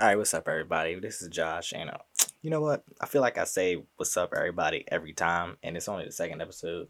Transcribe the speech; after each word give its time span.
All 0.00 0.06
right, 0.06 0.16
what's 0.16 0.32
up, 0.32 0.46
everybody? 0.46 0.94
This 0.94 1.22
is 1.22 1.28
Josh, 1.28 1.72
and 1.74 1.90
uh, 1.90 1.98
you 2.40 2.50
know 2.50 2.60
what? 2.60 2.84
I 3.00 3.06
feel 3.06 3.20
like 3.20 3.36
I 3.36 3.42
say 3.42 3.82
"What's 3.96 4.16
up, 4.16 4.32
everybody" 4.32 4.84
every 4.86 5.12
time, 5.12 5.56
and 5.60 5.76
it's 5.76 5.88
only 5.88 6.04
the 6.04 6.12
second 6.12 6.40
episode, 6.40 6.86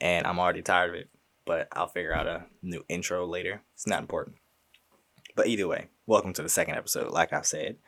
and 0.00 0.28
I'm 0.28 0.38
already 0.38 0.62
tired 0.62 0.90
of 0.90 0.94
it. 0.94 1.10
But 1.44 1.66
I'll 1.72 1.88
figure 1.88 2.14
out 2.14 2.28
a 2.28 2.44
new 2.62 2.84
intro 2.88 3.26
later. 3.26 3.62
It's 3.74 3.88
not 3.88 3.98
important. 3.98 4.36
But 5.34 5.48
either 5.48 5.66
way, 5.66 5.88
welcome 6.06 6.32
to 6.34 6.42
the 6.42 6.48
second 6.48 6.76
episode. 6.76 7.10
Like 7.10 7.32
I 7.32 7.40
said, 7.42 7.78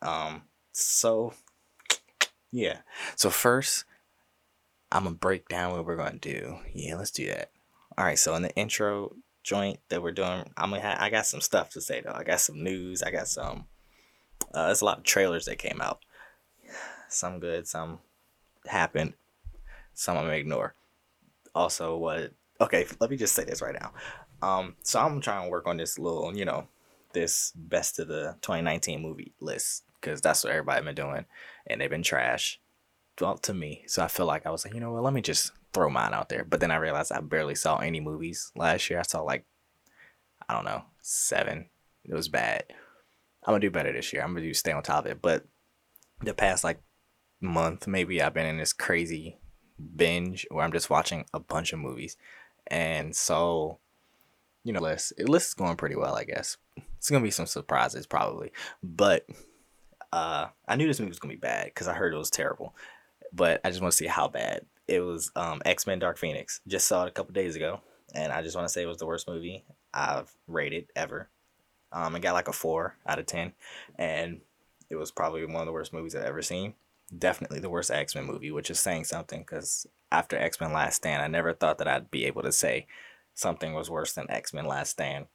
um, 0.00 0.42
so 0.70 1.32
yeah. 2.52 2.82
So 3.16 3.30
first, 3.30 3.84
I'm 4.92 5.04
gonna 5.04 5.16
break 5.16 5.48
down 5.48 5.72
what 5.72 5.84
we're 5.84 5.96
gonna 5.96 6.18
do. 6.20 6.58
Yeah, 6.72 6.94
let's 6.94 7.10
do 7.10 7.26
that. 7.26 7.50
All 7.98 8.04
right. 8.04 8.18
So 8.18 8.36
in 8.36 8.42
the 8.42 8.54
intro 8.54 9.16
joint 9.42 9.80
that 9.88 10.04
we're 10.04 10.12
doing, 10.12 10.48
I'm 10.56 10.70
gonna. 10.70 10.82
Ha- 10.82 10.98
I 11.00 11.10
got 11.10 11.26
some 11.26 11.40
stuff 11.40 11.70
to 11.70 11.80
say 11.80 12.00
though. 12.00 12.14
I 12.14 12.22
got 12.22 12.38
some 12.38 12.62
news. 12.62 13.02
I 13.02 13.10
got 13.10 13.26
some 13.26 13.66
uh, 14.52 14.66
there's 14.66 14.82
a 14.82 14.84
lot 14.84 14.98
of 14.98 15.04
trailers 15.04 15.46
that 15.46 15.58
came 15.58 15.80
out. 15.80 16.00
Some 17.08 17.38
good, 17.38 17.66
some 17.66 18.00
happened, 18.66 19.14
some 19.92 20.16
I'm 20.16 20.24
gonna 20.24 20.36
ignore. 20.36 20.74
Also, 21.54 21.96
what? 21.96 22.32
Okay, 22.60 22.86
let 23.00 23.10
me 23.10 23.16
just 23.16 23.34
say 23.34 23.44
this 23.44 23.62
right 23.62 23.76
now. 23.80 23.92
Um, 24.42 24.76
so 24.82 25.00
I'm 25.00 25.20
trying 25.20 25.44
to 25.44 25.50
work 25.50 25.66
on 25.66 25.76
this 25.76 25.98
little, 25.98 26.36
you 26.36 26.44
know, 26.44 26.68
this 27.12 27.52
best 27.54 27.98
of 27.98 28.08
the 28.08 28.36
2019 28.42 29.00
movie 29.00 29.32
list 29.40 29.84
because 30.00 30.20
that's 30.20 30.44
what 30.44 30.52
everybody 30.52 30.84
been 30.84 30.94
doing, 30.94 31.24
and 31.66 31.80
they've 31.80 31.90
been 31.90 32.02
trash. 32.02 32.60
Well, 33.20 33.38
to 33.38 33.54
me, 33.54 33.84
so 33.86 34.02
I 34.02 34.08
feel 34.08 34.26
like 34.26 34.44
I 34.44 34.50
was 34.50 34.64
like, 34.64 34.74
you 34.74 34.80
know 34.80 34.92
what? 34.92 35.04
Let 35.04 35.14
me 35.14 35.22
just 35.22 35.52
throw 35.72 35.88
mine 35.88 36.12
out 36.12 36.28
there. 36.28 36.44
But 36.44 36.60
then 36.60 36.70
I 36.70 36.76
realized 36.76 37.12
I 37.12 37.20
barely 37.20 37.54
saw 37.54 37.78
any 37.78 38.00
movies 38.00 38.50
last 38.56 38.90
year. 38.90 38.98
I 38.98 39.02
saw 39.02 39.22
like, 39.22 39.44
I 40.48 40.54
don't 40.54 40.64
know, 40.64 40.84
seven. 41.00 41.66
It 42.04 42.14
was 42.14 42.28
bad. 42.28 42.64
I'm 43.44 43.52
gonna 43.52 43.60
do 43.60 43.70
better 43.70 43.92
this 43.92 44.12
year. 44.12 44.22
I'm 44.22 44.34
gonna 44.34 44.46
do 44.46 44.54
stay 44.54 44.72
on 44.72 44.82
top 44.82 45.04
of 45.04 45.10
it. 45.10 45.22
But 45.22 45.44
the 46.20 46.34
past 46.34 46.64
like 46.64 46.80
month, 47.40 47.86
maybe 47.86 48.22
I've 48.22 48.34
been 48.34 48.46
in 48.46 48.56
this 48.56 48.72
crazy 48.72 49.38
binge 49.96 50.46
where 50.50 50.64
I'm 50.64 50.72
just 50.72 50.90
watching 50.90 51.26
a 51.34 51.40
bunch 51.40 51.72
of 51.72 51.78
movies, 51.78 52.16
and 52.66 53.14
so 53.14 53.78
you 54.64 54.72
know, 54.72 54.80
list 54.80 55.12
list 55.18 55.48
is 55.48 55.54
going 55.54 55.76
pretty 55.76 55.96
well, 55.96 56.16
I 56.16 56.24
guess. 56.24 56.56
It's 56.96 57.10
gonna 57.10 57.22
be 57.22 57.30
some 57.30 57.46
surprises 57.46 58.06
probably, 58.06 58.50
but 58.82 59.26
uh, 60.12 60.46
I 60.66 60.76
knew 60.76 60.86
this 60.86 60.98
movie 60.98 61.10
was 61.10 61.18
gonna 61.18 61.34
be 61.34 61.38
bad 61.38 61.66
because 61.66 61.86
I 61.88 61.94
heard 61.94 62.14
it 62.14 62.18
was 62.18 62.30
terrible, 62.30 62.74
but 63.32 63.60
I 63.64 63.70
just 63.70 63.82
want 63.82 63.92
to 63.92 63.98
see 63.98 64.06
how 64.06 64.28
bad 64.28 64.64
it 64.88 65.00
was. 65.00 65.30
Um, 65.36 65.60
X 65.66 65.86
Men 65.86 65.98
Dark 65.98 66.16
Phoenix. 66.18 66.60
Just 66.66 66.88
saw 66.88 67.04
it 67.04 67.08
a 67.08 67.12
couple 67.12 67.32
days 67.34 67.56
ago, 67.56 67.80
and 68.14 68.32
I 68.32 68.42
just 68.42 68.56
want 68.56 68.66
to 68.66 68.72
say 68.72 68.82
it 68.82 68.86
was 68.86 68.98
the 68.98 69.06
worst 69.06 69.28
movie 69.28 69.64
I've 69.92 70.32
rated 70.46 70.86
ever. 70.96 71.28
Um, 71.94 72.16
it 72.16 72.20
got 72.20 72.34
like 72.34 72.48
a 72.48 72.52
four 72.52 72.96
out 73.06 73.20
of 73.20 73.26
ten, 73.26 73.52
and 73.96 74.40
it 74.90 74.96
was 74.96 75.12
probably 75.12 75.46
one 75.46 75.62
of 75.62 75.66
the 75.66 75.72
worst 75.72 75.92
movies 75.92 76.14
I've 76.14 76.24
ever 76.24 76.42
seen. 76.42 76.74
Definitely 77.16 77.60
the 77.60 77.70
worst 77.70 77.90
X 77.90 78.14
Men 78.14 78.24
movie, 78.24 78.50
which 78.50 78.68
is 78.68 78.80
saying 78.80 79.04
something 79.04 79.40
because 79.40 79.86
after 80.10 80.36
X 80.36 80.60
Men 80.60 80.72
Last 80.72 80.96
Stand, 80.96 81.22
I 81.22 81.28
never 81.28 81.54
thought 81.54 81.78
that 81.78 81.88
I'd 81.88 82.10
be 82.10 82.24
able 82.24 82.42
to 82.42 82.52
say 82.52 82.86
something 83.34 83.74
was 83.74 83.88
worse 83.88 84.12
than 84.12 84.30
X 84.30 84.52
Men 84.52 84.64
Last 84.64 84.90
Stand. 84.90 85.26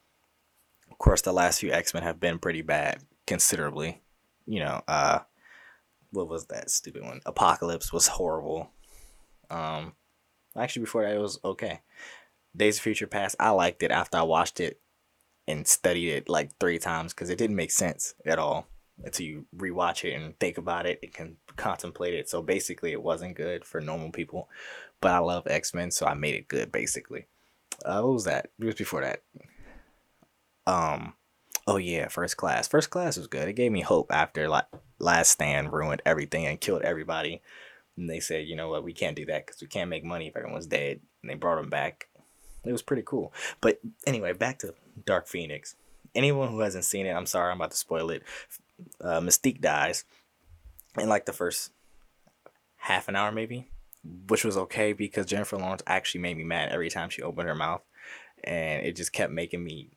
Of 0.91 0.97
course, 0.97 1.21
the 1.21 1.31
last 1.31 1.61
few 1.61 1.71
X 1.71 1.93
Men 1.93 2.03
have 2.03 2.19
been 2.19 2.39
pretty 2.39 2.61
bad, 2.61 3.03
considerably. 3.25 4.01
You 4.45 4.59
know, 4.59 4.81
uh, 4.87 5.19
what 6.11 6.27
was 6.27 6.47
that 6.47 6.69
stupid 6.69 7.03
one? 7.03 7.21
Apocalypse 7.25 7.93
was 7.93 8.07
horrible. 8.07 8.71
Um, 9.49 9.93
actually, 10.57 10.81
before 10.81 11.03
that, 11.03 11.15
it 11.15 11.19
was 11.19 11.39
okay. 11.45 11.81
Days 12.55 12.77
of 12.77 12.83
Future 12.83 13.07
Past, 13.07 13.35
I 13.39 13.51
liked 13.51 13.83
it 13.83 13.91
after 13.91 14.17
I 14.17 14.23
watched 14.23 14.59
it 14.59 14.81
and 15.49 15.67
studied 15.67 16.11
it 16.11 16.29
like 16.29 16.51
three 16.59 16.77
times 16.77 17.13
because 17.13 17.29
it 17.29 17.37
didn't 17.37 17.55
make 17.55 17.71
sense 17.71 18.13
at 18.25 18.37
all 18.37 18.67
until 19.03 19.25
you 19.25 19.45
rewatch 19.55 20.03
it 20.03 20.13
and 20.13 20.37
think 20.39 20.57
about 20.57 20.85
it 20.85 20.99
and 21.01 21.13
can 21.13 21.37
contemplate 21.55 22.13
it. 22.13 22.29
So 22.29 22.41
basically, 22.41 22.91
it 22.91 23.01
wasn't 23.01 23.35
good 23.35 23.65
for 23.65 23.81
normal 23.81 24.11
people, 24.11 24.47
but 25.01 25.11
I 25.11 25.17
love 25.17 25.47
X 25.47 25.73
Men, 25.73 25.91
so 25.91 26.05
I 26.05 26.13
made 26.13 26.35
it 26.35 26.47
good. 26.47 26.71
Basically, 26.71 27.25
uh, 27.83 28.01
what 28.01 28.13
was 28.13 28.25
that? 28.25 28.51
It 28.59 28.65
was 28.65 28.75
before 28.75 29.01
that. 29.01 29.23
Um, 30.67 31.13
oh 31.65 31.77
yeah, 31.77 32.07
First 32.09 32.37
Class. 32.37 32.67
First 32.67 32.91
Class 32.91 33.17
was 33.17 33.27
good. 33.27 33.47
It 33.47 33.53
gave 33.53 33.71
me 33.71 33.81
hope 33.81 34.11
after 34.11 34.47
like 34.47 34.65
Last 34.99 35.31
Stand 35.31 35.73
ruined 35.73 36.03
everything 36.05 36.45
and 36.45 36.61
killed 36.61 36.83
everybody. 36.83 37.41
And 37.97 38.09
they 38.09 38.19
said, 38.19 38.47
you 38.47 38.55
know 38.55 38.69
what, 38.69 38.83
we 38.83 38.93
can't 38.93 39.15
do 39.15 39.25
that 39.25 39.47
because 39.47 39.61
we 39.61 39.67
can't 39.67 39.89
make 39.89 40.05
money 40.05 40.27
if 40.27 40.37
everyone's 40.37 40.67
dead. 40.67 40.99
And 41.21 41.29
they 41.29 41.35
brought 41.35 41.59
him 41.61 41.69
back. 41.69 42.07
It 42.63 42.71
was 42.71 42.81
pretty 42.81 43.03
cool. 43.05 43.33
But 43.61 43.79
anyway, 44.05 44.33
back 44.33 44.59
to 44.59 44.73
Dark 45.05 45.27
Phoenix. 45.27 45.75
Anyone 46.15 46.49
who 46.49 46.59
hasn't 46.59 46.85
seen 46.85 47.05
it, 47.05 47.11
I'm 47.11 47.25
sorry, 47.25 47.51
I'm 47.51 47.57
about 47.57 47.71
to 47.71 47.77
spoil 47.77 48.09
it. 48.09 48.23
Uh, 49.01 49.19
Mystique 49.19 49.61
dies 49.61 50.05
in 50.97 51.09
like 51.09 51.25
the 51.25 51.33
first 51.33 51.71
half 52.77 53.07
an 53.07 53.15
hour, 53.15 53.31
maybe, 53.31 53.67
which 54.27 54.43
was 54.43 54.57
okay 54.57 54.93
because 54.93 55.25
Jennifer 55.25 55.57
Lawrence 55.57 55.83
actually 55.85 56.21
made 56.21 56.37
me 56.37 56.43
mad 56.43 56.69
every 56.71 56.89
time 56.89 57.09
she 57.09 57.21
opened 57.21 57.47
her 57.47 57.55
mouth, 57.55 57.81
and 58.43 58.85
it 58.85 58.95
just 58.95 59.13
kept 59.13 59.31
making 59.31 59.63
me 59.63 59.89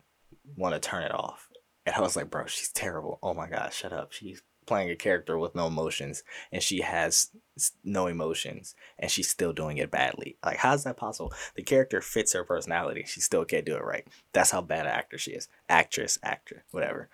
want 0.57 0.75
to 0.75 0.81
turn 0.81 1.05
it 1.05 1.15
off. 1.15 1.49
And 1.87 1.95
I 1.95 2.01
was 2.01 2.17
like, 2.17 2.31
bro, 2.31 2.47
she's 2.47 2.69
terrible. 2.69 3.19
Oh 3.23 3.35
my 3.35 3.49
god, 3.49 3.73
shut 3.73 3.93
up. 3.93 4.13
She's 4.13 4.43
playing 4.67 4.91
a 4.91 4.97
character 4.97 5.39
with 5.39 5.55
no 5.55 5.67
emotions 5.67 6.23
and 6.51 6.63
she 6.63 6.81
has 6.81 7.31
no 7.85 8.07
emotions 8.07 8.75
and 8.99 9.11
she's 9.11 9.29
still 9.29 9.53
doing 9.53 9.79
it 9.79 9.91
badly. 9.91 10.37
Like, 10.45 10.59
how's 10.59 10.85
that 10.85 10.97
possible? 10.97 11.33
The 11.57 11.63
character 11.63 12.01
fits 12.01 12.33
her 12.33 12.45
personality. 12.45 13.05
She 13.07 13.21
still 13.21 13.45
can't 13.45 13.67
do 13.67 13.77
it 13.77 13.85
right. 13.85 14.07
That's 14.33 14.51
how 14.51 14.63
bad 14.63 14.87
an 14.87 14.93
actor 14.93 15.19
she 15.19 15.33
is. 15.33 15.49
Actress, 15.69 16.19
actor, 16.23 16.65
whatever. 16.71 17.09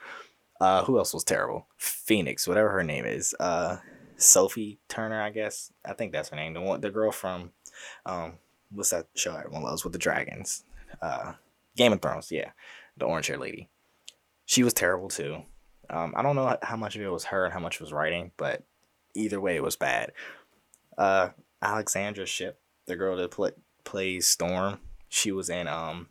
Uh, 0.60 0.84
who 0.84 0.98
else 0.98 1.14
was 1.14 1.24
terrible? 1.24 1.66
Phoenix, 1.76 2.46
whatever 2.46 2.70
her 2.70 2.84
name 2.84 3.04
is. 3.04 3.34
Uh, 3.38 3.78
Sophie 4.16 4.78
Turner, 4.88 5.22
I 5.22 5.30
guess. 5.30 5.72
I 5.84 5.92
think 5.92 6.12
that's 6.12 6.30
her 6.30 6.36
name. 6.36 6.54
The 6.54 6.60
one, 6.60 6.80
the 6.80 6.90
girl 6.90 7.12
from, 7.12 7.52
um, 8.04 8.34
what's 8.70 8.90
that 8.90 9.06
show 9.14 9.34
everyone 9.36 9.62
loves 9.62 9.84
with 9.84 9.92
the 9.92 9.98
dragons? 9.98 10.64
Uh, 11.00 11.34
Game 11.76 11.92
of 11.92 12.02
Thrones. 12.02 12.32
Yeah, 12.32 12.50
the 12.96 13.06
orange 13.06 13.28
hair 13.28 13.38
lady. 13.38 13.68
She 14.44 14.64
was 14.64 14.74
terrible 14.74 15.08
too. 15.08 15.42
Um, 15.90 16.12
I 16.16 16.22
don't 16.22 16.36
know 16.36 16.56
how 16.62 16.76
much 16.76 16.96
of 16.96 17.02
it 17.02 17.10
was 17.10 17.24
her 17.24 17.44
and 17.44 17.52
how 17.52 17.60
much 17.60 17.80
was 17.80 17.92
writing, 17.92 18.32
but 18.36 18.62
either 19.14 19.40
way, 19.40 19.56
it 19.56 19.62
was 19.62 19.76
bad. 19.76 20.12
Uh, 20.96 21.30
Alexandra 21.62 22.26
Shipp, 22.26 22.60
the 22.86 22.96
girl 22.96 23.16
that 23.16 23.30
play, 23.30 23.52
plays 23.84 24.26
Storm, 24.26 24.80
she 25.08 25.32
was 25.32 25.48
in 25.48 25.66
um 25.66 26.08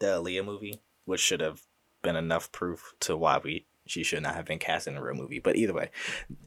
the 0.00 0.06
Aaliyah 0.06 0.44
movie, 0.44 0.80
which 1.04 1.20
should 1.20 1.40
have 1.40 1.62
been 2.02 2.16
enough 2.16 2.50
proof 2.50 2.94
to 3.00 3.16
why 3.16 3.38
we 3.42 3.66
she 3.86 4.02
should 4.02 4.22
not 4.22 4.34
have 4.34 4.44
been 4.44 4.58
cast 4.58 4.86
in 4.86 4.96
a 4.96 5.02
real 5.02 5.14
movie. 5.14 5.38
But 5.38 5.56
either 5.56 5.72
way, 5.72 5.90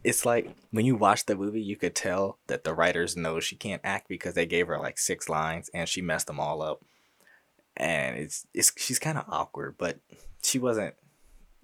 it's 0.04 0.26
like 0.26 0.56
when 0.72 0.86
you 0.86 0.96
watch 0.96 1.26
the 1.26 1.36
movie, 1.36 1.62
you 1.62 1.76
could 1.76 1.96
tell 1.96 2.40
that 2.48 2.64
the 2.64 2.74
writers 2.74 3.18
know 3.18 3.40
she 3.40 3.56
can't 3.56 3.82
act 3.84 4.08
because 4.08 4.36
they 4.36 4.46
gave 4.46 4.68
her 4.68 4.80
like 4.80 4.98
six 4.98 5.28
lines 5.30 5.70
and 5.74 5.88
she 5.88 6.02
messed 6.02 6.28
them 6.28 6.40
all 6.40 6.62
up. 6.62 6.84
And 7.78 8.18
it's 8.18 8.48
it's 8.54 8.72
she's 8.78 9.00
kind 9.00 9.18
of 9.18 9.26
awkward, 9.28 9.76
but 9.78 10.00
she 10.42 10.60
wasn't 10.60 10.96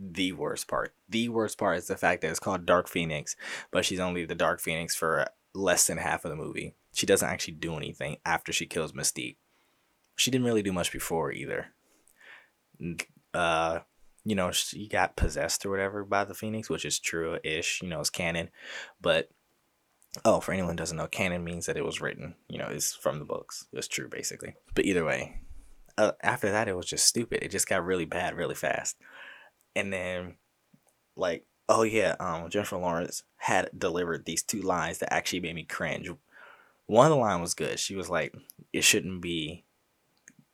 the 0.02 0.32
worst 0.32 0.68
part. 0.68 0.94
The 1.08 1.30
worst 1.30 1.58
part 1.58 1.78
is 1.78 1.88
the 1.88 1.96
fact 1.96 2.22
that 2.22 2.32
it's 2.32 2.40
called 2.40 2.66
Dark 2.66 2.88
Phoenix, 2.88 3.36
but 3.70 3.86
she's 3.86 4.00
only 4.00 4.26
the 4.26 4.36
Dark 4.36 4.60
Phoenix 4.60 4.96
for 4.96 5.28
less 5.54 5.88
than 5.88 5.98
half 5.98 6.26
of 6.26 6.32
the 6.32 6.36
movie. 6.36 6.74
She 6.94 7.06
doesn't 7.06 7.28
actually 7.28 7.54
do 7.56 7.76
anything 7.76 8.18
after 8.26 8.52
she 8.52 8.66
kills 8.66 8.94
Mystique. 8.94 9.38
She 10.16 10.32
didn't 10.32 10.46
really 10.46 10.64
do 10.64 10.74
much 10.74 10.92
before 10.92 11.32
either. 11.32 11.68
Uh, 13.34 13.80
you 14.26 14.36
know, 14.36 14.52
she 14.52 14.88
got 14.88 15.16
possessed 15.16 15.66
or 15.66 15.70
whatever 15.70 16.04
by 16.04 16.26
the 16.26 16.34
Phoenix, 16.34 16.70
which 16.70 16.86
is 16.86 17.00
true 17.00 17.38
ish, 17.44 17.82
you 17.82 17.88
know, 17.88 18.00
it's 18.00 18.10
canon. 18.10 18.50
But 19.00 19.30
oh, 20.26 20.40
for 20.40 20.52
anyone 20.52 20.76
doesn't 20.76 20.98
know, 20.98 21.08
canon 21.08 21.44
means 21.44 21.68
that 21.68 21.78
it 21.78 21.86
was 21.86 22.02
written, 22.02 22.36
you 22.50 22.58
know, 22.58 22.68
it's 22.68 22.94
from 22.94 23.20
the 23.20 23.26
books. 23.26 23.68
It's 23.72 23.88
true 23.88 24.10
basically. 24.10 24.56
But 24.74 24.86
either 24.86 25.06
way, 25.06 25.42
uh, 25.98 26.14
after 26.22 26.52
that, 26.52 26.68
it 26.68 26.76
was 26.76 26.88
just 26.88 27.06
stupid. 27.06 27.44
It 27.44 27.52
just 27.52 27.68
got 27.68 27.86
really 27.86 28.06
bad 28.06 28.36
really 28.36 28.56
fast 28.56 28.98
and 29.76 29.92
then 29.92 30.36
like 31.16 31.46
oh 31.70 31.84
yeah 31.84 32.16
um 32.20 32.50
jennifer 32.50 32.78
lawrence 32.78 33.24
had 33.42 33.72
delivered 33.76 34.26
these 34.26 34.44
two 34.44 34.62
lines 34.62 35.00
that 35.00 35.12
actually 35.12 35.40
made 35.40 35.56
me 35.56 35.64
cringe. 35.64 36.08
One 36.86 37.08
of 37.08 37.10
the 37.10 37.18
line 37.18 37.42
was 37.42 37.56
good. 37.56 37.80
She 37.80 37.96
was 37.96 38.08
like 38.08 38.36
it 38.72 38.84
shouldn't 38.84 39.22
be 39.22 39.66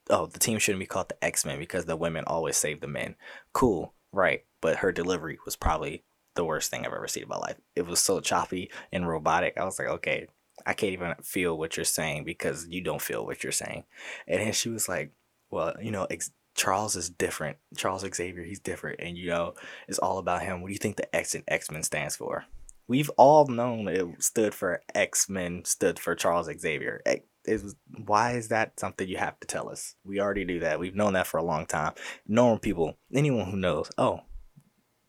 oh 0.09 0.25
the 0.25 0.39
team 0.39 0.57
shouldn't 0.57 0.79
be 0.79 0.85
called 0.85 1.09
the 1.09 1.23
x-men 1.23 1.59
because 1.59 1.83
the 1.83 1.97
women 1.97 2.23
always 2.25 2.55
save 2.55 2.79
the 2.79 2.87
men. 2.87 3.15
Cool 3.51 3.93
right 4.13 4.45
but 4.61 4.77
her 4.77 4.93
delivery 4.93 5.37
was 5.43 5.57
probably 5.57 6.05
the 6.35 6.45
worst 6.45 6.71
thing 6.71 6.85
i've 6.85 6.93
ever 6.93 7.09
seen 7.09 7.23
in 7.23 7.29
my 7.29 7.35
life. 7.37 7.57
It 7.75 7.85
was 7.85 7.99
so 7.99 8.21
choppy 8.21 8.71
and 8.93 9.07
robotic. 9.07 9.57
I 9.57 9.65
was 9.65 9.77
like 9.77 9.89
okay 9.89 10.27
i 10.65 10.73
can't 10.73 10.93
even 10.93 11.13
feel 11.21 11.57
what 11.57 11.75
you're 11.75 11.83
saying 11.83 12.23
because 12.23 12.67
you 12.69 12.81
don't 12.81 13.01
feel 13.01 13.25
what 13.25 13.43
you're 13.43 13.51
saying. 13.51 13.83
And 14.27 14.41
then 14.41 14.53
she 14.53 14.69
was 14.69 14.87
like 14.87 15.11
well 15.49 15.75
you 15.81 15.91
know 15.91 16.07
ex- 16.09 16.31
Charles 16.57 16.95
is 16.95 17.09
different. 17.09 17.57
Charles 17.77 18.03
Xavier, 18.13 18.43
he's 18.43 18.59
different, 18.59 18.99
and 18.99 19.17
you 19.17 19.29
know, 19.29 19.53
it's 19.87 19.99
all 19.99 20.17
about 20.17 20.41
him. 20.41 20.61
What 20.61 20.67
do 20.67 20.73
you 20.73 20.79
think 20.79 20.97
the 20.97 21.15
X 21.15 21.35
in 21.35 21.43
X 21.47 21.71
Men 21.71 21.83
stands 21.83 22.15
for? 22.17 22.45
We've 22.87 23.11
all 23.17 23.45
known 23.47 23.87
it 23.87 24.23
stood 24.23 24.53
for 24.55 24.81
X 24.93 25.29
Men, 25.29 25.63
stood 25.65 25.99
for 25.99 26.15
Charles 26.15 26.49
Xavier. 26.59 27.01
It 27.05 27.23
was, 27.45 27.75
why 28.05 28.33
is 28.33 28.49
that 28.49 28.79
something 28.79 29.07
you 29.07 29.17
have 29.17 29.39
to 29.39 29.47
tell 29.47 29.69
us? 29.69 29.95
We 30.03 30.19
already 30.19 30.45
knew 30.45 30.59
that. 30.59 30.79
We've 30.79 30.95
known 30.95 31.13
that 31.13 31.27
for 31.27 31.37
a 31.37 31.43
long 31.43 31.65
time. 31.65 31.93
Normal 32.27 32.59
people, 32.59 32.97
anyone 33.13 33.51
who 33.51 33.57
knows, 33.57 33.89
oh, 33.97 34.21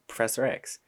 Professor 0.06 0.44
X. 0.44 0.78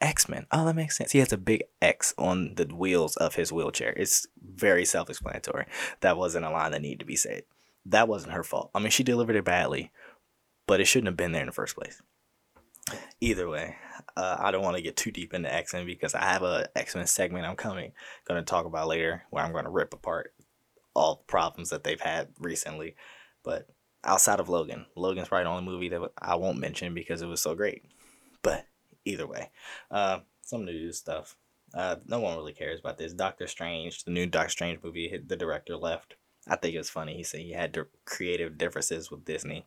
X 0.00 0.28
Men. 0.28 0.46
Oh, 0.50 0.64
that 0.66 0.76
makes 0.76 0.96
sense. 0.96 1.12
He 1.12 1.20
has 1.20 1.32
a 1.32 1.38
big 1.38 1.64
X 1.80 2.14
on 2.18 2.54
the 2.56 2.66
wheels 2.66 3.16
of 3.16 3.34
his 3.34 3.52
wheelchair. 3.52 3.92
It's 3.96 4.26
very 4.42 4.84
self 4.84 5.10
explanatory. 5.10 5.66
That 6.00 6.16
wasn't 6.16 6.44
a 6.44 6.50
line 6.50 6.72
that 6.72 6.82
needed 6.82 7.00
to 7.00 7.06
be 7.06 7.16
said. 7.16 7.44
That 7.86 8.08
wasn't 8.08 8.32
her 8.32 8.42
fault. 8.42 8.70
I 8.74 8.80
mean, 8.80 8.90
she 8.90 9.04
delivered 9.04 9.36
it 9.36 9.44
badly, 9.44 9.92
but 10.66 10.80
it 10.80 10.86
shouldn't 10.86 11.08
have 11.08 11.16
been 11.16 11.32
there 11.32 11.42
in 11.42 11.46
the 11.46 11.52
first 11.52 11.76
place. 11.76 12.00
Either 13.20 13.48
way, 13.48 13.76
uh, 14.16 14.36
I 14.38 14.50
don't 14.50 14.62
want 14.62 14.76
to 14.76 14.82
get 14.82 14.96
too 14.96 15.10
deep 15.10 15.34
into 15.34 15.52
X 15.52 15.72
Men 15.72 15.86
because 15.86 16.14
I 16.14 16.22
have 16.22 16.42
a 16.42 16.68
X 16.76 16.94
Men 16.94 17.06
segment 17.06 17.46
I'm 17.46 17.56
coming 17.56 17.92
going 18.28 18.40
to 18.40 18.44
talk 18.44 18.64
about 18.64 18.88
later 18.88 19.24
where 19.30 19.44
I'm 19.44 19.52
going 19.52 19.64
to 19.64 19.70
rip 19.70 19.92
apart 19.92 20.32
all 20.94 21.16
the 21.16 21.24
problems 21.24 21.70
that 21.70 21.84
they've 21.84 22.00
had 22.00 22.28
recently. 22.38 22.94
But 23.42 23.68
outside 24.04 24.40
of 24.40 24.48
Logan, 24.48 24.86
Logan's 24.94 25.28
probably 25.28 25.44
the 25.44 25.50
only 25.50 25.64
movie 25.64 25.88
that 25.88 26.00
I 26.18 26.36
won't 26.36 26.58
mention 26.58 26.94
because 26.94 27.22
it 27.22 27.26
was 27.26 27.40
so 27.40 27.54
great. 27.54 27.84
But 28.42 28.66
either 29.04 29.26
way, 29.26 29.50
uh, 29.90 30.20
some 30.42 30.64
news 30.64 30.98
stuff. 30.98 31.36
Uh, 31.74 31.96
no 32.06 32.20
one 32.20 32.36
really 32.36 32.52
cares 32.52 32.80
about 32.80 32.96
this. 32.96 33.12
Doctor 33.12 33.46
Strange, 33.46 34.04
the 34.04 34.12
new 34.12 34.26
Doctor 34.26 34.50
Strange 34.50 34.78
movie, 34.82 35.20
the 35.26 35.36
director 35.36 35.76
left. 35.76 36.14
I 36.48 36.54
think 36.54 36.74
it 36.74 36.78
was 36.78 36.90
funny. 36.90 37.16
He 37.16 37.24
said 37.24 37.40
he 37.40 37.52
had 37.52 37.76
creative 38.04 38.56
differences 38.56 39.10
with 39.10 39.24
Disney 39.24 39.66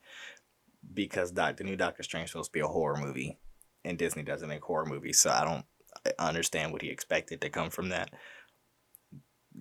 because 0.93 1.31
doc, 1.31 1.57
the 1.57 1.63
new 1.63 1.75
Doctor 1.75 2.03
Strange 2.03 2.29
supposed 2.29 2.51
to 2.51 2.57
be 2.57 2.59
a 2.61 2.67
horror 2.67 2.97
movie, 2.97 3.37
and 3.83 3.97
Disney 3.97 4.23
doesn't 4.23 4.49
make 4.49 4.63
horror 4.63 4.85
movies. 4.85 5.19
So 5.19 5.29
I 5.29 5.43
don't 5.43 5.65
understand 6.17 6.71
what 6.71 6.81
he 6.81 6.89
expected 6.89 7.41
to 7.41 7.49
come 7.49 7.69
from 7.69 7.89
that. 7.89 8.11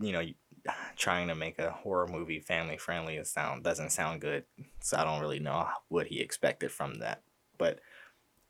You 0.01 0.13
know, 0.13 0.23
trying 0.97 1.29
to 1.29 1.35
make 1.35 1.59
a 1.59 1.71
horror 1.71 2.09
movie 2.09 2.41
family 2.41 2.77
friendly 2.77 3.23
sound 3.25 3.65
doesn't 3.65 3.91
sound 3.91 4.21
good. 4.21 4.45
So 4.81 4.97
I 4.97 5.05
don't 5.05 5.21
really 5.21 5.41
know 5.41 5.67
what 5.89 6.07
he 6.07 6.21
expected 6.21 6.71
from 6.71 7.01
that. 7.01 7.23
But 7.57 7.81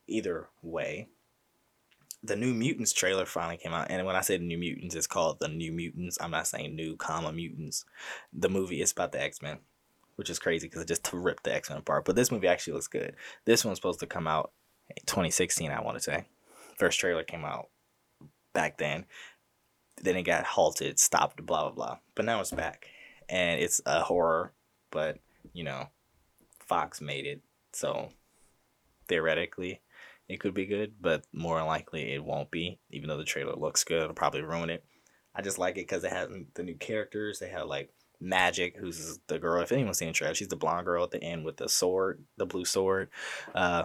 either 0.06 0.49
way, 0.62 1.09
the 2.23 2.37
New 2.37 2.53
Mutants 2.53 2.93
trailer 2.93 3.26
finally 3.26 3.56
came 3.56 3.73
out, 3.73 3.91
and 3.91 4.05
when 4.05 4.17
I 4.17 4.23
say 4.23 4.37
the 4.37 4.44
New 4.44 4.59
Mutants, 4.59 4.94
it's 4.94 5.06
called 5.06 5.38
the 5.38 5.49
New 5.49 5.73
Mutants. 5.73 6.19
I'm 6.21 6.32
not 6.32 6.49
saying 6.49 6.75
new, 6.75 6.97
comma 6.97 7.32
mutants. 7.32 7.85
The 8.32 8.49
movie 8.49 8.82
is 8.82 8.93
about 8.93 9.12
the 9.12 9.23
X 9.23 9.41
Men, 9.41 9.59
which 10.19 10.29
is 10.29 10.41
crazy 10.41 10.67
because 10.67 10.82
it 10.82 10.88
just 10.88 11.09
ripped 11.12 11.44
the 11.44 11.55
X 11.55 11.70
Men 11.70 11.79
apart. 11.79 12.05
But 12.05 12.17
this 12.17 12.32
movie 12.32 12.49
actually 12.49 12.73
looks 12.73 12.88
good. 12.88 13.15
This 13.44 13.65
one's 13.65 13.79
supposed 13.79 14.00
to 14.00 14.06
come 14.06 14.26
out 14.26 14.50
2016. 15.06 15.70
I 15.70 15.81
want 15.81 15.97
to 15.97 16.03
say, 16.03 16.26
first 16.76 16.99
trailer 16.99 17.23
came 17.23 17.44
out 17.44 17.69
back 18.53 18.79
then. 18.79 19.06
Then 20.03 20.17
it 20.17 20.25
got 20.25 20.44
halted, 20.44 20.99
stopped, 20.99 21.44
blah 21.47 21.62
blah 21.62 21.70
blah. 21.70 21.99
But 22.17 22.25
now 22.25 22.41
it's 22.41 22.50
back, 22.50 22.87
and 23.29 23.61
it's 23.61 23.81
a 23.87 24.00
horror. 24.00 24.53
But 24.91 25.19
you 25.53 25.62
know, 25.62 25.87
Fox 26.67 27.00
made 27.00 27.26
it, 27.26 27.41
so 27.73 28.11
theoretically 29.06 29.81
it 30.29 30.41
could 30.41 30.55
be 30.55 30.67
good, 30.67 30.94
but 31.00 31.25
more 31.32 31.62
likely 31.64 32.12
it 32.12 32.25
won't 32.25 32.50
be. 32.50 32.81
Even 32.91 33.09
though 33.09 33.17
the 33.17 33.25
trailer 33.25 33.55
looks 33.55 33.85
good, 33.85 34.03
it'll 34.03 34.14
probably 34.14 34.43
ruin 34.43 34.71
it. 34.71 34.85
I 35.35 35.43
just 35.43 35.59
like 35.59 35.75
it 35.76 35.87
because 35.87 36.05
it 36.05 36.12
has 36.12 36.29
the 36.55 36.62
new 36.62 36.75
characters. 36.75 37.38
They 37.38 37.49
have 37.49 37.67
like 37.67 37.91
Magik, 38.23 38.76
who's 38.76 39.19
the 39.29 39.38
girl. 39.38 39.62
If 39.62 39.73
anyone's 39.73 39.99
seen 39.99 40.12
she's 40.12 40.49
the 40.49 40.56
blonde 40.56 40.87
girl 40.87 41.05
at 41.05 41.11
the 41.11 41.23
end 41.23 41.44
with 41.44 41.56
the 41.56 41.69
sword, 41.69 42.25
the 42.37 42.47
blue 42.47 42.65
sword. 42.65 43.11
Uh, 43.55 43.85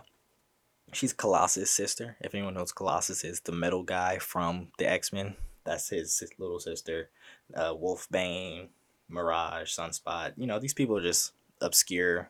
she's 0.91 1.13
Colossus' 1.13 1.69
sister. 1.69 2.17
If 2.21 2.33
anyone 2.33 2.55
knows 2.55 2.71
Colossus 2.71 3.23
is 3.23 3.41
the 3.41 3.51
metal 3.51 3.83
guy 3.83 4.17
from 4.17 4.69
the 4.77 4.89
X 4.89 5.13
Men. 5.13 5.35
That's 5.65 5.89
his 5.89 6.21
little 6.37 6.59
sister. 6.59 7.09
Uh, 7.55 7.73
Wolfbane, 7.73 8.69
Mirage, 9.07 9.77
Sunspot. 9.77 10.33
You 10.35 10.47
know, 10.47 10.59
these 10.59 10.73
people 10.73 10.97
are 10.97 11.01
just 11.01 11.33
obscure 11.61 12.29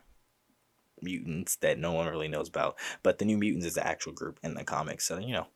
mutants 1.02 1.56
that 1.56 1.78
no 1.78 1.92
one 1.92 2.06
really 2.06 2.28
knows 2.28 2.48
about. 2.48 2.76
But 3.02 3.18
the 3.18 3.24
New 3.24 3.38
Mutants 3.38 3.66
is 3.66 3.74
the 3.74 3.86
actual 3.86 4.12
group 4.12 4.38
in 4.42 4.54
the 4.54 4.64
comics, 4.64 5.06
so 5.06 5.18
you 5.18 5.32
know, 5.32 5.46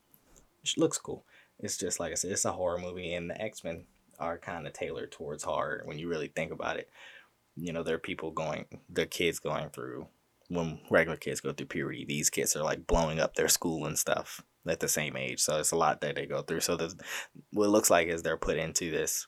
it 0.63 0.73
looks 0.77 0.97
cool. 0.97 1.25
It's 1.59 1.77
just 1.77 1.99
like 1.99 2.11
I 2.11 2.15
said, 2.15 2.31
it's 2.31 2.45
a 2.45 2.51
horror 2.51 2.79
movie, 2.79 3.13
and 3.13 3.29
the 3.29 3.41
X 3.41 3.63
Men 3.63 3.85
are 4.19 4.37
kind 4.37 4.67
of 4.67 4.73
tailored 4.73 5.11
towards 5.11 5.43
horror 5.43 5.81
when 5.85 5.97
you 5.99 6.09
really 6.09 6.27
think 6.27 6.51
about 6.51 6.77
it. 6.77 6.89
You 7.55 7.73
know, 7.73 7.83
there 7.83 7.95
are 7.95 7.99
people 7.99 8.31
going, 8.31 8.65
the 8.89 9.05
kids 9.05 9.39
going 9.39 9.69
through 9.69 10.07
when 10.49 10.79
regular 10.89 11.17
kids 11.17 11.41
go 11.41 11.53
through 11.53 11.67
puberty. 11.67 12.05
These 12.05 12.29
kids 12.29 12.55
are 12.55 12.63
like 12.63 12.87
blowing 12.87 13.19
up 13.19 13.35
their 13.35 13.49
school 13.49 13.85
and 13.85 13.97
stuff 13.97 14.41
at 14.67 14.79
the 14.79 14.87
same 14.87 15.15
age, 15.15 15.39
so 15.39 15.59
it's 15.59 15.71
a 15.71 15.75
lot 15.75 16.01
that 16.01 16.15
they 16.15 16.25
go 16.25 16.41
through. 16.41 16.59
So 16.61 16.75
the 16.75 16.93
what 17.51 17.65
it 17.65 17.69
looks 17.69 17.89
like 17.89 18.07
is 18.07 18.21
they're 18.21 18.37
put 18.37 18.57
into 18.57 18.91
this 18.91 19.27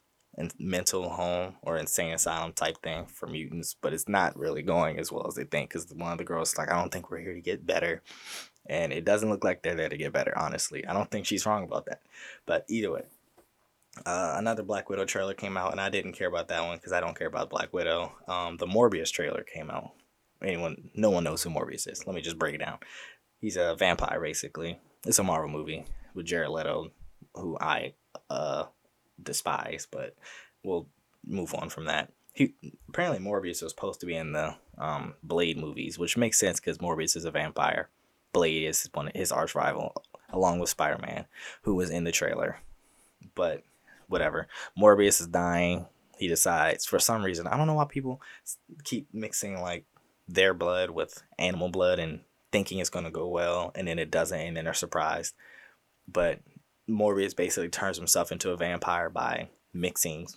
mental 0.59 1.09
home 1.09 1.55
or 1.61 1.77
insane 1.77 2.13
asylum 2.13 2.53
type 2.53 2.81
thing 2.81 3.05
for 3.05 3.27
mutants, 3.27 3.75
but 3.81 3.93
it's 3.93 4.07
not 4.07 4.37
really 4.37 4.61
going 4.61 4.97
as 4.97 5.11
well 5.11 5.25
as 5.27 5.35
they 5.35 5.43
think. 5.43 5.69
Because 5.69 5.91
one 5.93 6.11
of 6.11 6.17
the 6.17 6.23
girls 6.23 6.57
like, 6.57 6.71
I 6.71 6.79
don't 6.79 6.91
think 6.91 7.09
we're 7.09 7.19
here 7.19 7.33
to 7.33 7.41
get 7.41 7.65
better, 7.65 8.01
and 8.67 8.93
it 8.93 9.03
doesn't 9.03 9.29
look 9.29 9.43
like 9.43 9.61
they're 9.61 9.75
there 9.75 9.89
to 9.89 9.97
get 9.97 10.13
better. 10.13 10.37
Honestly, 10.37 10.85
I 10.85 10.93
don't 10.93 11.09
think 11.09 11.25
she's 11.25 11.45
wrong 11.45 11.63
about 11.63 11.85
that. 11.85 12.01
But 12.45 12.65
either 12.69 12.91
way, 12.91 13.03
uh, 14.05 14.35
another 14.37 14.63
Black 14.63 14.89
Widow 14.89 15.05
trailer 15.05 15.33
came 15.33 15.57
out, 15.57 15.71
and 15.71 15.81
I 15.81 15.89
didn't 15.89 16.13
care 16.13 16.27
about 16.27 16.47
that 16.47 16.63
one 16.63 16.77
because 16.77 16.93
I 16.93 17.01
don't 17.01 17.17
care 17.17 17.27
about 17.27 17.49
Black 17.49 17.73
Widow. 17.73 18.13
Um, 18.27 18.57
the 18.57 18.67
Morbius 18.67 19.11
trailer 19.11 19.43
came 19.43 19.69
out. 19.69 19.91
Anyone, 20.41 20.89
no 20.95 21.09
one 21.09 21.23
knows 21.23 21.43
who 21.43 21.49
Morbius 21.49 21.91
is. 21.91 22.07
Let 22.07 22.15
me 22.15 22.21
just 22.21 22.39
break 22.39 22.55
it 22.55 22.59
down. 22.59 22.79
He's 23.39 23.57
a 23.57 23.75
vampire, 23.75 24.19
basically. 24.21 24.79
It's 25.05 25.19
a 25.19 25.23
Marvel 25.23 25.49
movie 25.49 25.85
with 26.13 26.25
Jared 26.25 26.49
Leto, 26.49 26.91
who 27.35 27.57
I 27.59 27.93
uh 28.29 28.65
despise, 29.21 29.87
but 29.89 30.15
we'll 30.63 30.87
move 31.25 31.53
on 31.53 31.69
from 31.69 31.85
that. 31.85 32.11
He 32.33 32.53
apparently 32.89 33.19
Morbius 33.19 33.61
was 33.61 33.71
supposed 33.71 33.99
to 33.99 34.05
be 34.05 34.15
in 34.15 34.31
the 34.31 34.55
um, 34.77 35.15
Blade 35.21 35.57
movies, 35.57 35.99
which 35.99 36.17
makes 36.17 36.39
sense 36.39 36.59
because 36.59 36.77
Morbius 36.77 37.15
is 37.15 37.25
a 37.25 37.31
vampire. 37.31 37.89
Blade 38.33 38.63
is 38.63 38.89
one 38.93 39.09
of 39.09 39.13
his 39.13 39.31
arch 39.31 39.53
rival, 39.53 39.93
along 40.29 40.59
with 40.59 40.69
Spider 40.69 40.97
Man, 41.01 41.25
who 41.63 41.75
was 41.75 41.89
in 41.89 42.05
the 42.05 42.11
trailer. 42.11 42.59
But 43.35 43.63
whatever, 44.11 44.47
Morbius 44.77 45.21
is 45.21 45.27
dying. 45.27 45.87
He 46.17 46.27
decides 46.27 46.85
for 46.85 46.99
some 46.99 47.23
reason 47.23 47.47
I 47.47 47.57
don't 47.57 47.67
know 47.67 47.73
why 47.73 47.85
people 47.85 48.21
keep 48.83 49.07
mixing 49.13 49.59
like 49.59 49.85
their 50.27 50.53
blood 50.53 50.91
with 50.91 51.23
animal 51.39 51.69
blood 51.69 51.99
and 51.99 52.21
thinking 52.51 52.79
it's 52.79 52.89
gonna 52.89 53.11
go 53.11 53.27
well, 53.27 53.71
and 53.75 53.87
then 53.87 53.97
it 53.97 54.11
doesn't, 54.11 54.39
and 54.39 54.57
then 54.57 54.65
they're 54.65 54.73
surprised. 54.73 55.33
But 56.07 56.39
Morbius 56.89 57.35
basically 57.35 57.69
turns 57.69 57.97
himself 57.97 58.31
into 58.31 58.51
a 58.51 58.57
vampire 58.57 59.09
by 59.09 59.49
mixing 59.73 60.27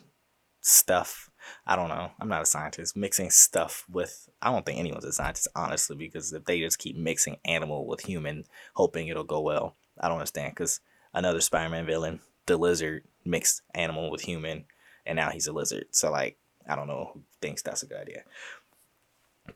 stuff. 0.60 1.30
I 1.66 1.76
don't 1.76 1.88
know. 1.88 2.10
I'm 2.20 2.28
not 2.28 2.42
a 2.42 2.46
scientist. 2.46 2.96
Mixing 2.96 3.30
stuff 3.30 3.84
with 3.90 4.28
I 4.40 4.50
don't 4.50 4.64
think 4.64 4.78
anyone's 4.78 5.04
a 5.04 5.12
scientist 5.12 5.48
honestly 5.54 5.96
because 5.96 6.32
if 6.32 6.44
they 6.44 6.60
just 6.60 6.78
keep 6.78 6.96
mixing 6.96 7.36
animal 7.44 7.86
with 7.86 8.00
human 8.00 8.44
hoping 8.74 9.08
it'll 9.08 9.24
go 9.24 9.40
well, 9.40 9.76
I 10.00 10.08
don't 10.08 10.18
understand 10.18 10.56
cuz 10.56 10.80
another 11.12 11.40
Spider-Man 11.40 11.86
villain, 11.86 12.20
the 12.46 12.56
lizard 12.56 13.04
mixed 13.24 13.62
animal 13.74 14.10
with 14.10 14.22
human 14.22 14.64
and 15.06 15.16
now 15.16 15.30
he's 15.30 15.46
a 15.46 15.52
lizard. 15.52 15.86
So 15.90 16.10
like 16.10 16.38
I 16.68 16.76
don't 16.76 16.86
know 16.86 17.10
who 17.14 17.22
thinks 17.40 17.62
that's 17.62 17.82
a 17.82 17.86
good 17.86 18.00
idea. 18.00 18.24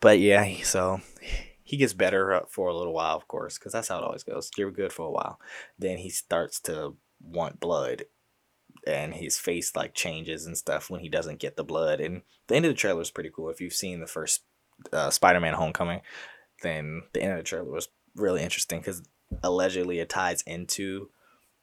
But 0.01 0.19
yeah, 0.19 0.47
so 0.63 1.01
he 1.63 1.77
gets 1.77 1.93
better 1.93 2.43
for 2.49 2.69
a 2.69 2.77
little 2.77 2.93
while, 2.93 3.17
of 3.17 3.29
course, 3.29 3.59
because 3.59 3.73
that's 3.73 3.89
how 3.89 3.99
it 3.99 4.05
always 4.05 4.23
goes. 4.23 4.51
You're 4.57 4.71
good 4.71 4.93
for 4.93 5.07
a 5.07 5.11
while, 5.11 5.41
then 5.79 5.99
he 5.99 6.11
starts 6.11 6.61
to 6.61 6.97
want 7.21 7.61
blood, 7.61 8.05
and 8.87 9.15
his 9.15 9.39
face 9.39 9.75
like 9.75 9.95
changes 9.95 10.47
and 10.47 10.57
stuff 10.57 10.89
when 10.89 11.01
he 11.01 11.09
doesn't 11.09 11.41
get 11.41 11.57
the 11.57 11.65
blood. 11.65 12.01
And 12.01 12.23
the 12.47 12.57
end 12.57 12.65
of 12.65 12.71
the 12.71 12.77
trailer 12.77 13.01
is 13.01 13.11
pretty 13.11 13.31
cool. 13.35 13.51
If 13.51 13.61
you've 13.61 13.73
seen 13.73 14.01
the 14.01 14.07
first 14.07 14.43
uh, 14.93 15.11
Spider-Man: 15.11 15.55
Homecoming, 15.55 16.01
then 16.63 17.03
the 17.13 17.23
end 17.23 17.33
of 17.33 17.39
the 17.39 17.45
trailer 17.45 17.71
was 17.71 17.89
really 18.15 18.43
interesting 18.43 18.81
because 18.81 19.03
allegedly 19.43 19.99
it 19.99 20.09
ties 20.09 20.43
into 20.43 21.11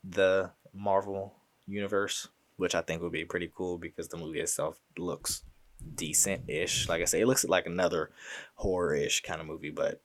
the 0.03 0.51
Marvel 0.73 1.35
universe, 1.67 2.27
which 2.57 2.75
I 2.75 2.81
think 2.81 3.01
would 3.01 3.11
be 3.11 3.25
pretty 3.25 3.51
cool 3.53 3.77
because 3.77 4.07
the 4.07 4.17
movie 4.17 4.39
itself 4.39 4.79
looks 4.97 5.43
decent 5.95 6.49
ish. 6.49 6.87
Like 6.87 7.01
I 7.01 7.05
say, 7.05 7.21
it 7.21 7.27
looks 7.27 7.45
like 7.45 7.65
another 7.65 8.11
horror 8.55 8.95
ish 8.95 9.21
kind 9.21 9.41
of 9.41 9.47
movie, 9.47 9.71
but 9.71 10.01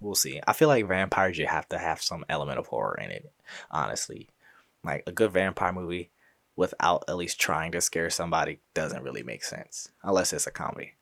we'll 0.00 0.14
see. 0.14 0.40
I 0.46 0.52
feel 0.52 0.68
like 0.68 0.86
vampires 0.86 1.38
you 1.38 1.46
have 1.46 1.68
to 1.70 1.78
have 1.78 2.02
some 2.02 2.24
element 2.28 2.58
of 2.58 2.66
horror 2.66 2.98
in 3.02 3.10
it, 3.10 3.30
honestly. 3.70 4.28
Like 4.84 5.02
a 5.06 5.12
good 5.12 5.32
vampire 5.32 5.72
movie 5.72 6.10
without 6.56 7.04
at 7.08 7.16
least 7.16 7.40
trying 7.40 7.72
to 7.72 7.80
scare 7.80 8.10
somebody 8.10 8.60
doesn't 8.74 9.02
really 9.02 9.22
make 9.22 9.44
sense 9.44 9.90
unless 10.02 10.32
it's 10.32 10.46
a 10.46 10.50
comedy. 10.50 10.94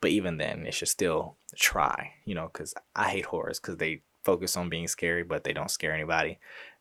But 0.00 0.10
even 0.12 0.38
then, 0.38 0.66
it 0.66 0.72
should 0.72 0.88
still 0.88 1.36
try, 1.54 2.12
you 2.24 2.34
know, 2.34 2.48
because 2.52 2.74
I 2.96 3.10
hate 3.10 3.26
horrors 3.26 3.60
because 3.60 3.76
they 3.76 4.02
focus 4.22 4.56
on 4.56 4.68
being 4.68 4.88
scary, 4.88 5.22
but 5.22 5.44
they 5.44 5.52
don't 5.52 5.70
scare 5.70 5.92
anybody 5.92 6.38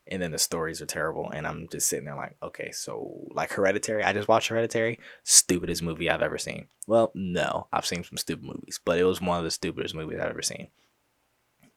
and 0.09 0.21
then 0.21 0.31
the 0.31 0.39
stories 0.39 0.81
are 0.81 0.85
terrible 0.85 1.29
and 1.29 1.47
i'm 1.47 1.67
just 1.71 1.87
sitting 1.87 2.05
there 2.05 2.15
like 2.15 2.35
okay 2.43 2.71
so 2.71 3.27
like 3.31 3.51
hereditary? 3.51 4.03
I 4.03 4.13
just 4.13 4.27
watched 4.27 4.49
hereditary? 4.49 4.99
Stupidest 5.23 5.81
movie 5.83 6.09
i've 6.09 6.21
ever 6.21 6.37
seen. 6.37 6.67
Well 6.87 7.11
no 7.13 7.67
i've 7.71 7.85
seen 7.85 8.03
some 8.03 8.17
stupid 8.17 8.45
movies 8.45 8.79
but 8.83 8.97
it 8.97 9.03
was 9.03 9.21
one 9.21 9.37
of 9.37 9.43
the 9.43 9.51
stupidest 9.51 9.95
movies 9.95 10.19
i've 10.19 10.31
ever 10.31 10.41
seen. 10.41 10.67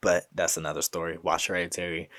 But 0.00 0.26
that's 0.34 0.56
another 0.56 0.82
story. 0.82 1.18
Watch 1.22 1.46
hereditary. 1.46 2.10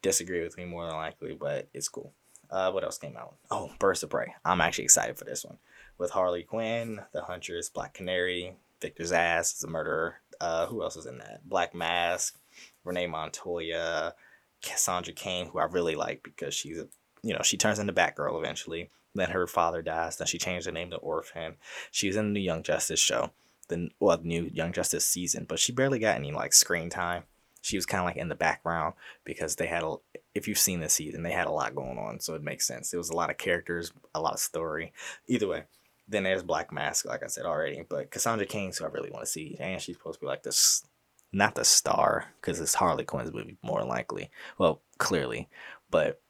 Disagree 0.00 0.42
with 0.42 0.56
me 0.56 0.64
more 0.64 0.86
than 0.86 0.96
likely 0.96 1.34
but 1.34 1.68
it's 1.74 1.88
cool. 1.88 2.12
Uh, 2.50 2.70
what 2.70 2.84
else 2.84 2.98
came 2.98 3.16
out? 3.16 3.36
Oh 3.50 3.70
birds 3.78 4.02
of 4.02 4.10
prey. 4.10 4.34
I'm 4.44 4.60
actually 4.60 4.84
excited 4.84 5.18
for 5.18 5.24
this 5.24 5.44
one. 5.44 5.58
With 5.98 6.10
harley 6.10 6.42
quinn 6.42 7.00
the 7.12 7.22
huntress 7.22 7.68
black 7.68 7.94
canary 7.94 8.56
victor 8.80 9.04
zsasz 9.04 9.56
is 9.56 9.64
a 9.64 9.68
murderer. 9.68 10.16
Uh, 10.40 10.66
who 10.66 10.82
else 10.82 10.96
is 10.96 11.06
in 11.06 11.18
that? 11.18 11.48
Black 11.48 11.74
mask 11.74 12.38
renee 12.84 13.06
montoya 13.06 14.14
Cassandra 14.62 15.12
Cain, 15.12 15.48
who 15.48 15.58
I 15.58 15.64
really 15.64 15.94
like 15.94 16.22
because 16.22 16.54
she's 16.54 16.82
you 17.22 17.34
know 17.34 17.42
she 17.42 17.56
turns 17.56 17.78
into 17.78 17.92
Batgirl 17.92 18.38
eventually. 18.38 18.90
Then 19.14 19.30
her 19.30 19.46
father 19.46 19.82
dies. 19.82 20.16
Then 20.16 20.26
she 20.26 20.38
changed 20.38 20.66
the 20.66 20.72
name 20.72 20.90
to 20.90 20.96
Orphan. 20.96 21.56
She 21.90 22.06
was 22.06 22.16
in 22.16 22.32
the 22.32 22.40
Young 22.40 22.62
Justice 22.62 23.00
show, 23.00 23.30
the 23.68 23.90
well 24.00 24.16
the 24.16 24.24
new 24.26 24.50
Young 24.52 24.72
Justice 24.72 25.06
season, 25.06 25.44
but 25.48 25.58
she 25.58 25.72
barely 25.72 25.98
got 25.98 26.16
any 26.16 26.32
like 26.32 26.52
screen 26.52 26.90
time. 26.90 27.24
She 27.60 27.76
was 27.76 27.86
kind 27.86 28.00
of 28.00 28.06
like 28.06 28.16
in 28.16 28.28
the 28.28 28.34
background 28.34 28.94
because 29.24 29.56
they 29.56 29.66
had 29.66 29.84
a. 29.84 29.96
If 30.34 30.48
you've 30.48 30.58
seen 30.58 30.80
this 30.80 30.94
season, 30.94 31.22
they 31.22 31.32
had 31.32 31.46
a 31.46 31.52
lot 31.52 31.74
going 31.74 31.98
on, 31.98 32.20
so 32.20 32.34
it 32.34 32.42
makes 32.42 32.66
sense. 32.66 32.90
There 32.90 32.98
was 32.98 33.10
a 33.10 33.16
lot 33.16 33.30
of 33.30 33.36
characters, 33.36 33.92
a 34.14 34.20
lot 34.20 34.32
of 34.32 34.40
story. 34.40 34.92
Either 35.28 35.46
way, 35.46 35.64
then 36.08 36.24
there's 36.24 36.42
Black 36.42 36.72
Mask, 36.72 37.04
like 37.04 37.22
I 37.22 37.26
said 37.26 37.44
already. 37.44 37.84
But 37.88 38.10
Cassandra 38.10 38.46
Cain, 38.46 38.72
who 38.76 38.84
I 38.84 38.88
really 38.88 39.10
want 39.10 39.24
to 39.24 39.30
see, 39.30 39.56
and 39.60 39.80
she's 39.80 39.96
supposed 39.96 40.18
to 40.18 40.24
be 40.24 40.26
like 40.26 40.42
this, 40.42 40.84
not 41.32 41.54
the 41.54 41.64
star, 41.64 42.26
because 42.40 42.60
it's 42.60 42.74
Harley 42.74 43.04
Quinn's 43.04 43.32
movie 43.32 43.56
more 43.62 43.84
likely. 43.84 44.30
Well, 44.58 44.82
clearly, 44.98 45.48
but 45.90 46.20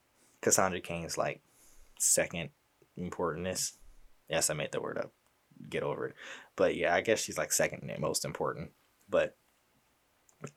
Cassandra 0.40 0.80
Cain's 0.80 1.18
like 1.18 1.40
second 1.98 2.50
importantness. 2.96 3.74
Yes, 4.28 4.50
I 4.50 4.54
made 4.54 4.72
the 4.72 4.80
word 4.80 4.98
up. 4.98 5.12
Get 5.68 5.82
over 5.82 6.08
it. 6.08 6.14
But 6.56 6.76
yeah, 6.76 6.94
I 6.94 7.00
guess 7.00 7.22
she's 7.22 7.38
like 7.38 7.52
second 7.52 7.90
most 7.98 8.24
important. 8.24 8.70
But 9.08 9.36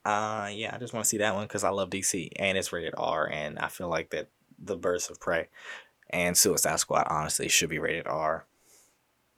uh 0.04 0.50
yeah, 0.52 0.72
I 0.74 0.80
just 0.80 0.94
want 0.94 1.04
to 1.04 1.10
see 1.10 1.18
that 1.18 1.36
one 1.36 1.46
because 1.46 1.64
I 1.64 1.70
love 1.70 1.92
DC 1.92 2.30
and 2.38 2.58
it's 2.58 2.74
rated 2.74 2.96
R 2.98 3.30
and 3.30 3.60
I 3.60 3.68
feel 3.68 3.88
like 3.88 4.10
that 4.12 4.30
the 4.58 4.75
Birds 4.75 5.10
of 5.10 5.20
Prey 5.20 5.48
and 6.10 6.36
Suicide 6.36 6.80
Squad 6.80 7.06
honestly 7.10 7.48
should 7.48 7.70
be 7.70 7.78
rated 7.78 8.08
R 8.08 8.48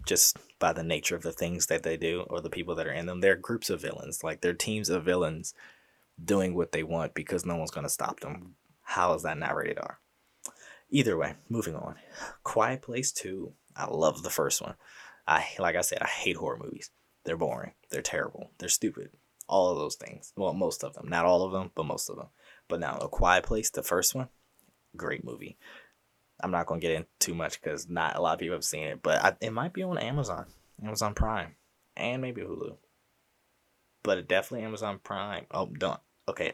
just 0.07 0.37
by 0.59 0.73
the 0.73 0.83
nature 0.83 1.15
of 1.15 1.21
the 1.21 1.31
things 1.31 1.67
that 1.67 1.83
they 1.83 1.97
do 1.97 2.25
or 2.29 2.41
the 2.41 2.49
people 2.49 2.73
that 2.75 2.87
are 2.87 2.93
in 2.93 3.05
them. 3.05 3.21
They're 3.21 3.35
groups 3.35 3.69
of 3.69 3.81
villains, 3.81 4.23
like 4.23 4.41
they're 4.41 4.53
teams 4.53 4.89
of 4.89 5.03
villains 5.03 5.53
doing 6.23 6.55
what 6.55 6.71
they 6.71 6.81
want 6.81 7.13
because 7.13 7.45
no 7.45 7.55
one's 7.55 7.71
gonna 7.71 7.89
stop 7.89 8.21
them. 8.21 8.55
How 8.81 9.13
is 9.13 9.23
that 9.23 9.37
not 9.37 9.55
rated 9.55 9.77
R? 9.77 9.99
Either 10.89 11.17
way, 11.17 11.35
moving 11.49 11.75
on. 11.75 11.95
Quiet 12.43 12.81
Place 12.81 13.11
2. 13.11 13.51
I 13.75 13.85
love 13.85 14.23
the 14.23 14.29
first 14.29 14.61
one. 14.61 14.75
I 15.27 15.45
like 15.59 15.75
I 15.75 15.81
said, 15.81 16.01
I 16.01 16.07
hate 16.07 16.37
horror 16.37 16.59
movies. 16.63 16.89
They're 17.25 17.37
boring. 17.37 17.73
They're 17.91 18.01
terrible. 18.01 18.51
They're 18.57 18.69
stupid. 18.69 19.09
All 19.49 19.69
of 19.69 19.77
those 19.77 19.95
things. 19.95 20.31
Well, 20.37 20.53
most 20.53 20.83
of 20.83 20.93
them. 20.93 21.09
Not 21.09 21.25
all 21.25 21.43
of 21.43 21.51
them, 21.51 21.71
but 21.75 21.85
most 21.85 22.09
of 22.09 22.15
them. 22.15 22.27
But 22.69 22.79
now, 22.79 22.97
A 22.97 23.09
Quiet 23.09 23.43
Place, 23.43 23.69
the 23.69 23.83
first 23.83 24.15
one, 24.15 24.29
great 24.95 25.23
movie. 25.23 25.57
I'm 26.41 26.51
not 26.51 26.67
gonna 26.67 26.81
get 26.81 26.91
in 26.91 27.05
too 27.19 27.33
much 27.33 27.61
because 27.61 27.89
not 27.89 28.15
a 28.15 28.21
lot 28.21 28.33
of 28.33 28.39
people 28.39 28.55
have 28.55 28.63
seen 28.63 28.87
it, 28.87 29.01
but 29.01 29.23
I, 29.23 29.35
it 29.41 29.53
might 29.53 29.73
be 29.73 29.83
on 29.83 29.97
Amazon, 29.97 30.45
Amazon 30.83 31.13
Prime, 31.13 31.55
and 31.95 32.21
maybe 32.21 32.41
Hulu. 32.41 32.77
But 34.03 34.27
definitely 34.27 34.65
Amazon 34.65 34.99
Prime. 35.03 35.45
Oh, 35.51 35.65
don't. 35.65 35.99
Okay, 36.29 36.53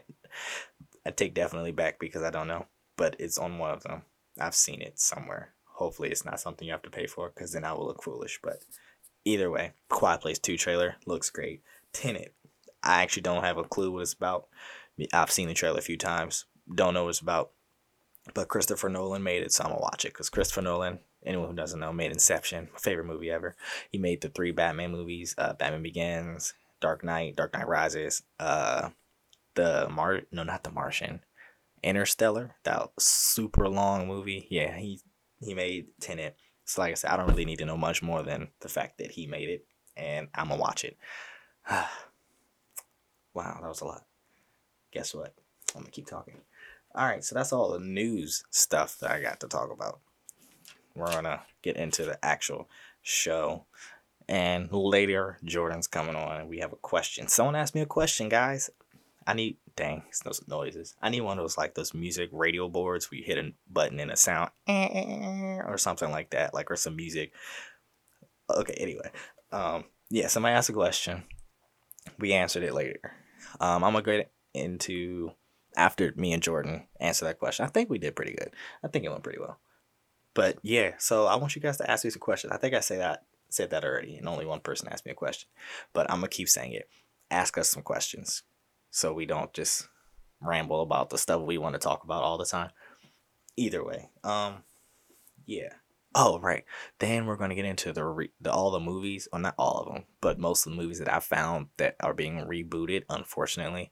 I 1.06 1.10
take 1.10 1.34
definitely 1.34 1.72
back 1.72 1.98
because 1.98 2.22
I 2.22 2.30
don't 2.30 2.48
know, 2.48 2.66
but 2.96 3.16
it's 3.18 3.38
on 3.38 3.58
one 3.58 3.72
of 3.72 3.82
them. 3.82 4.02
I've 4.40 4.54
seen 4.54 4.80
it 4.80 4.98
somewhere. 4.98 5.50
Hopefully, 5.64 6.10
it's 6.10 6.24
not 6.24 6.40
something 6.40 6.66
you 6.66 6.72
have 6.72 6.82
to 6.82 6.90
pay 6.90 7.06
for 7.06 7.28
because 7.28 7.52
then 7.52 7.64
I 7.64 7.72
will 7.72 7.86
look 7.86 8.02
foolish. 8.02 8.40
But 8.42 8.58
either 9.24 9.50
way, 9.50 9.72
Quiet 9.88 10.20
Place 10.20 10.38
2 10.38 10.56
trailer 10.56 10.96
looks 11.06 11.30
great. 11.30 11.62
Tenet, 11.92 12.34
I 12.82 13.02
actually 13.02 13.22
don't 13.22 13.44
have 13.44 13.58
a 13.58 13.64
clue 13.64 13.90
what 13.90 14.02
it's 14.02 14.12
about. 14.12 14.48
I've 15.12 15.30
seen 15.30 15.48
the 15.48 15.54
trailer 15.54 15.78
a 15.78 15.82
few 15.82 15.96
times. 15.96 16.46
Don't 16.72 16.94
know 16.94 17.04
what 17.04 17.10
it's 17.10 17.20
about. 17.20 17.50
But 18.32 18.48
Christopher 18.48 18.88
Nolan 18.88 19.22
made 19.22 19.42
it, 19.42 19.52
so 19.52 19.64
I'm 19.64 19.70
gonna 19.70 19.82
watch 19.82 20.04
it 20.04 20.14
because 20.14 20.30
Christopher 20.30 20.62
Nolan, 20.62 21.00
anyone 21.26 21.48
who 21.48 21.54
doesn't 21.54 21.78
know, 21.78 21.92
made 21.92 22.10
Inception, 22.10 22.68
my 22.72 22.78
favorite 22.78 23.06
movie 23.06 23.30
ever. 23.30 23.54
He 23.90 23.98
made 23.98 24.22
the 24.22 24.30
three 24.30 24.50
Batman 24.50 24.92
movies: 24.92 25.34
uh, 25.36 25.52
Batman 25.52 25.82
Begins, 25.82 26.54
Dark 26.80 27.04
Knight, 27.04 27.36
Dark 27.36 27.52
Knight 27.52 27.68
Rises, 27.68 28.22
uh, 28.40 28.90
the 29.54 29.88
Mar 29.90 30.22
no, 30.32 30.42
not 30.42 30.64
the 30.64 30.70
Martian, 30.70 31.20
Interstellar, 31.82 32.54
that 32.64 32.88
super 32.98 33.68
long 33.68 34.08
movie. 34.08 34.46
Yeah, 34.50 34.74
he 34.76 35.00
he 35.40 35.54
made 35.54 35.88
Tenet. 36.00 36.36
So 36.64 36.80
like 36.80 36.92
I 36.92 36.94
said, 36.94 37.10
I 37.10 37.18
don't 37.18 37.28
really 37.28 37.44
need 37.44 37.58
to 37.58 37.66
know 37.66 37.76
much 37.76 38.02
more 38.02 38.22
than 38.22 38.48
the 38.60 38.70
fact 38.70 38.98
that 38.98 39.10
he 39.10 39.26
made 39.26 39.50
it, 39.50 39.66
and 39.96 40.28
I'm 40.34 40.48
gonna 40.48 40.60
watch 40.60 40.84
it. 40.84 40.96
wow, 41.70 41.88
that 43.34 43.68
was 43.68 43.82
a 43.82 43.86
lot. 43.86 44.06
Guess 44.92 45.14
what? 45.14 45.34
I'm 45.74 45.82
gonna 45.82 45.90
keep 45.90 46.06
talking. 46.06 46.40
All 46.94 47.06
right, 47.06 47.24
so 47.24 47.34
that's 47.34 47.52
all 47.52 47.72
the 47.72 47.80
news 47.80 48.44
stuff 48.50 48.98
that 49.00 49.10
I 49.10 49.20
got 49.20 49.40
to 49.40 49.48
talk 49.48 49.72
about. 49.72 50.00
We're 50.94 51.10
gonna 51.10 51.42
get 51.62 51.76
into 51.76 52.04
the 52.04 52.24
actual 52.24 52.68
show. 53.02 53.66
And 54.28 54.72
later, 54.72 55.38
Jordan's 55.44 55.86
coming 55.86 56.14
on, 56.14 56.40
and 56.40 56.48
we 56.48 56.60
have 56.60 56.72
a 56.72 56.76
question. 56.76 57.28
Someone 57.28 57.56
asked 57.56 57.74
me 57.74 57.80
a 57.80 57.86
question, 57.86 58.28
guys. 58.28 58.70
I 59.26 59.34
need 59.34 59.56
dang, 59.76 60.02
it's 60.08 60.20
those 60.20 60.42
noises. 60.46 60.94
I 61.02 61.10
need 61.10 61.22
one 61.22 61.38
of 61.38 61.42
those 61.42 61.58
like 61.58 61.74
those 61.74 61.94
music 61.94 62.30
radio 62.32 62.68
boards 62.68 63.10
where 63.10 63.18
you 63.18 63.24
hit 63.24 63.38
a 63.38 63.52
button 63.70 63.98
and 63.98 64.10
a 64.10 64.16
sound 64.16 64.50
or 64.68 65.76
something 65.78 66.10
like 66.10 66.30
that, 66.30 66.54
like 66.54 66.70
or 66.70 66.76
some 66.76 66.96
music. 66.96 67.32
Okay, 68.48 68.74
anyway. 68.74 69.10
Um, 69.50 69.84
yeah, 70.10 70.28
somebody 70.28 70.54
asked 70.54 70.70
a 70.70 70.74
question. 70.74 71.24
We 72.18 72.34
answered 72.34 72.62
it 72.62 72.74
later. 72.74 73.12
Um, 73.60 73.82
I'm 73.82 73.92
gonna 73.92 74.02
get 74.02 74.32
into 74.52 75.32
after 75.76 76.12
me 76.16 76.32
and 76.32 76.42
Jordan 76.42 76.86
answer 77.00 77.24
that 77.24 77.38
question. 77.38 77.64
I 77.64 77.68
think 77.68 77.90
we 77.90 77.98
did 77.98 78.16
pretty 78.16 78.34
good. 78.34 78.52
I 78.82 78.88
think 78.88 79.04
it 79.04 79.10
went 79.10 79.22
pretty 79.22 79.40
well. 79.40 79.58
But 80.34 80.58
yeah, 80.62 80.92
so 80.98 81.26
I 81.26 81.36
want 81.36 81.54
you 81.54 81.62
guys 81.62 81.78
to 81.78 81.90
ask 81.90 82.04
me 82.04 82.10
some 82.10 82.20
questions. 82.20 82.52
I 82.52 82.56
think 82.56 82.74
I 82.74 82.80
say 82.80 82.96
that 82.96 83.24
said 83.54 83.70
that 83.70 83.84
already, 83.84 84.16
and 84.16 84.28
only 84.28 84.44
one 84.44 84.60
person 84.60 84.88
asked 84.88 85.06
me 85.06 85.12
a 85.12 85.14
question. 85.14 85.48
But 85.92 86.10
I'm 86.10 86.18
gonna 86.18 86.28
keep 86.28 86.48
saying 86.48 86.72
it. 86.72 86.88
Ask 87.30 87.56
us 87.56 87.70
some 87.70 87.82
questions 87.82 88.42
so 88.90 89.12
we 89.12 89.26
don't 89.26 89.52
just 89.52 89.88
ramble 90.40 90.82
about 90.82 91.10
the 91.10 91.18
stuff 91.18 91.42
we 91.42 91.58
want 91.58 91.74
to 91.74 91.78
talk 91.78 92.04
about 92.04 92.22
all 92.22 92.36
the 92.36 92.44
time. 92.44 92.70
Either 93.56 93.84
way, 93.84 94.10
um, 94.24 94.64
yeah. 95.46 95.70
Oh 96.16 96.38
right. 96.38 96.64
Then 96.98 97.26
we're 97.26 97.36
gonna 97.36 97.54
get 97.54 97.64
into 97.64 97.92
the, 97.92 98.04
re- 98.04 98.32
the 98.40 98.52
all 98.52 98.70
the 98.70 98.80
movies, 98.80 99.28
or 99.32 99.38
not 99.38 99.54
all 99.58 99.78
of 99.78 99.92
them, 99.94 100.04
but 100.20 100.38
most 100.38 100.66
of 100.66 100.72
the 100.72 100.80
movies 100.80 100.98
that 100.98 101.12
I 101.12 101.20
found 101.20 101.68
that 101.76 101.96
are 102.00 102.14
being 102.14 102.38
rebooted, 102.38 103.04
unfortunately. 103.08 103.90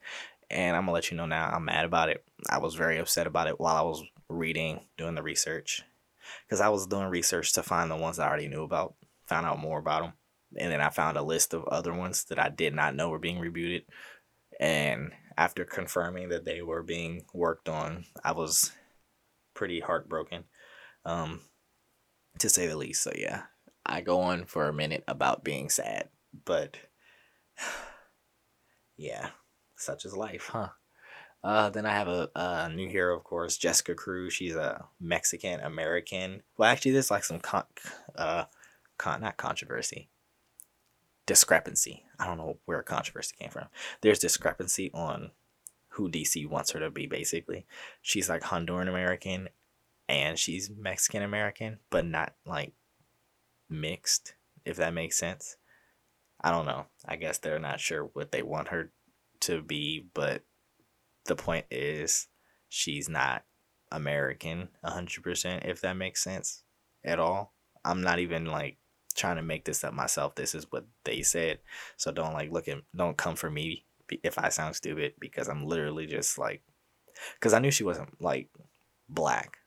And 0.53 0.77
I'm 0.77 0.83
gonna 0.83 0.93
let 0.93 1.11
you 1.11 1.17
know 1.17 1.27
now. 1.27 1.49
I'm 1.49 1.65
mad 1.65 1.85
about 1.85 2.11
it. 2.11 2.25
I 2.49 2.59
was 2.59 2.75
very 2.75 2.99
upset 2.99 3.27
about 3.27 3.49
it 3.49 3.59
while 3.59 3.77
I 3.77 3.83
was 3.83 4.03
reading, 4.29 4.81
doing 4.99 5.15
the 5.15 5.23
research, 5.23 5.83
because 6.47 6.61
I 6.61 6.69
was 6.69 6.87
doing 6.87 7.07
research 7.07 7.53
to 7.55 7.63
find 7.63 7.91
the 7.91 7.97
ones 7.97 8.19
I 8.19 8.29
already 8.29 8.49
knew 8.49 8.63
about, 8.63 8.95
found 9.27 9.47
out 9.47 9.59
more 9.59 9.79
about 9.79 10.03
them, 10.03 10.13
and 10.59 10.71
then 10.71 10.81
I 10.81 10.91
found 10.91 11.17
a 11.17 11.23
list 11.23 11.55
of 11.55 11.65
other 11.65 11.95
ones 11.95 12.25
that 12.25 12.39
I 12.39 12.49
did 12.49 12.75
not 12.75 12.95
know 12.95 13.09
were 13.09 13.19
being 13.19 13.39
rebooted. 13.39 13.85
And 14.61 15.13
after 15.37 15.65
confirming 15.65 16.29
that 16.29 16.45
they 16.45 16.63
were 16.63 16.83
being 16.83 17.25
worked 17.33 17.69
on, 17.69 18.05
I 18.23 18.33
was 18.33 18.73
pretty 19.55 19.81
heartbroken, 19.81 20.45
um, 21.05 21.41
to 22.39 22.49
say 22.49 22.67
the 22.67 22.77
least. 22.77 23.03
So 23.03 23.13
yeah, 23.17 23.45
I 23.85 24.03
go 24.03 24.21
on 24.21 24.45
for 24.45 24.69
a 24.69 24.73
minute 24.73 25.05
about 25.09 25.45
being 25.45 25.71
sad, 25.71 26.09
but 26.45 26.77
yeah, 28.97 29.31
such 29.83 30.05
is 30.05 30.17
life, 30.17 30.51
huh? 30.53 30.69
Uh, 31.45 31.71
then 31.71 31.87
I 31.87 31.93
have 31.93 32.09
a, 32.09 32.31
a 32.37 32.69
new 32.69 32.89
hero, 32.89 33.17
of 33.17 33.25
course, 33.25 33.57
Jessica 33.57 33.95
Cruz. 33.95 34.33
She's 34.33 34.55
a 34.55 34.85
Mexican 35.01 35.61
American. 35.61 36.43
Well, 36.57 36.71
actually, 36.71 36.93
there's 36.93 37.11
like 37.11 37.25
some 37.25 37.41
con, 37.41 37.65
uh, 38.15 38.45
con, 38.97 39.21
not 39.21 39.37
controversy, 39.37 40.09
discrepancy. 41.27 42.05
I 42.19 42.27
don't 42.27 42.39
know 42.39 42.59
where 42.65 42.83
controversy 42.83 43.35
came 43.39 43.51
from. 43.51 43.67
There's 44.03 44.21
discrepancy 44.21 44.91
on 44.95 45.33
who 45.89 46.09
DC 46.09 46.49
wants 46.49 46.71
her 46.71 46.81
to 46.81 46.91
be, 46.91 47.07
basically. 47.07 47.67
She's 48.01 48.29
like 48.29 48.43
Honduran 48.43 48.89
American 48.89 49.49
and 50.09 50.39
she's 50.39 50.71
Mexican 50.71 51.23
American, 51.23 51.79
but 51.91 52.07
not 52.07 52.35
like 52.47 52.73
mixed, 53.69 54.35
if 54.65 54.77
that 54.77 54.95
makes 54.95 55.19
sense. 55.19 55.57
I 56.41 56.51
don't 56.51 56.67
know. 56.67 56.87
I 57.07 57.17
guess 57.17 57.39
they're 57.39 57.59
not 57.59 57.81
sure 57.81 58.05
what 58.13 58.33
they 58.33 58.43
want 58.43 58.69
her 58.69 58.91
to 59.43 59.63
be, 59.63 60.07
but 60.15 60.43
the 61.27 61.37
point 61.37 61.67
is 61.71 62.29
she's 62.69 63.09
not 63.09 63.45
American 63.91 64.69
100%, 64.85 65.69
if 65.69 65.81
that 65.83 65.97
makes 65.97 66.23
sense 66.23 66.63
at 67.05 67.21
all. 67.21 67.53
I'm 67.85 68.03
not 68.03 68.19
even 68.19 68.47
like 68.47 68.79
trying 69.15 69.37
to 69.37 69.43
make 69.43 69.65
this 69.65 69.85
up 69.85 69.93
myself. 69.93 70.35
This 70.35 70.55
is 70.55 70.67
what 70.71 70.87
they 71.05 71.23
said. 71.23 71.59
So 71.97 72.13
don't 72.13 72.33
like 72.33 72.51
look 72.51 72.69
at 72.69 72.79
don't 72.95 73.17
come 73.17 73.37
for 73.37 73.51
me 73.51 73.85
if 74.23 74.39
I 74.39 74.49
sound 74.49 74.77
stupid 74.77 75.15
because 75.19 75.49
I'm 75.49 75.67
literally 75.67 76.07
just 76.07 76.39
like 76.39 76.63
cuz 77.41 77.53
I 77.53 77.59
knew 77.59 77.71
she 77.71 77.85
wasn't 77.85 78.21
like 78.21 78.49
black 79.09 79.59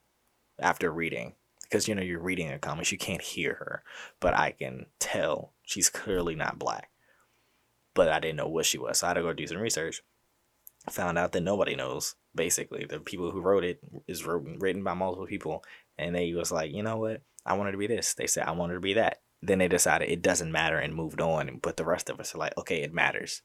after 0.60 0.92
reading 0.92 1.36
because 1.64 1.88
you 1.88 1.96
know 1.96 2.02
you're 2.02 2.20
reading 2.20 2.52
a 2.52 2.60
comic 2.60 2.92
you 2.92 2.98
can't 2.98 3.22
hear 3.22 3.56
her 3.56 3.84
but 4.20 4.34
I 4.34 4.52
can 4.52 4.88
tell 5.00 5.54
she's 5.64 5.90
clearly 5.90 6.36
not 6.36 6.60
black. 6.60 6.90
But 7.96 8.10
I 8.10 8.20
didn't 8.20 8.36
know 8.36 8.48
what 8.48 8.68
she 8.68 8.78
was. 8.78 9.00
So 9.00 9.08
I 9.08 9.10
had 9.10 9.14
to 9.16 9.22
go 9.24 9.34
do 9.34 9.48
some 9.48 9.58
research. 9.58 10.04
Found 10.92 11.18
out 11.18 11.32
that 11.32 11.42
nobody 11.42 11.76
knows 11.76 12.16
basically. 12.36 12.86
The 12.86 13.00
people 13.00 13.32
who 13.32 13.42
wrote 13.42 13.64
it 13.64 13.80
is 14.08 14.24
written 14.24 14.84
by 14.84 14.94
multiple 14.94 15.26
people 15.26 15.64
and 15.98 16.16
they 16.16 16.32
was 16.34 16.52
like, 16.52 16.72
"You 16.72 16.84
know 16.84 16.98
what? 16.98 17.24
I 17.44 17.54
wanted 17.54 17.72
to 17.72 17.80
be 17.80 17.88
this." 17.88 18.14
They 18.14 18.28
said, 18.28 18.46
"I 18.46 18.52
wanted 18.52 18.76
to 18.76 18.80
be 18.82 18.94
that." 18.94 19.22
then 19.42 19.60
they 19.60 19.68
decided 19.68 20.10
it 20.10 20.22
doesn't 20.22 20.52
matter 20.52 20.78
and 20.78 20.96
moved 20.96 21.22
on. 21.22 21.48
And 21.48 21.62
but 21.62 21.78
the 21.78 21.86
rest 21.86 22.10
of 22.10 22.20
us 22.20 22.34
are 22.34 22.40
like, 22.40 22.58
okay, 22.58 22.82
it 22.82 22.94
matters. 22.94 23.42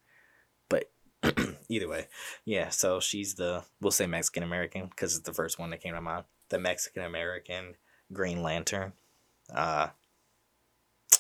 But 0.69 0.90
Either 1.69 1.88
way, 1.88 2.07
yeah. 2.45 2.71
So 2.71 2.99
she's 2.99 3.35
the 3.35 3.62
we'll 3.80 3.90
say 3.90 4.07
Mexican 4.07 4.42
American 4.42 4.87
because 4.87 5.16
it's 5.16 5.26
the 5.26 5.35
first 5.35 5.59
one 5.59 5.71
that 5.71 5.83
came 5.83 5.95
to 5.95 6.00
mind. 6.00 6.25
The 6.49 6.59
Mexican 6.59 7.04
American 7.04 7.75
Green 8.12 8.42
Lantern. 8.42 8.95
Uh, 9.54 9.88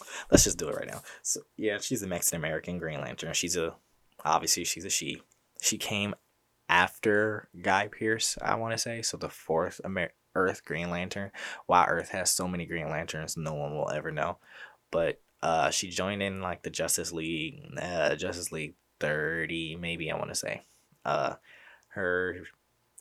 let's 0.30 0.44
just 0.44 0.58
do 0.58 0.68
it 0.68 0.76
right 0.76 0.88
now. 0.88 1.02
So 1.22 1.40
yeah, 1.56 1.78
she's 1.78 2.02
a 2.02 2.06
Mexican 2.06 2.38
American 2.38 2.78
Green 2.78 3.00
Lantern. 3.00 3.32
She's 3.34 3.56
a 3.56 3.74
obviously 4.24 4.64
she's 4.64 4.84
a 4.84 4.90
she. 4.90 5.22
She 5.62 5.76
came 5.76 6.14
after 6.70 7.48
Guy 7.60 7.88
Pearce, 7.88 8.38
I 8.40 8.54
want 8.54 8.72
to 8.72 8.78
say. 8.78 9.02
So 9.02 9.18
the 9.18 9.28
fourth 9.28 9.80
Amer- 9.84 10.12
Earth 10.34 10.64
Green 10.64 10.90
Lantern. 10.90 11.30
Why 11.66 11.84
Earth 11.86 12.10
has 12.10 12.30
so 12.30 12.48
many 12.48 12.66
Green 12.66 12.88
Lanterns, 12.88 13.36
no 13.36 13.54
one 13.54 13.74
will 13.74 13.90
ever 13.90 14.10
know. 14.10 14.38
But 14.90 15.20
uh, 15.42 15.70
she 15.70 15.90
joined 15.90 16.22
in 16.22 16.40
like 16.40 16.62
the 16.62 16.70
Justice 16.70 17.12
League, 17.12 17.62
uh, 17.80 18.14
Justice 18.14 18.52
League 18.52 18.74
30, 19.00 19.76
maybe 19.76 20.10
I 20.10 20.16
want 20.16 20.30
to 20.30 20.34
say. 20.34 20.62
Uh, 21.04 21.34
her, 21.88 22.42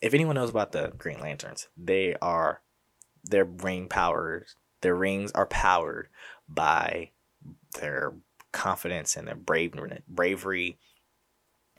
if 0.02 0.14
anyone 0.14 0.36
knows 0.36 0.50
about 0.50 0.72
the 0.72 0.92
Green 0.98 1.20
Lanterns, 1.20 1.68
they 1.78 2.16
are, 2.22 2.62
their 3.24 3.46
ring 3.46 3.88
powers, 3.88 4.56
their 4.82 4.96
rings 4.96 5.32
are 5.34 5.46
powered 5.46 6.08
by 6.50 7.12
their 7.80 8.14
confidence 8.52 9.16
and 9.16 9.28
their 9.28 9.36
bravery, 9.36 10.78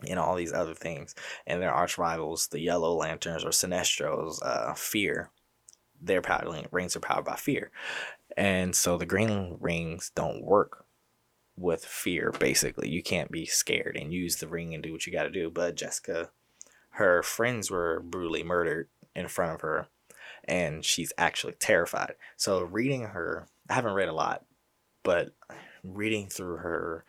and 0.07 0.17
all 0.17 0.35
these 0.35 0.53
other 0.53 0.73
things. 0.73 1.13
And 1.45 1.61
their 1.61 1.73
arch 1.73 1.97
rivals, 1.97 2.47
the 2.47 2.59
Yellow 2.59 2.93
Lanterns 2.95 3.45
or 3.45 3.51
Sinestro's, 3.51 4.41
uh, 4.41 4.73
fear. 4.75 5.29
Their 6.01 6.21
power 6.21 6.63
rings 6.71 6.95
are 6.95 6.99
powered 6.99 7.25
by 7.25 7.35
fear, 7.35 7.69
and 8.35 8.75
so 8.75 8.97
the 8.97 9.05
green 9.05 9.57
rings 9.59 10.11
don't 10.15 10.43
work 10.43 10.85
with 11.55 11.85
fear. 11.85 12.33
Basically, 12.39 12.89
you 12.89 13.03
can't 13.03 13.29
be 13.29 13.45
scared 13.45 13.95
and 13.95 14.11
use 14.11 14.37
the 14.37 14.47
ring 14.47 14.73
and 14.73 14.81
do 14.81 14.91
what 14.91 15.05
you 15.05 15.13
got 15.13 15.23
to 15.23 15.29
do. 15.29 15.51
But 15.51 15.75
Jessica, 15.75 16.31
her 16.91 17.21
friends 17.21 17.69
were 17.69 17.99
brutally 17.99 18.41
murdered 18.41 18.89
in 19.15 19.27
front 19.27 19.53
of 19.53 19.61
her, 19.61 19.89
and 20.43 20.83
she's 20.83 21.13
actually 21.19 21.53
terrified. 21.53 22.15
So 22.35 22.63
reading 22.63 23.03
her, 23.03 23.45
I 23.69 23.73
haven't 23.73 23.93
read 23.93 24.09
a 24.09 24.13
lot, 24.13 24.43
but 25.03 25.31
reading 25.83 26.27
through 26.27 26.57
her 26.57 27.05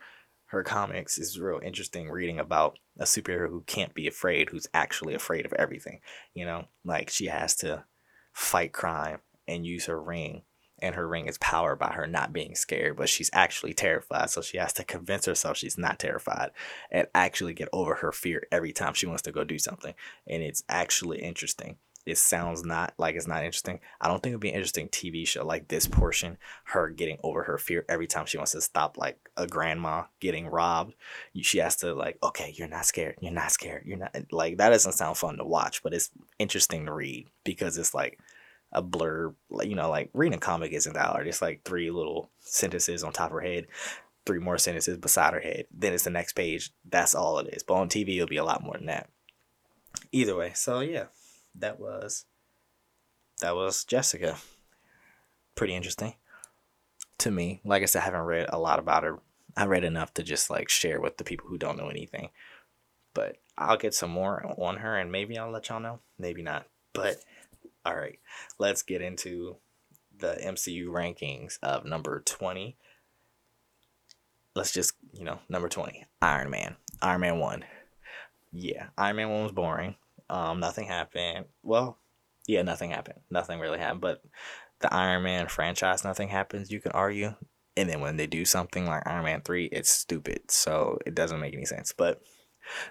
her 0.47 0.63
comics 0.63 1.17
is 1.17 1.39
real 1.39 1.59
interesting 1.63 2.09
reading 2.09 2.39
about 2.39 2.77
a 2.99 3.05
superhero 3.05 3.49
who 3.49 3.63
can't 3.65 3.93
be 3.95 4.07
afraid 4.07 4.49
who's 4.49 4.67
actually 4.73 5.13
afraid 5.15 5.45
of 5.45 5.53
everything 5.53 5.99
you 6.33 6.45
know? 6.45 6.65
Like 6.85 7.09
she 7.09 7.25
has 7.27 7.55
to 7.57 7.85
fight 8.33 8.71
crime 8.71 9.19
and 9.47 9.65
use 9.65 9.85
her 9.85 10.01
ring 10.01 10.43
and 10.81 10.95
her 10.95 11.07
ring 11.07 11.27
is 11.27 11.37
powered 11.37 11.79
by 11.79 11.91
her 11.93 12.05
not 12.07 12.33
being 12.33 12.55
scared 12.55 12.97
but 12.97 13.09
she's 13.09 13.29
actually 13.33 13.73
terrified 13.73 14.29
so 14.29 14.41
she 14.41 14.57
has 14.57 14.73
to 14.73 14.83
convince 14.83 15.25
herself 15.25 15.57
she's 15.57 15.77
not 15.77 15.99
terrified 15.99 16.51
and 16.91 17.07
actually 17.15 17.53
get 17.53 17.69
over 17.71 17.95
her 17.95 18.11
fear 18.11 18.45
every 18.51 18.73
time 18.73 18.93
she 18.93 19.05
wants 19.05 19.21
to 19.21 19.31
go 19.31 19.43
do 19.43 19.57
something 19.57 19.93
and 20.27 20.43
it's 20.43 20.63
actually 20.69 21.19
interesting 21.19 21.77
it 22.05 22.17
sounds 22.17 22.65
not 22.65 22.93
like 22.97 23.15
it's 23.15 23.27
not 23.27 23.43
interesting. 23.43 23.79
I 24.01 24.07
don't 24.07 24.21
think 24.21 24.31
it'd 24.31 24.41
be 24.41 24.49
an 24.49 24.55
interesting 24.55 24.89
TV 24.89 25.25
show 25.25 25.45
like 25.45 25.69
this 25.69 25.87
portion, 25.87 26.37
her 26.65 26.89
getting 26.89 27.17
over 27.23 27.43
her 27.43 27.57
fear 27.57 27.85
every 27.87 28.07
time 28.07 28.25
she 28.25 28.37
wants 28.37 28.51
to 28.51 28.61
stop 28.61 28.97
like 28.97 29.17
a 29.37 29.47
grandma 29.47 30.03
getting 30.19 30.47
robbed. 30.47 30.95
She 31.41 31.59
has 31.59 31.77
to 31.77 31.93
like, 31.93 32.17
okay, 32.21 32.53
you're 32.57 32.67
not 32.67 32.85
scared. 32.85 33.15
You're 33.21 33.31
not 33.31 33.51
scared. 33.51 33.83
You're 33.85 33.97
not 33.97 34.15
like 34.31 34.57
that 34.57 34.69
doesn't 34.69 34.93
sound 34.93 35.17
fun 35.17 35.37
to 35.37 35.45
watch, 35.45 35.81
but 35.81 35.93
it's 35.93 36.11
interesting 36.39 36.85
to 36.85 36.93
read 36.93 37.29
because 37.45 37.77
it's 37.77 37.93
like 37.93 38.19
a 38.73 38.83
blurb, 38.83 39.35
you 39.61 39.75
know, 39.75 39.89
like 39.89 40.09
reading 40.13 40.37
a 40.37 40.41
comic 40.41 40.73
isn't 40.73 40.93
that 40.93 41.07
hard. 41.07 41.27
It's 41.27 41.41
like 41.41 41.63
three 41.63 41.89
little 41.89 42.29
sentences 42.39 43.03
on 43.03 43.13
top 43.13 43.27
of 43.29 43.35
her 43.35 43.41
head, 43.41 43.67
three 44.25 44.39
more 44.39 44.57
sentences 44.57 44.97
beside 44.97 45.33
her 45.33 45.39
head. 45.39 45.67
Then 45.71 45.93
it's 45.93 46.03
the 46.03 46.09
next 46.09 46.33
page. 46.33 46.71
That's 46.89 47.15
all 47.15 47.39
it 47.39 47.53
is. 47.53 47.63
But 47.63 47.75
on 47.75 47.87
TV, 47.87 48.15
it'll 48.15 48.27
be 48.27 48.37
a 48.37 48.43
lot 48.43 48.63
more 48.63 48.75
than 48.75 48.87
that. 48.87 49.09
Either 50.11 50.35
way, 50.35 50.51
so 50.53 50.81
yeah 50.81 51.05
that 51.55 51.79
was 51.79 52.25
that 53.41 53.55
was 53.55 53.83
Jessica. 53.83 54.37
Pretty 55.55 55.75
interesting 55.75 56.15
to 57.19 57.31
me. 57.31 57.61
Like 57.63 57.83
I 57.83 57.85
said, 57.85 58.01
I 58.01 58.05
haven't 58.05 58.21
read 58.21 58.47
a 58.49 58.59
lot 58.59 58.79
about 58.79 59.03
her. 59.03 59.19
I 59.55 59.65
read 59.65 59.83
enough 59.83 60.13
to 60.15 60.23
just 60.23 60.49
like 60.49 60.69
share 60.69 60.99
with 60.99 61.17
the 61.17 61.23
people 61.23 61.47
who 61.47 61.57
don't 61.57 61.77
know 61.77 61.89
anything. 61.89 62.29
But 63.13 63.37
I'll 63.57 63.77
get 63.77 63.93
some 63.93 64.09
more 64.09 64.55
on 64.57 64.77
her 64.77 64.97
and 64.97 65.11
maybe 65.11 65.37
I'll 65.37 65.51
let 65.51 65.69
y'all 65.69 65.79
know. 65.79 65.99
Maybe 66.17 66.41
not. 66.41 66.67
But 66.93 67.17
all 67.85 67.95
right, 67.95 68.19
let's 68.59 68.81
get 68.81 69.01
into 69.01 69.57
the 70.17 70.37
MCU 70.43 70.87
rankings 70.87 71.59
of 71.61 71.85
number 71.85 72.21
20. 72.25 72.77
Let's 74.55 74.71
just, 74.71 74.93
you 75.11 75.23
know, 75.23 75.39
number 75.49 75.67
20, 75.67 76.05
Iron 76.21 76.49
Man. 76.49 76.75
Iron 77.01 77.21
Man 77.21 77.39
1. 77.39 77.65
Yeah, 78.51 78.87
Iron 78.97 79.15
Man 79.15 79.29
1 79.29 79.43
was 79.43 79.51
boring. 79.51 79.95
Um, 80.29 80.59
nothing 80.59 80.87
happened. 80.87 81.45
Well, 81.61 81.99
yeah, 82.47 82.61
nothing 82.61 82.91
happened. 82.91 83.19
Nothing 83.29 83.59
really 83.59 83.79
happened. 83.79 84.01
But 84.01 84.21
the 84.79 84.93
Iron 84.93 85.23
Man 85.23 85.47
franchise, 85.47 86.03
nothing 86.03 86.29
happens. 86.29 86.71
You 86.71 86.81
can 86.81 86.91
argue, 86.91 87.35
and 87.77 87.89
then 87.89 88.01
when 88.01 88.17
they 88.17 88.27
do 88.27 88.45
something 88.45 88.85
like 88.85 89.07
Iron 89.07 89.23
Man 89.23 89.41
three, 89.41 89.65
it's 89.65 89.89
stupid. 89.89 90.51
So 90.51 90.99
it 91.05 91.15
doesn't 91.15 91.39
make 91.39 91.53
any 91.53 91.65
sense. 91.65 91.93
But 91.95 92.21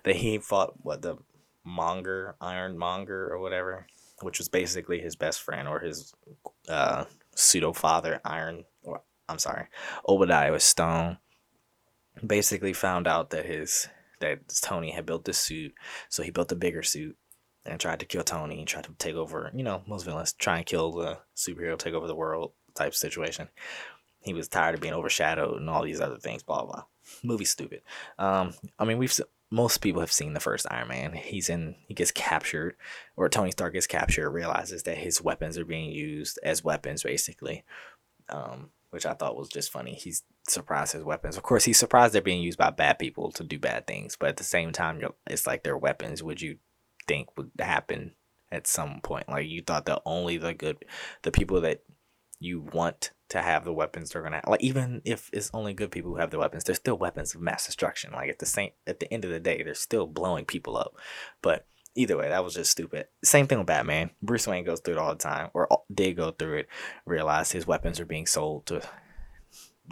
that 0.05 0.17
he 0.17 0.39
fought 0.39 0.75
what 0.83 1.03
the 1.03 1.17
Monger, 1.65 2.37
Iron 2.41 2.79
Monger, 2.79 3.29
or 3.31 3.39
whatever, 3.39 3.87
which 4.23 4.39
was 4.39 4.49
basically 4.49 5.01
his 5.01 5.17
best 5.17 5.41
friend 5.43 5.69
or 5.69 5.81
his 5.81 6.15
uh, 6.69 7.05
pseudo 7.35 7.73
father, 7.73 8.21
Iron. 8.25 8.65
Or 8.83 9.03
I'm 9.29 9.39
sorry, 9.39 9.67
Obadiah 10.09 10.59
Stone. 10.61 11.19
Basically, 12.27 12.75
found 12.75 13.07
out 13.07 13.31
that 13.31 13.47
his 13.47 13.89
that 14.21 14.41
Tony 14.63 14.93
had 14.93 15.07
built 15.07 15.25
this 15.25 15.39
suit, 15.39 15.73
so 16.09 16.23
he 16.23 16.31
built 16.31 16.53
a 16.53 16.57
bigger 16.57 16.83
suit 16.83 17.17
and 17.65 17.79
tried 17.81 18.01
to 18.01 18.07
kill 18.07 18.25
Tony 18.25 18.59
and 18.59 18.69
tried 18.69 18.85
to 18.85 18.93
take 18.99 19.15
over, 19.15 19.51
you 19.55 19.63
know, 19.63 19.83
most 19.87 20.05
villains 20.05 20.33
try 20.33 20.59
and 20.59 20.67
kill 20.67 20.93
the 20.93 21.19
superhero, 21.37 21.79
take 21.79 21.95
over 21.95 22.07
the 22.07 22.15
world 22.15 22.53
type 22.75 22.95
situation. 22.95 23.49
He 24.21 24.35
was 24.35 24.49
tired 24.49 24.75
of 24.75 24.81
being 24.81 24.95
overshadowed 24.95 25.59
and 25.61 25.69
all 25.69 25.83
these 25.83 26.01
other 26.01 26.19
things, 26.19 26.43
blah, 26.43 26.65
blah. 26.65 26.85
Movie 27.23 27.45
stupid. 27.45 27.83
Um, 28.19 28.55
I 28.79 28.85
mean, 28.85 28.99
we've, 28.99 29.19
most 29.51 29.79
people 29.79 30.01
have 30.01 30.13
seen 30.13 30.35
the 30.35 30.41
first 30.41 30.67
Iron 30.71 30.89
Man. 30.89 31.13
He's 31.13 31.49
in, 31.49 31.75
he 31.87 31.95
gets 31.95 32.13
captured, 32.13 32.77
or 33.17 33.29
Tony 33.29 33.51
Stark 33.51 33.75
gets 33.75 33.87
captured, 33.87 34.31
realizes 34.31 34.85
that 34.85 34.99
his 34.99 35.21
weapons 35.21 35.59
are 35.59 35.65
being 35.65 35.91
used 35.91 36.39
as 36.43 36.65
weapons, 36.65 37.03
basically. 37.03 37.65
Um, 38.29 38.71
which 38.91 39.07
I 39.07 39.15
thought 39.15 39.37
was 39.37 39.49
just 39.49 39.71
funny. 39.71 39.95
He's 39.95 40.23
surprised 40.47 40.93
his 40.93 41.03
weapons. 41.03 41.39
Of 41.39 41.43
course, 41.43 41.65
he's 41.65 41.79
surprised 41.79 42.13
they're 42.13 42.21
being 42.21 42.43
used 42.43 42.59
by 42.59 42.69
bad 42.69 42.99
people 42.99 43.33
to 43.33 43.43
do 43.43 43.59
bad 43.59 43.87
things, 43.87 44.17
but 44.21 44.29
at 44.29 44.37
the 44.37 44.45
same 44.45 44.71
time, 44.71 45.01
it's 45.27 45.47
like 45.47 45.63
their 45.63 45.79
weapons. 45.79 46.23
Would 46.23 46.43
you 46.43 46.59
think 47.07 47.37
would 47.37 47.51
happen 47.59 48.13
at 48.51 48.67
some 48.67 49.01
point. 49.03 49.29
Like 49.29 49.49
you 49.49 49.63
thought 49.63 49.87
that 49.87 50.03
only 50.05 50.37
the 50.37 50.55
good, 50.55 50.85
the 51.23 51.31
people 51.31 51.61
that 51.63 51.83
you 52.39 52.61
want 52.73 53.13
to 53.29 53.41
have 53.41 53.65
the 53.65 53.73
weapons 53.73 54.11
they're 54.11 54.23
gonna 54.23 54.43
like 54.47 54.63
even 54.63 55.01
if 55.05 55.31
it's 55.33 55.51
only 55.55 55.73
good 55.73 55.91
people 55.91 56.11
who 56.11 56.19
have 56.19 56.31
the 56.31 56.39
weapons, 56.39 56.65
they're 56.65 56.75
still 56.75 56.99
weapons 56.99 57.35
of 57.35 57.41
mass 57.41 57.67
destruction. 57.67 58.13
Like 58.13 58.29
at 58.29 58.39
the 58.39 58.47
same 58.47 58.71
at 58.87 59.01
the 59.01 59.13
end 59.13 59.25
of 59.25 59.31
the 59.31 59.41
day, 59.41 59.63
they're 59.63 59.75
still 59.75 60.07
blowing 60.07 60.45
people 60.45 60.77
up. 60.77 60.97
But 61.41 61.67
either 61.95 62.17
way, 62.17 62.29
that 62.29 62.45
was 62.45 62.55
just 62.55 62.71
stupid. 62.71 63.07
Same 63.25 63.47
thing 63.47 63.59
with 63.59 63.67
Batman. 63.67 64.11
Bruce 64.21 64.47
Wayne 64.47 64.65
goes 64.65 64.81
through 64.81 64.95
it 64.95 65.01
all 65.01 65.13
the 65.13 65.19
time, 65.19 65.51
or 65.55 65.69
did 65.93 66.17
go 66.17 66.31
through 66.31 66.59
it. 66.59 66.69
Realize 67.07 67.53
his 67.53 67.67
weapons 67.67 68.01
are 68.01 68.05
being 68.05 68.27
sold 68.27 68.67
to 68.67 68.83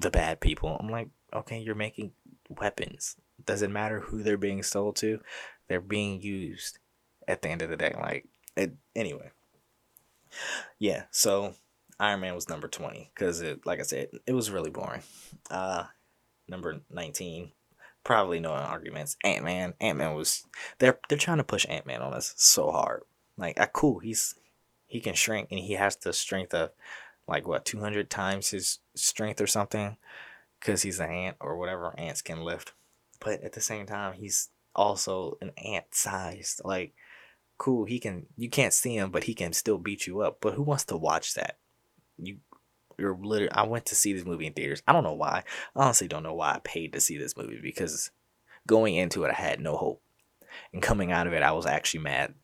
the 0.00 0.10
bad 0.10 0.40
people. 0.40 0.76
I'm 0.78 0.90
like, 0.90 1.08
okay, 1.32 1.60
you're 1.60 1.74
making 1.74 2.12
weapons. 2.48 3.16
Does 3.44 3.62
it 3.62 3.70
matter 3.70 4.00
who 4.00 4.22
they're 4.22 4.36
being 4.36 4.62
sold 4.62 4.96
to? 4.96 5.20
They're 5.68 5.80
being 5.80 6.20
used 6.20 6.79
at 7.30 7.42
the 7.42 7.48
end 7.48 7.62
of 7.62 7.70
the 7.70 7.76
day. 7.76 7.94
Like, 7.98 8.26
it, 8.56 8.72
anyway. 8.94 9.30
Yeah, 10.78 11.04
so 11.10 11.54
Iron 11.98 12.20
Man 12.20 12.34
was 12.34 12.48
number 12.48 12.68
20 12.68 13.10
because 13.14 13.40
it, 13.40 13.64
like 13.66 13.80
I 13.80 13.84
said, 13.84 14.08
it 14.26 14.32
was 14.32 14.50
really 14.50 14.70
boring. 14.70 15.02
Uh, 15.50 15.84
number 16.48 16.80
19, 16.90 17.52
probably 18.04 18.40
no 18.40 18.52
arguments. 18.52 19.16
Ant 19.24 19.44
Man, 19.44 19.74
Ant 19.80 19.98
Man 19.98 20.14
was 20.14 20.44
they're 20.78 20.98
they're 21.08 21.18
trying 21.18 21.38
to 21.38 21.44
push 21.44 21.66
Ant 21.68 21.86
Man 21.86 22.02
on 22.02 22.14
us 22.14 22.34
so 22.36 22.70
hard. 22.70 23.02
Like, 23.36 23.58
uh, 23.60 23.66
cool, 23.72 23.98
he's 23.98 24.34
he 24.86 25.00
can 25.00 25.14
shrink 25.14 25.48
and 25.50 25.60
he 25.60 25.74
has 25.74 25.96
the 25.96 26.12
strength 26.12 26.54
of 26.54 26.70
like 27.28 27.46
what 27.46 27.64
200 27.64 28.10
times 28.10 28.50
his 28.50 28.80
strength 28.94 29.40
or 29.40 29.46
something 29.46 29.96
because 30.58 30.82
he's 30.82 30.98
an 30.98 31.10
ant 31.10 31.36
or 31.40 31.56
whatever 31.56 31.94
ants 31.98 32.22
can 32.22 32.42
lift. 32.42 32.72
But 33.20 33.42
at 33.42 33.52
the 33.52 33.60
same 33.60 33.86
time, 33.86 34.14
he's 34.14 34.48
also 34.74 35.38
an 35.40 35.52
ant 35.56 35.86
sized. 35.92 36.62
Like 36.64 36.94
cool, 37.60 37.84
he 37.84 38.00
can 38.00 38.26
you 38.38 38.48
can't 38.48 38.72
see 38.72 38.96
him, 38.96 39.10
but 39.10 39.24
he 39.24 39.34
can 39.34 39.52
still 39.52 39.76
beat 39.76 40.06
you 40.06 40.22
up. 40.22 40.38
But 40.40 40.54
who 40.54 40.62
wants 40.62 40.84
to 40.84 40.96
watch 40.96 41.34
that? 41.34 41.58
You 42.16 42.38
you're 42.98 43.14
literally 43.14 43.52
I 43.52 43.64
went 43.64 43.84
to 43.86 43.94
see 43.94 44.14
this 44.14 44.24
movie 44.24 44.46
in 44.46 44.54
theaters. 44.54 44.82
I 44.88 44.92
don't 44.92 45.04
know 45.04 45.12
why. 45.12 45.44
I 45.76 45.84
honestly 45.84 46.08
don't 46.08 46.22
know 46.22 46.34
why 46.34 46.54
I 46.54 46.60
paid 46.64 46.94
to 46.94 47.00
see 47.00 47.18
this 47.18 47.36
movie 47.36 47.60
because 47.62 48.10
going 48.66 48.96
into 48.96 49.24
it 49.24 49.30
I 49.30 49.34
had 49.34 49.60
no 49.60 49.76
hope. 49.76 50.02
And 50.72 50.82
coming 50.82 51.12
out 51.12 51.26
of 51.26 51.34
it 51.34 51.42
I 51.42 51.52
was 51.52 51.66
actually 51.66 52.00
mad. 52.00 52.34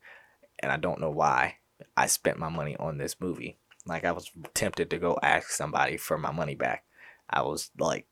And 0.59 0.71
I 0.71 0.77
don't 0.77 1.01
know 1.01 1.11
why 1.11 1.57
I 1.97 2.07
spent 2.07 2.39
my 2.39 2.51
money 2.51 2.77
on 2.77 2.99
this 2.99 3.19
movie. 3.19 3.57
Like 3.87 4.05
I 4.05 4.13
was 4.13 4.31
tempted 4.53 4.91
to 4.91 4.99
go 4.99 5.19
ask 5.23 5.49
somebody 5.49 5.97
for 5.97 6.19
my 6.19 6.31
money 6.31 6.55
back. 6.55 6.85
I 7.31 7.41
was 7.41 7.71
like 7.79 8.07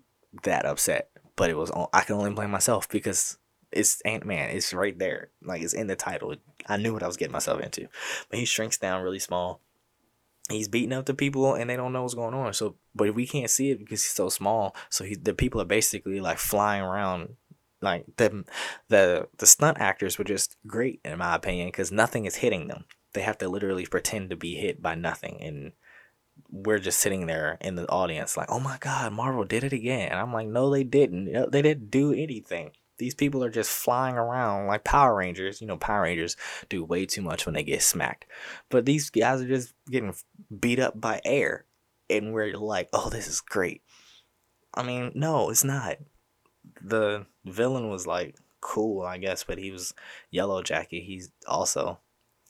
that 0.45 0.65
upset, 0.65 1.11
but 1.37 1.51
it 1.51 1.57
was 1.57 1.71
I 1.93 2.01
can 2.01 2.17
only 2.17 2.33
blame 2.33 2.51
myself 2.51 2.89
because 2.89 3.37
It's 3.75 4.01
Ant 4.03 4.25
Man. 4.25 4.51
It's 4.51 4.73
right 4.73 4.99
there. 4.99 5.31
Like 5.43 5.63
it's 5.63 5.75
in 5.75 5.87
the 5.87 5.97
title. 5.97 6.35
I 6.67 6.77
knew 6.77 6.93
what 6.93 7.03
I 7.03 7.07
was 7.07 7.17
getting 7.17 7.33
myself 7.33 7.61
into. 7.61 7.89
But 8.31 8.39
he 8.39 8.45
shrinks 8.45 8.79
down 8.79 9.03
really 9.03 9.19
small. 9.19 9.61
He's 10.51 10.69
beating 10.69 10.93
up 10.93 11.07
the 11.07 11.15
people 11.15 11.55
and 11.55 11.71
they 11.71 11.77
don't 11.77 11.93
know 11.93 12.03
what's 12.03 12.15
going 12.15 12.35
on. 12.35 12.53
So 12.53 12.77
but 12.95 13.15
we 13.15 13.27
can't 13.27 13.51
see 13.51 13.71
it 13.71 13.79
because 13.79 14.03
he's 14.03 14.13
so 14.13 14.29
small. 14.29 14.75
So 14.91 15.05
he 15.05 15.15
the 15.15 15.35
people 15.35 15.61
are 15.61 15.67
basically 15.67 16.21
like 16.21 16.39
flying 16.39 16.83
around 16.83 17.37
like 17.81 18.05
the 18.17 18.45
the 18.89 19.29
the 19.39 19.47
stunt 19.47 19.79
actors 19.81 20.19
were 20.19 20.25
just 20.25 20.57
great 20.67 21.01
in 21.05 21.19
my 21.19 21.35
opinion 21.35 21.69
because 21.69 21.93
nothing 21.93 22.25
is 22.25 22.37
hitting 22.37 22.69
them. 22.69 22.85
They 23.13 23.23
have 23.23 23.39
to 23.39 23.49
literally 23.49 23.87
pretend 23.87 24.31
to 24.31 24.37
be 24.37 24.55
hit 24.55 24.83
by 24.83 24.95
nothing 24.95 25.41
and 25.41 25.73
we're 26.51 26.79
just 26.79 26.99
sitting 26.99 27.27
there 27.27 27.59
in 27.61 27.75
the 27.75 27.89
audience 27.89 28.37
like, 28.37 28.51
oh 28.51 28.61
my 28.61 28.77
god, 28.79 29.13
Marvel 29.13 29.45
did 29.45 29.65
it 29.65 29.73
again. 29.73 30.11
And 30.11 30.19
I'm 30.19 30.33
like, 30.33 30.49
no, 30.49 30.71
they 30.71 30.85
didn't. 30.85 31.51
They 31.51 31.63
didn't 31.63 31.91
do 31.91 32.13
anything. 32.13 32.73
These 32.99 33.15
people 33.15 33.43
are 33.43 33.51
just 33.51 33.71
flying 33.71 34.17
around 34.17 34.67
like 34.67 34.85
Power 34.85 35.15
Rangers. 35.15 35.61
You 35.61 35.67
know, 35.67 35.77
Power 35.77 36.03
Rangers 36.03 36.37
do 36.69 36.85
way 36.85 37.07
too 37.07 37.23
much 37.23 37.47
when 37.47 37.55
they 37.55 37.65
get 37.65 37.83
smacked. 37.83 38.27
But 38.71 38.87
these 38.87 39.11
guys 39.11 39.41
are 39.41 39.49
just 39.49 39.75
getting 39.91 40.15
beat 40.61 40.79
up 40.79 41.01
by 41.01 41.21
air. 41.25 41.65
And 42.09 42.33
we're 42.33 42.57
like, 42.57 42.89
oh, 42.93 43.09
this 43.09 43.29
is 43.29 43.41
great. 43.41 43.83
I 44.75 44.83
mean, 44.83 45.13
no, 45.15 45.51
it's 45.51 45.65
not. 45.65 45.97
The 46.83 47.27
villain 47.45 47.89
was 47.89 48.07
like 48.07 48.37
cool, 48.61 49.03
I 49.03 49.19
guess, 49.19 49.45
but 49.45 49.59
he 49.59 49.71
was 49.71 49.95
Yellow 50.31 50.63
Jacket. 50.63 51.03
He's 51.03 51.31
also 51.47 51.99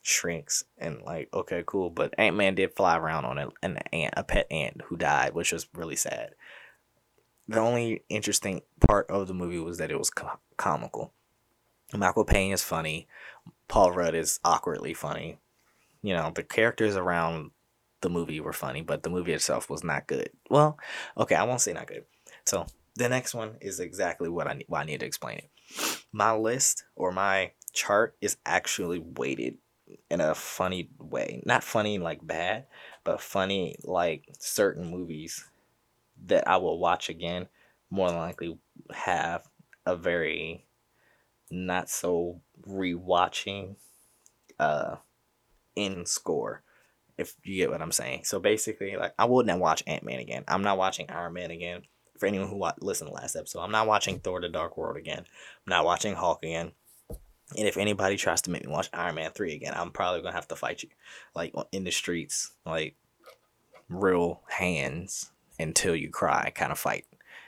shrinks 0.06 0.64
and 0.76 1.00
like 1.00 1.30
okay 1.32 1.64
cool 1.64 1.88
but 1.88 2.12
ant-man 2.18 2.54
did 2.54 2.76
fly 2.76 2.94
around 2.94 3.24
on 3.24 3.38
an 3.62 3.78
ant 3.90 4.12
a 4.18 4.22
pet 4.22 4.46
ant 4.50 4.82
who 4.84 4.98
died 4.98 5.32
which 5.32 5.50
was 5.50 5.66
really 5.72 5.96
sad 5.96 6.34
the 7.48 7.60
only 7.60 8.02
interesting 8.08 8.62
part 8.86 9.10
of 9.10 9.28
the 9.28 9.34
movie 9.34 9.58
was 9.58 9.78
that 9.78 9.90
it 9.90 9.98
was 9.98 10.10
com- 10.10 10.38
comical. 10.56 11.12
Michael 11.92 12.24
Peña 12.24 12.54
is 12.54 12.62
funny. 12.62 13.06
Paul 13.68 13.92
rudd 13.92 14.14
is 14.14 14.40
awkwardly 14.44 14.94
funny. 14.94 15.38
You 16.02 16.14
know 16.14 16.32
the 16.34 16.42
characters 16.42 16.96
around 16.96 17.50
the 18.00 18.10
movie 18.10 18.40
were 18.40 18.52
funny 18.52 18.82
but 18.82 19.02
the 19.02 19.08
movie 19.10 19.32
itself 19.32 19.70
was 19.70 19.82
not 19.82 20.06
good. 20.06 20.30
Well 20.50 20.78
okay 21.16 21.34
i 21.34 21.44
won't 21.44 21.60
say 21.60 21.72
not 21.72 21.86
good. 21.86 22.04
So 22.44 22.66
the 22.96 23.08
next 23.08 23.34
one 23.34 23.56
is 23.60 23.80
exactly 23.80 24.28
what 24.28 24.46
i 24.46 24.54
need 24.54 24.66
why 24.68 24.82
i 24.82 24.84
need 24.84 25.00
to 25.00 25.06
explain 25.06 25.38
it. 25.38 25.50
My 26.12 26.34
list 26.34 26.84
or 26.94 27.12
my 27.12 27.52
chart 27.72 28.16
is 28.20 28.36
actually 28.44 28.98
weighted 28.98 29.58
in 30.10 30.20
a 30.20 30.34
funny 30.34 30.90
way. 30.98 31.42
Not 31.44 31.64
funny 31.64 31.98
like 31.98 32.26
bad, 32.26 32.66
but 33.02 33.20
funny 33.20 33.76
like 33.82 34.28
certain 34.38 34.90
movies 34.90 35.44
that 36.26 36.48
I 36.48 36.56
will 36.56 36.78
watch 36.78 37.08
again 37.08 37.48
more 37.90 38.08
than 38.08 38.18
likely 38.18 38.58
have 38.92 39.46
a 39.86 39.96
very 39.96 40.64
not 41.50 41.88
so 41.88 42.40
rewatching 42.66 43.76
uh 44.58 44.96
in 45.76 46.06
score 46.06 46.62
if 47.18 47.34
you 47.44 47.56
get 47.56 47.70
what 47.70 47.82
I'm 47.82 47.92
saying. 47.92 48.24
So 48.24 48.40
basically 48.40 48.96
like 48.96 49.14
I 49.18 49.24
wouldn't 49.24 49.60
watch 49.60 49.82
Ant-Man 49.86 50.18
again. 50.18 50.44
I'm 50.48 50.62
not 50.62 50.78
watching 50.78 51.10
Iron 51.10 51.34
Man 51.34 51.50
again. 51.50 51.82
For 52.18 52.26
anyone 52.26 52.48
who 52.48 52.64
listened 52.80 53.08
to 53.08 53.14
last 53.14 53.34
episode, 53.34 53.60
I'm 53.60 53.72
not 53.72 53.88
watching 53.88 54.20
Thor 54.20 54.40
the 54.40 54.48
Dark 54.48 54.76
World 54.76 54.96
again. 54.96 55.18
I'm 55.18 55.70
not 55.70 55.84
watching 55.84 56.14
Hulk 56.14 56.44
again. 56.44 56.70
And 57.56 57.68
if 57.68 57.76
anybody 57.76 58.16
tries 58.16 58.40
to 58.42 58.50
make 58.50 58.64
me 58.64 58.72
watch 58.72 58.88
Iron 58.92 59.16
Man 59.16 59.32
3 59.32 59.52
again, 59.52 59.74
I'm 59.74 59.90
probably 59.90 60.20
going 60.20 60.32
to 60.32 60.36
have 60.36 60.48
to 60.48 60.56
fight 60.56 60.84
you. 60.84 60.90
Like 61.34 61.52
in 61.72 61.82
the 61.82 61.90
streets, 61.90 62.52
like 62.64 62.94
real 63.88 64.42
hands 64.48 65.32
until 65.58 65.94
you 65.94 66.10
cry 66.10 66.52
kind 66.54 66.72
of 66.72 66.78
fight. 66.78 67.06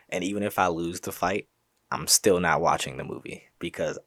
And 0.09 0.23
even 0.23 0.43
if 0.43 0.59
I 0.59 0.69
lose 0.69 1.01
the 1.01 1.13
fight, 1.13 1.49
I'm 1.91 2.07
still 2.07 2.41
not 2.41 2.61
watching 2.61 2.97
the 2.97 3.05
movie 3.05 3.45
because 3.59 3.99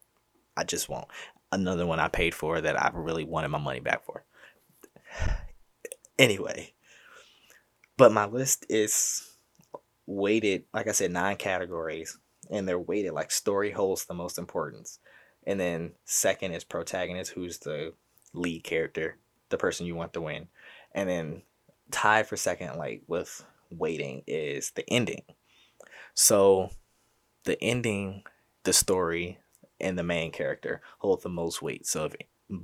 I 0.56 0.64
just 0.64 0.90
won't. 0.90 1.08
Another 1.52 1.86
one 1.86 2.00
I 2.00 2.08
paid 2.08 2.36
for 2.36 2.62
that 2.62 2.82
I 2.82 2.92
really 2.94 3.24
wanted 3.24 3.50
my 3.50 3.58
money 3.58 3.80
back 3.80 4.04
for. 4.06 4.24
Anyway, 6.18 6.74
but 7.96 8.12
my 8.12 8.26
list 8.26 8.66
is 8.68 9.38
weighted, 10.06 10.66
like 10.74 10.90
I 10.90 10.92
said, 10.92 11.12
nine 11.12 11.38
categories, 11.38 12.18
and 12.50 12.68
they're 12.68 12.78
weighted 12.78 13.14
like 13.14 13.32
story 13.32 13.72
holds 13.72 14.04
the 14.04 14.14
most 14.14 14.38
importance. 14.38 15.00
And 15.48 15.58
then 15.58 15.94
second 16.04 16.52
is 16.52 16.66
protagonist, 16.66 17.32
who's 17.32 17.60
the 17.60 17.94
lead 18.34 18.64
character, 18.64 19.18
the 19.50 19.58
person 19.58 19.86
you 19.86 19.96
want 19.96 20.12
to 20.14 20.22
win. 20.22 20.48
And 20.94 21.10
then 21.10 21.42
tied 21.92 22.28
for 22.28 22.36
second, 22.36 22.78
like 22.78 23.04
with 23.08 23.46
waiting, 23.70 24.24
is 24.28 24.72
the 24.72 24.88
ending. 24.90 25.24
So 26.14 26.72
the 27.44 27.62
ending, 27.64 28.24
the 28.64 28.74
story, 28.74 29.40
and 29.80 29.98
the 29.98 30.04
main 30.04 30.32
character 30.32 30.82
hold 31.00 31.24
the 31.24 31.30
most 31.30 31.62
weight. 31.62 31.88
So 31.88 32.06
if 32.06 32.16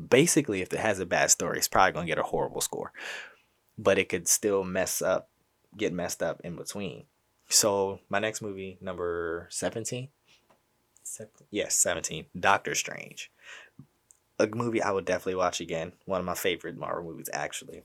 basically 0.10 0.62
if 0.62 0.74
it 0.74 0.80
has 0.80 1.00
a 1.00 1.06
bad 1.06 1.32
story, 1.32 1.58
it's 1.58 1.68
probably 1.68 1.94
gonna 1.94 2.08
get 2.08 2.20
a 2.20 2.24
horrible 2.24 2.62
score. 2.62 2.92
But 3.78 3.98
it 3.98 4.10
could 4.10 4.28
still 4.28 4.64
mess 4.64 5.02
up, 5.02 5.30
get 5.78 5.94
messed 5.94 6.24
up 6.24 6.42
in 6.44 6.56
between. 6.56 7.06
So 7.48 8.00
my 8.10 8.20
next 8.20 8.42
movie, 8.42 8.78
number 8.82 9.48
seventeen, 9.52 10.10
yes, 11.52 11.78
17. 11.78 12.26
Doctor 12.40 12.76
Strange. 12.76 13.32
A 14.40 14.48
movie 14.48 14.82
I 14.82 14.92
would 14.92 15.06
definitely 15.06 15.36
watch 15.36 15.62
again. 15.62 15.94
One 16.06 16.20
of 16.20 16.26
my 16.26 16.36
favorite 16.36 16.78
Marvel 16.78 17.12
movies, 17.12 17.30
actually. 17.32 17.84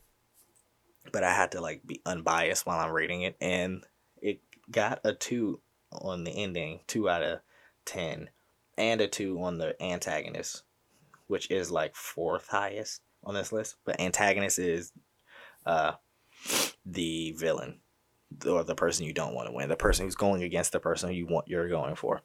But 1.13 1.25
I 1.25 1.33
had 1.33 1.53
to 1.53 1.61
like 1.61 1.87
be 1.87 2.01
unbiased 2.07 2.67
while 2.67 2.79
I'm 2.79 2.93
rating 2.93 3.23
it, 3.23 3.37
and 3.41 3.85
it 4.21 4.41
got 4.71 5.01
a 5.05 5.15
two 5.15 5.61
on 5.93 6.25
the 6.25 6.31
ending, 6.31 6.81
two 6.87 7.09
out 7.09 7.23
of 7.23 7.41
ten, 7.85 8.31
and 8.79 9.01
a 9.01 9.09
two 9.09 9.43
on 9.43 9.59
the 9.59 9.81
antagonist, 9.83 10.63
which 11.27 11.51
is 11.51 11.71
like 11.71 11.97
fourth 11.97 12.49
highest 12.49 13.01
on 13.25 13.35
this 13.35 13.53
list. 13.53 13.77
But 13.85 14.01
antagonist 14.01 14.59
is 14.59 14.93
uh 15.67 15.93
the 16.87 17.33
villain 17.33 17.81
or 18.47 18.63
the 18.65 18.75
person 18.75 19.07
you 19.07 19.13
don't 19.13 19.35
want 19.35 19.49
to 19.49 19.53
win, 19.53 19.69
the 19.69 19.77
person 19.77 20.07
who's 20.07 20.15
going 20.15 20.43
against 20.43 20.73
the 20.73 20.81
person 20.81 21.13
you 21.13 21.27
want 21.27 21.49
you're 21.49 21.69
going 21.69 21.97
for. 21.97 22.23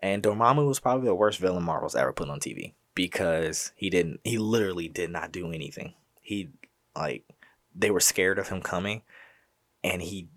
And 0.00 0.22
Dormammu 0.22 0.66
was 0.66 0.80
probably 0.80 1.06
the 1.06 1.14
worst 1.14 1.38
villain 1.38 1.62
Marvel's 1.62 1.96
ever 1.96 2.12
put 2.12 2.28
on 2.28 2.40
TV 2.40 2.74
because 2.94 3.72
he 3.76 3.90
didn't 3.90 4.20
he 4.24 4.38
literally 4.38 4.88
did 4.88 5.10
not 5.10 5.32
do 5.32 5.52
anything. 5.52 5.94
He 6.20 6.50
like 6.96 7.24
they 7.78 7.90
were 7.90 8.00
scared 8.00 8.38
of 8.38 8.48
him 8.48 8.60
coming 8.60 9.02
and 9.84 10.02
he 10.02 10.28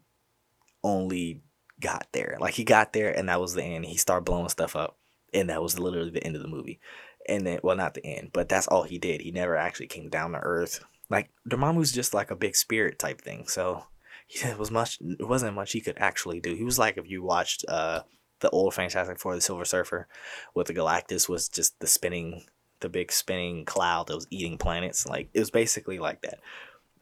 only 0.83 1.41
got 1.79 2.07
there. 2.11 2.37
Like 2.39 2.53
he 2.53 2.63
got 2.63 2.93
there 2.93 3.11
and 3.11 3.27
that 3.29 3.41
was 3.41 3.53
the 3.53 3.63
end. 3.63 3.85
He 3.85 3.97
started 3.97 4.25
blowing 4.25 4.49
stuff 4.49 4.75
up 4.75 4.97
and 5.33 5.49
that 5.49 5.61
was 5.61 5.79
literally 5.79 6.11
the 6.11 6.23
end 6.23 6.35
of 6.35 6.41
the 6.41 6.47
movie. 6.47 6.79
And 7.27 7.45
then 7.45 7.59
well 7.63 7.75
not 7.75 7.93
the 7.93 8.05
end, 8.05 8.29
but 8.33 8.49
that's 8.49 8.67
all 8.67 8.83
he 8.83 8.97
did. 8.97 9.21
He 9.21 9.31
never 9.31 9.55
actually 9.55 9.87
came 9.87 10.09
down 10.09 10.31
to 10.31 10.39
earth. 10.39 10.83
Like 11.09 11.29
Dormammu's 11.49 11.91
just 11.91 12.13
like 12.13 12.31
a 12.31 12.35
big 12.35 12.55
spirit 12.55 12.99
type 12.99 13.21
thing. 13.21 13.47
So 13.47 13.85
he 14.27 14.53
was 14.53 14.71
much 14.71 14.99
it 15.01 15.27
wasn't 15.27 15.55
much 15.55 15.71
he 15.71 15.81
could 15.81 15.97
actually 15.97 16.39
do. 16.39 16.55
He 16.55 16.63
was 16.63 16.79
like 16.79 16.97
if 16.97 17.09
you 17.09 17.23
watched 17.23 17.65
uh 17.67 18.01
the 18.41 18.49
old 18.49 18.73
Fantastic 18.73 19.19
Four, 19.19 19.35
the 19.35 19.41
Silver 19.41 19.65
Surfer, 19.65 20.07
with 20.55 20.67
the 20.67 20.73
Galactus 20.73 21.29
was 21.29 21.47
just 21.47 21.79
the 21.79 21.87
spinning, 21.87 22.43
the 22.79 22.89
big 22.89 23.11
spinning 23.11 23.65
cloud 23.65 24.07
that 24.07 24.15
was 24.15 24.27
eating 24.31 24.57
planets. 24.57 25.07
Like 25.07 25.29
it 25.33 25.39
was 25.39 25.51
basically 25.51 25.99
like 25.99 26.21
that. 26.23 26.39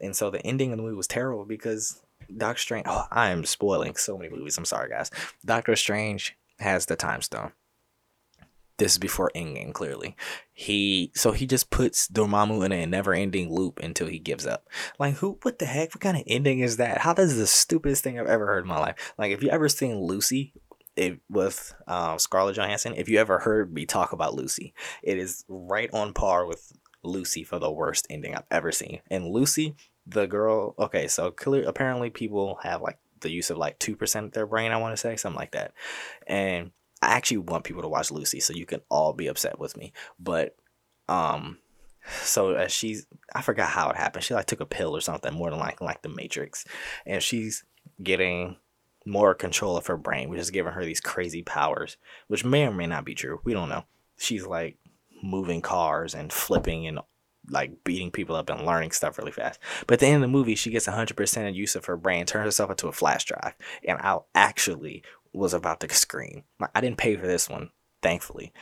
And 0.01 0.15
so 0.15 0.29
the 0.29 0.45
ending 0.45 0.71
of 0.71 0.77
the 0.77 0.83
movie 0.83 0.95
was 0.95 1.07
terrible 1.07 1.45
because 1.45 2.01
Doctor 2.35 2.61
Strange. 2.61 2.85
Oh, 2.87 3.05
I 3.11 3.29
am 3.29 3.45
spoiling 3.45 3.95
so 3.95 4.17
many 4.17 4.29
movies. 4.29 4.57
I'm 4.57 4.65
sorry, 4.65 4.89
guys. 4.89 5.11
Doctor 5.45 5.75
Strange 5.75 6.37
has 6.59 6.85
the 6.85 6.95
time 6.95 7.21
stone. 7.21 7.51
This 8.77 8.93
is 8.93 8.97
before 8.97 9.29
Endgame, 9.35 9.73
clearly. 9.73 10.15
He 10.53 11.11
so 11.13 11.33
he 11.33 11.45
just 11.45 11.69
puts 11.69 12.07
Dormammu 12.07 12.65
in 12.65 12.71
a 12.71 12.85
never-ending 12.85 13.53
loop 13.53 13.79
until 13.83 14.07
he 14.07 14.19
gives 14.19 14.47
up. 14.47 14.69
Like, 14.97 15.15
who? 15.15 15.37
What 15.41 15.59
the 15.59 15.65
heck? 15.65 15.93
What 15.93 15.99
kind 15.99 16.15
of 16.15 16.23
ending 16.25 16.59
is 16.59 16.77
that? 16.77 16.99
How 16.99 17.13
does 17.13 17.37
the 17.37 17.45
stupidest 17.45 18.05
thing 18.05 18.17
I've 18.17 18.27
ever 18.27 18.45
heard 18.45 18.63
in 18.63 18.69
my 18.69 18.79
life? 18.79 19.13
Like, 19.17 19.31
if 19.31 19.43
you 19.43 19.49
ever 19.49 19.67
seen 19.67 19.99
Lucy 19.99 20.53
if, 20.95 21.17
with 21.29 21.73
uh, 21.87 22.17
Scarlett 22.17 22.55
Johansson, 22.55 22.93
if 22.95 23.09
you 23.09 23.19
ever 23.19 23.39
heard 23.39 23.73
me 23.73 23.85
talk 23.85 24.13
about 24.13 24.35
Lucy, 24.35 24.73
it 25.03 25.17
is 25.17 25.43
right 25.49 25.89
on 25.93 26.13
par 26.13 26.45
with 26.45 26.71
Lucy 27.03 27.43
for 27.43 27.59
the 27.59 27.71
worst 27.71 28.07
ending 28.09 28.33
I've 28.33 28.43
ever 28.49 28.71
seen. 28.71 28.99
And 29.11 29.27
Lucy, 29.27 29.75
the 30.09 30.27
girl, 30.27 30.75
okay, 30.79 31.07
so 31.07 31.31
clear, 31.31 31.67
apparently 31.67 32.09
people 32.09 32.59
have 32.63 32.81
like 32.81 32.97
the 33.21 33.29
use 33.29 33.49
of 33.49 33.57
like 33.57 33.79
2% 33.79 34.25
of 34.25 34.31
their 34.31 34.47
brain, 34.47 34.71
I 34.71 34.77
want 34.77 34.93
to 34.93 34.97
say, 34.97 35.15
something 35.15 35.39
like 35.39 35.51
that. 35.51 35.73
And 36.25 36.71
I 37.01 37.13
actually 37.13 37.37
want 37.37 37.63
people 37.63 37.81
to 37.81 37.89
watch 37.89 38.11
Lucy 38.11 38.39
so 38.39 38.53
you 38.53 38.65
can 38.65 38.81
all 38.89 39.13
be 39.13 39.27
upset 39.27 39.59
with 39.59 39.77
me. 39.77 39.93
But 40.19 40.55
um 41.07 41.57
so 42.21 42.53
as 42.53 42.71
she's 42.71 43.07
I 43.35 43.41
forgot 43.41 43.69
how 43.69 43.89
it 43.89 43.97
happened. 43.97 44.23
She 44.23 44.33
like 44.33 44.45
took 44.45 44.61
a 44.61 44.65
pill 44.65 44.95
or 44.95 45.01
something, 45.01 45.33
more 45.33 45.49
than 45.49 45.59
like 45.59 45.81
like 45.81 46.01
the 46.01 46.09
Matrix. 46.09 46.65
And 47.05 47.21
she's 47.21 47.63
getting 48.01 48.57
more 49.05 49.33
control 49.33 49.77
of 49.77 49.87
her 49.87 49.97
brain, 49.97 50.29
which 50.29 50.39
is 50.39 50.51
giving 50.51 50.73
her 50.73 50.85
these 50.85 51.01
crazy 51.01 51.41
powers, 51.41 51.97
which 52.27 52.45
may 52.45 52.65
or 52.65 52.71
may 52.71 52.87
not 52.87 53.05
be 53.05 53.15
true. 53.15 53.39
We 53.43 53.53
don't 53.53 53.69
know. 53.69 53.83
She's 54.17 54.45
like 54.45 54.77
moving 55.23 55.61
cars 55.61 56.15
and 56.15 56.31
flipping 56.31 56.87
and 56.87 56.99
like 57.49 57.83
beating 57.83 58.11
people 58.11 58.35
up 58.35 58.49
and 58.49 58.65
learning 58.65 58.91
stuff 58.91 59.17
really 59.17 59.31
fast. 59.31 59.59
But 59.87 59.95
at 59.95 59.99
the 59.99 60.07
end 60.07 60.15
of 60.15 60.21
the 60.21 60.27
movie, 60.27 60.55
she 60.55 60.71
gets 60.71 60.87
100% 60.87 61.53
use 61.53 61.75
of 61.75 61.85
her 61.85 61.97
brain, 61.97 62.25
turns 62.25 62.45
herself 62.45 62.69
into 62.71 62.87
a 62.87 62.91
flash 62.91 63.25
drive. 63.25 63.53
And 63.87 63.99
I 63.99 64.17
actually 64.35 65.03
was 65.33 65.53
about 65.53 65.79
to 65.81 65.93
scream. 65.93 66.43
I 66.73 66.81
didn't 66.81 66.97
pay 66.97 67.15
for 67.15 67.27
this 67.27 67.49
one, 67.49 67.69
thankfully. 68.01 68.53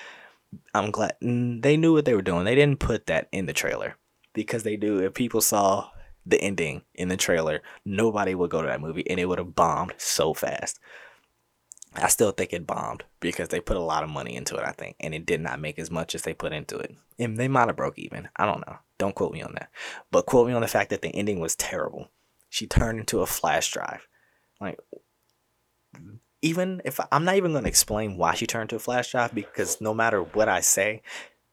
I'm 0.73 0.91
glad 0.91 1.15
they 1.21 1.77
knew 1.77 1.93
what 1.93 2.05
they 2.05 2.13
were 2.13 2.21
doing. 2.21 2.45
They 2.45 2.55
didn't 2.55 2.79
put 2.79 3.07
that 3.07 3.27
in 3.31 3.45
the 3.45 3.53
trailer 3.53 3.97
because 4.33 4.63
they 4.63 4.77
knew 4.77 4.99
if 4.99 5.13
people 5.13 5.41
saw 5.41 5.89
the 6.25 6.41
ending 6.41 6.83
in 6.95 7.07
the 7.07 7.17
trailer, 7.17 7.61
nobody 7.85 8.35
would 8.35 8.49
go 8.49 8.61
to 8.61 8.67
that 8.67 8.81
movie 8.81 9.09
and 9.09 9.19
it 9.19 9.25
would 9.25 9.39
have 9.39 9.55
bombed 9.55 9.93
so 9.97 10.33
fast. 10.33 10.79
I 11.95 12.09
still 12.09 12.31
think 12.31 12.53
it 12.53 12.67
bombed 12.67 13.03
because 13.19 13.49
they 13.49 13.59
put 13.59 13.77
a 13.77 13.81
lot 13.81 14.03
of 14.03 14.09
money 14.09 14.35
into 14.35 14.55
it, 14.55 14.63
I 14.63 14.71
think, 14.71 14.95
and 14.99 15.15
it 15.15 15.25
did 15.25 15.41
not 15.41 15.59
make 15.59 15.79
as 15.79 15.89
much 15.89 16.13
as 16.13 16.21
they 16.23 16.33
put 16.33 16.53
into 16.53 16.77
it. 16.77 16.95
And 17.17 17.37
they 17.37 17.47
might 17.47 17.67
have 17.67 17.75
broke 17.75 17.97
even. 17.97 18.29
I 18.35 18.45
don't 18.45 18.65
know. 18.67 18.77
Don't 18.97 19.15
quote 19.15 19.33
me 19.33 19.41
on 19.41 19.53
that. 19.53 19.69
But 20.11 20.25
quote 20.25 20.47
me 20.47 20.53
on 20.53 20.61
the 20.61 20.67
fact 20.67 20.89
that 20.91 21.01
the 21.01 21.09
ending 21.09 21.39
was 21.39 21.55
terrible. 21.55 22.09
She 22.49 22.67
turned 22.67 22.99
into 22.99 23.21
a 23.21 23.25
flash 23.25 23.71
drive. 23.71 24.07
Like 24.61 24.79
even 26.41 26.81
if 26.85 26.99
I'm 27.11 27.25
not 27.25 27.35
even 27.35 27.51
going 27.51 27.63
to 27.63 27.69
explain 27.69 28.17
why 28.17 28.35
she 28.35 28.45
turned 28.45 28.69
to 28.69 28.75
a 28.75 28.79
flash 28.79 29.11
drive 29.11 29.33
because 29.33 29.81
no 29.81 29.93
matter 29.93 30.21
what 30.21 30.49
I 30.49 30.59
say, 30.59 31.01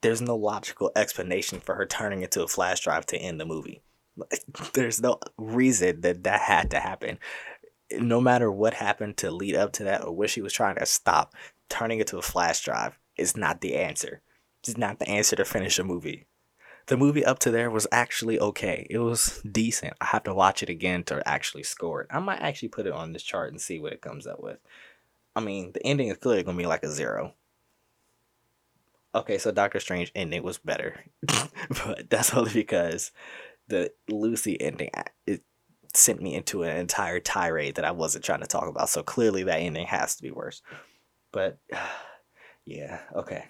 there's 0.02 0.20
no 0.20 0.36
logical 0.36 0.92
explanation 0.94 1.60
for 1.60 1.74
her 1.74 1.86
turning 1.86 2.22
into 2.22 2.42
a 2.42 2.48
flash 2.48 2.80
drive 2.80 3.06
to 3.06 3.16
end 3.16 3.40
the 3.40 3.46
movie. 3.46 3.80
There's 4.74 5.00
no 5.00 5.18
reason 5.38 6.02
that 6.02 6.24
that 6.24 6.40
had 6.40 6.70
to 6.72 6.78
happen. 6.78 7.18
No 8.00 8.20
matter 8.20 8.50
what 8.50 8.74
happened 8.74 9.16
to 9.18 9.30
lead 9.30 9.54
up 9.54 9.72
to 9.74 9.84
that 9.84 10.04
or 10.04 10.12
what 10.12 10.30
she 10.30 10.40
was 10.40 10.52
trying 10.52 10.76
to 10.76 10.86
stop, 10.86 11.34
turning 11.68 12.00
it 12.00 12.06
to 12.08 12.18
a 12.18 12.22
flash 12.22 12.62
drive 12.62 12.98
is 13.16 13.36
not 13.36 13.60
the 13.60 13.76
answer. 13.76 14.20
It's 14.62 14.76
not 14.76 14.98
the 14.98 15.08
answer 15.08 15.36
to 15.36 15.44
finish 15.44 15.78
a 15.78 15.84
movie. 15.84 16.26
The 16.86 16.96
movie 16.96 17.24
up 17.24 17.38
to 17.40 17.50
there 17.50 17.70
was 17.70 17.86
actually 17.90 18.38
okay. 18.38 18.86
It 18.90 18.98
was 18.98 19.40
decent. 19.50 19.94
I 20.00 20.06
have 20.06 20.24
to 20.24 20.34
watch 20.34 20.62
it 20.62 20.68
again 20.68 21.02
to 21.04 21.26
actually 21.26 21.62
score 21.62 22.02
it. 22.02 22.08
I 22.10 22.18
might 22.18 22.40
actually 22.40 22.68
put 22.68 22.86
it 22.86 22.92
on 22.92 23.12
this 23.12 23.22
chart 23.22 23.52
and 23.52 23.60
see 23.60 23.78
what 23.78 23.92
it 23.92 24.02
comes 24.02 24.26
up 24.26 24.42
with. 24.42 24.58
I 25.34 25.40
mean, 25.40 25.72
the 25.72 25.84
ending 25.84 26.08
is 26.08 26.18
clearly 26.18 26.42
gonna 26.42 26.58
be 26.58 26.66
like 26.66 26.82
a 26.82 26.90
zero. 26.90 27.34
Okay, 29.14 29.38
so 29.38 29.50
Doctor 29.50 29.80
Strange 29.80 30.10
ending 30.14 30.42
was 30.42 30.58
better, 30.58 31.04
but 31.22 32.10
that's 32.10 32.34
only 32.34 32.52
because 32.52 33.12
the 33.68 33.92
Lucy 34.08 34.60
ending 34.60 34.90
it 35.26 35.42
sent 35.96 36.20
me 36.20 36.34
into 36.34 36.62
an 36.62 36.76
entire 36.76 37.20
tirade 37.20 37.76
that 37.76 37.84
I 37.84 37.92
wasn't 37.92 38.24
trying 38.24 38.40
to 38.40 38.46
talk 38.46 38.68
about. 38.68 38.88
So 38.88 39.02
clearly 39.02 39.44
that 39.44 39.60
ending 39.60 39.86
has 39.86 40.16
to 40.16 40.22
be 40.22 40.30
worse. 40.30 40.62
But 41.32 41.58
yeah, 42.64 43.00
okay. 43.14 43.46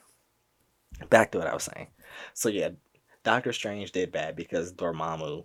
Back 1.10 1.32
to 1.32 1.38
what 1.38 1.46
I 1.46 1.54
was 1.54 1.64
saying. 1.64 1.88
So 2.34 2.48
yeah, 2.48 2.70
Doctor 3.24 3.52
Strange 3.52 3.92
did 3.92 4.12
bad 4.12 4.36
because 4.36 4.72
Dormammu 4.72 5.44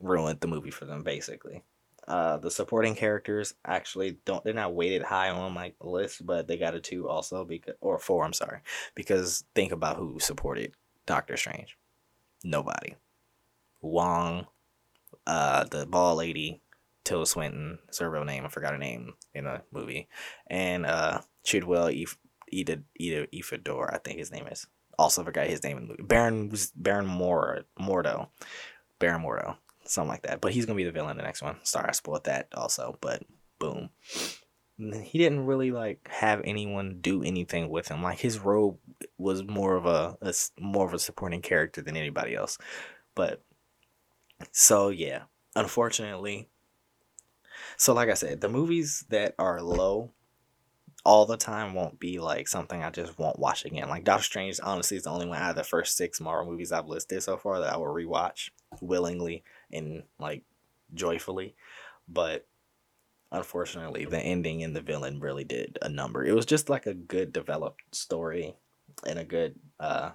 ruined 0.00 0.40
the 0.40 0.48
movie 0.48 0.70
for 0.70 0.84
them 0.84 1.02
basically. 1.02 1.62
Uh, 2.08 2.38
the 2.38 2.50
supporting 2.50 2.94
characters 2.94 3.54
actually 3.64 4.18
don't 4.24 4.42
they're 4.42 4.52
not 4.52 4.74
weighted 4.74 5.02
high 5.02 5.30
on 5.30 5.52
my 5.52 5.72
list, 5.80 6.26
but 6.26 6.48
they 6.48 6.56
got 6.56 6.74
a 6.74 6.80
two 6.80 7.08
also 7.08 7.44
because 7.44 7.74
or 7.80 7.98
four, 7.98 8.24
I'm 8.24 8.32
sorry. 8.32 8.60
Because 8.94 9.44
think 9.54 9.70
about 9.70 9.96
who 9.96 10.18
supported 10.18 10.72
Doctor 11.06 11.36
Strange. 11.36 11.76
Nobody. 12.42 12.96
Wong, 13.80 14.46
uh, 15.30 15.64
the 15.64 15.86
ball 15.86 16.16
lady, 16.16 16.60
Tilda 17.04 17.24
Swinton, 17.24 17.78
it's 17.86 18.00
her 18.00 18.10
real 18.10 18.24
name, 18.24 18.44
I 18.44 18.48
forgot 18.48 18.72
her 18.72 18.78
name 18.78 19.14
in 19.32 19.44
the 19.44 19.62
movie. 19.70 20.08
And 20.48 20.84
uh 20.84 21.20
Chiwetel 21.46 22.02
Ef- 22.02 22.18
Eda 22.48 22.82
Eda 22.98 23.28
Ifador, 23.28 23.94
I 23.94 23.98
think 23.98 24.18
his 24.18 24.32
name 24.32 24.48
is. 24.48 24.66
Also 24.98 25.22
forgot 25.22 25.46
his 25.46 25.62
name 25.62 25.78
in 25.78 25.82
the 25.84 25.88
movie. 25.90 26.02
Baron 26.02 26.52
Baron 26.74 27.06
Mor 27.06 27.60
Mordo. 27.80 28.28
Baron 28.98 29.22
Mordo. 29.22 29.56
Something 29.84 30.08
like 30.10 30.22
that. 30.22 30.40
But 30.40 30.52
he's 30.52 30.66
gonna 30.66 30.76
be 30.76 30.84
the 30.84 30.90
villain 30.90 31.12
in 31.12 31.16
the 31.16 31.22
next 31.22 31.42
one. 31.42 31.56
Sorry 31.62 31.88
I 31.88 31.92
spoiled 31.92 32.24
that 32.24 32.48
also, 32.52 32.98
but 33.00 33.22
boom. 33.60 33.90
He 34.78 35.18
didn't 35.18 35.46
really 35.46 35.70
like 35.70 36.08
have 36.08 36.40
anyone 36.44 36.98
do 37.00 37.22
anything 37.22 37.68
with 37.68 37.86
him. 37.88 38.02
Like 38.02 38.18
his 38.18 38.40
role 38.40 38.80
was 39.16 39.44
more 39.44 39.76
of 39.76 39.86
a, 39.86 40.18
a 40.22 40.34
more 40.58 40.86
of 40.86 40.94
a 40.94 40.98
supporting 40.98 41.40
character 41.40 41.82
than 41.82 41.96
anybody 41.96 42.34
else. 42.34 42.58
But 43.14 43.42
so 44.52 44.88
yeah, 44.88 45.22
unfortunately. 45.54 46.48
So 47.76 47.94
like 47.94 48.08
I 48.08 48.14
said, 48.14 48.40
the 48.40 48.48
movies 48.48 49.04
that 49.10 49.34
are 49.38 49.62
low 49.62 50.12
all 51.04 51.24
the 51.24 51.36
time 51.36 51.74
won't 51.74 51.98
be 51.98 52.18
like 52.18 52.46
something 52.46 52.82
I 52.82 52.90
just 52.90 53.18
won't 53.18 53.38
watch 53.38 53.64
again. 53.64 53.88
Like 53.88 54.04
Doctor 54.04 54.24
Strange, 54.24 54.60
honestly, 54.62 54.96
is 54.96 55.04
the 55.04 55.10
only 55.10 55.26
one 55.26 55.38
out 55.38 55.50
of 55.50 55.56
the 55.56 55.64
first 55.64 55.96
six 55.96 56.20
Marvel 56.20 56.50
movies 56.50 56.72
I've 56.72 56.88
listed 56.88 57.22
so 57.22 57.36
far 57.36 57.60
that 57.60 57.72
I 57.72 57.76
will 57.76 57.86
rewatch 57.86 58.50
willingly 58.80 59.44
and 59.72 60.02
like 60.18 60.44
joyfully. 60.92 61.54
But 62.08 62.46
unfortunately, 63.32 64.04
the 64.04 64.20
ending 64.20 64.62
and 64.62 64.76
the 64.76 64.82
villain 64.82 65.20
really 65.20 65.44
did 65.44 65.78
a 65.80 65.88
number. 65.88 66.24
It 66.24 66.34
was 66.34 66.46
just 66.46 66.68
like 66.68 66.86
a 66.86 66.94
good 66.94 67.32
developed 67.32 67.82
story 67.92 68.56
and 69.06 69.18
a 69.18 69.24
good 69.24 69.54
uh 69.78 70.10